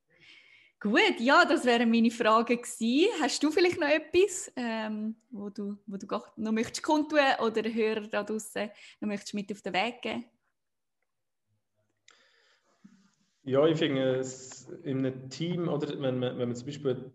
Gut, 0.81 1.20
ja, 1.20 1.45
das 1.45 1.66
wären 1.66 1.91
meine 1.91 2.11
Fragen 2.11 2.57
gewesen. 2.57 3.09
Hast 3.20 3.43
du 3.43 3.51
vielleicht 3.51 3.79
noch 3.79 3.89
etwas, 3.89 4.51
ähm, 4.57 5.16
wo 5.31 5.51
du, 5.51 5.77
wo 5.87 5.99
du 5.99 6.07
noch 6.37 6.53
möchtest 6.53 6.83
kundtun 6.83 7.20
oder 7.41 7.62
Hörer 7.70 8.09
da 8.09 8.22
draußen 8.22 8.70
noch 9.01 9.09
möchtest 9.09 9.35
mit 9.35 9.53
auf 9.53 9.61
den 9.61 9.75
Weg 9.75 10.01
geben? 10.01 10.25
Ja, 13.45 13.66
ich 13.66 13.78
finde 13.78 14.16
es 14.16 14.68
in 14.82 15.05
einem 15.05 15.28
Team, 15.28 15.68
oder 15.68 15.88
wenn 16.01 16.18
man, 16.18 16.38
wenn 16.38 16.49
man 16.49 16.57
zum 16.57 16.66
Beispiel 16.66 17.12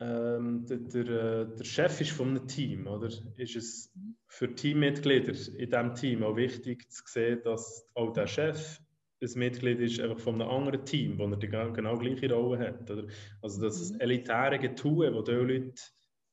ähm, 0.00 0.66
der, 0.66 0.78
der, 0.78 1.08
äh, 1.08 1.56
der, 1.56 1.64
Chef 1.64 2.00
ist 2.00 2.10
von 2.10 2.30
einem 2.30 2.48
Team, 2.48 2.86
oder? 2.86 3.08
Ist 3.36 3.56
es 3.56 3.92
für 4.28 4.54
Teammitglieder 4.54 5.32
in 5.56 5.70
diesem 5.70 5.94
Team 5.94 6.22
auch 6.22 6.36
wichtig 6.36 6.90
zu 6.90 7.02
sehen, 7.06 7.40
dass 7.44 7.88
auch 7.94 8.12
der 8.12 8.26
Chef 8.26 8.80
ein 9.22 9.38
Mitglied 9.38 9.80
ist 9.80 10.00
einfach 10.00 10.20
von 10.20 10.40
einem 10.40 10.50
anderen 10.50 10.84
Team, 10.84 11.18
wo 11.18 11.26
er 11.26 11.36
die 11.36 11.48
genau 11.48 11.96
gleiche 11.96 12.32
Rolle 12.32 12.58
hat. 12.58 12.90
Oder? 12.90 13.06
Also 13.40 13.62
das 13.62 13.92
mhm. 13.92 14.00
elitäre 14.00 14.58
Getue, 14.58 15.10
das 15.10 15.24
diese 15.24 15.40
Leute 15.40 15.82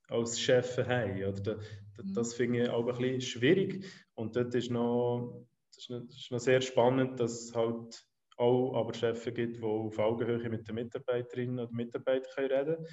als 0.09 0.39
Chef 0.39 0.77
haben. 0.77 1.23
Oder? 1.23 1.59
Das, 1.95 2.13
das 2.13 2.33
mhm. 2.33 2.37
finde 2.37 2.63
ich 2.63 2.69
auch 2.69 2.87
ein 2.87 2.97
bisschen 2.97 3.21
schwierig. 3.21 3.85
Und 4.15 4.35
dort 4.35 4.53
ist 4.53 4.69
noch, 4.69 5.45
das 5.69 5.77
ist 5.77 5.89
noch, 5.89 6.01
das 6.05 6.15
ist 6.17 6.31
noch 6.31 6.39
sehr 6.39 6.61
spannend, 6.61 7.19
dass 7.19 7.53
halt 7.55 8.05
auch 8.37 8.75
aber 8.75 8.93
Chefs 8.93 9.25
gibt, 9.25 9.57
die 9.57 9.63
auf 9.63 9.99
Augenhöhe 9.99 10.49
mit 10.49 10.67
den 10.67 10.75
Mitarbeiterinnen 10.75 11.59
und 11.59 11.73
Mitarbeitern 11.73 12.45
reden 12.45 12.75
können. 12.75 12.87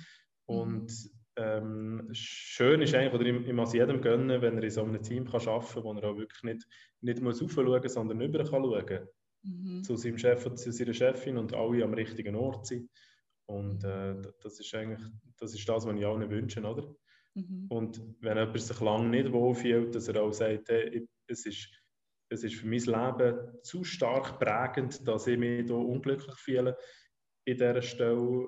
Und 0.47 0.93
ähm, 1.36 2.09
schön 2.12 2.82
ist 2.82 2.95
eigentlich, 2.95 3.14
oder 3.14 3.26
ich, 3.26 3.47
ich 3.47 3.53
muss 3.53 3.72
jedem 3.72 4.01
gönnen, 4.01 4.43
wenn 4.43 4.57
er 4.57 4.64
in 4.64 4.70
so 4.70 4.82
einem 4.82 5.03
Team 5.03 5.24
kann 5.24 5.47
arbeiten 5.47 5.74
kann, 5.74 5.84
wo 5.84 5.93
er 5.95 6.11
auch 6.11 6.16
wirklich 6.16 6.43
nicht, 6.43 6.66
nicht 7.01 7.22
muss 7.22 7.43
aufschauen 7.43 7.88
sondern 7.88 8.20
über 8.20 8.38
kann 8.38 8.62
schauen 8.64 9.09
mhm. 9.43 9.82
zu 9.82 9.97
seinem 9.97 10.18
Chef 10.18 10.45
oder 10.47 10.57
zu 10.57 10.72
seiner 10.72 10.93
Chefin 10.93 11.38
und 11.38 11.55
alle 11.55 11.84
am 11.84 11.95
richtigen 11.95 12.34
Ort 12.34 12.66
sind. 12.66 12.91
Und 13.47 13.84
äh, 13.84 14.14
das 14.43 14.61
ist 14.61 14.74
eigentlich 14.74 15.01
das, 15.38 15.55
ist 15.55 15.68
das 15.68 15.86
was 15.86 15.97
ich 15.97 16.07
allen 16.07 16.30
wünsche, 16.30 16.62
oder? 16.62 16.95
Mhm. 17.34 17.66
Und 17.68 18.03
wenn 18.20 18.36
jemand 18.36 18.61
sich 18.61 18.80
lange 18.80 19.09
nicht 19.09 19.32
wohlfühlt, 19.32 19.95
dass 19.95 20.09
er 20.09 20.22
auch 20.22 20.32
sagt, 20.32 20.68
hey, 20.68 21.07
es, 21.26 21.47
ist, 21.47 21.68
es 22.31 22.45
ist 22.45 22.55
für 22.55 22.66
mein 22.66 22.78
Leben 22.78 23.62
zu 23.62 23.85
stark 23.85 24.39
prägend, 24.39 25.07
dass 25.07 25.26
ich 25.26 25.37
mich 25.37 25.66
hier 25.66 25.76
unglücklich 25.76 26.37
fühle 26.37 26.78
in 27.45 27.57
dieser 27.57 27.83
Stelle, 27.83 28.47